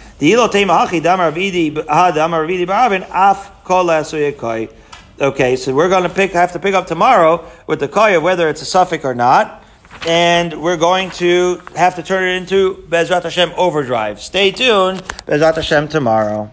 Okay, 5.20 5.56
so 5.56 5.74
we're 5.74 5.88
going 5.88 6.02
to 6.02 6.08
pick, 6.08 6.32
have 6.32 6.52
to 6.52 6.58
pick 6.58 6.74
up 6.74 6.86
tomorrow 6.86 7.48
with 7.66 7.80
the 7.80 7.88
koya 7.88 8.20
whether 8.20 8.48
it's 8.48 8.62
a 8.62 8.64
suffix 8.64 9.04
or 9.04 9.14
not 9.14 9.64
and 10.06 10.60
we're 10.60 10.76
going 10.76 11.10
to 11.10 11.60
have 11.76 11.94
to 11.96 12.02
turn 12.02 12.24
it 12.24 12.36
into 12.36 12.84
Bezrat 12.88 13.22
Hashem 13.22 13.52
overdrive. 13.56 14.20
Stay 14.20 14.50
tuned, 14.50 15.02
Bezrat 15.26 15.54
Hashem 15.54 15.88
tomorrow. 15.88 16.50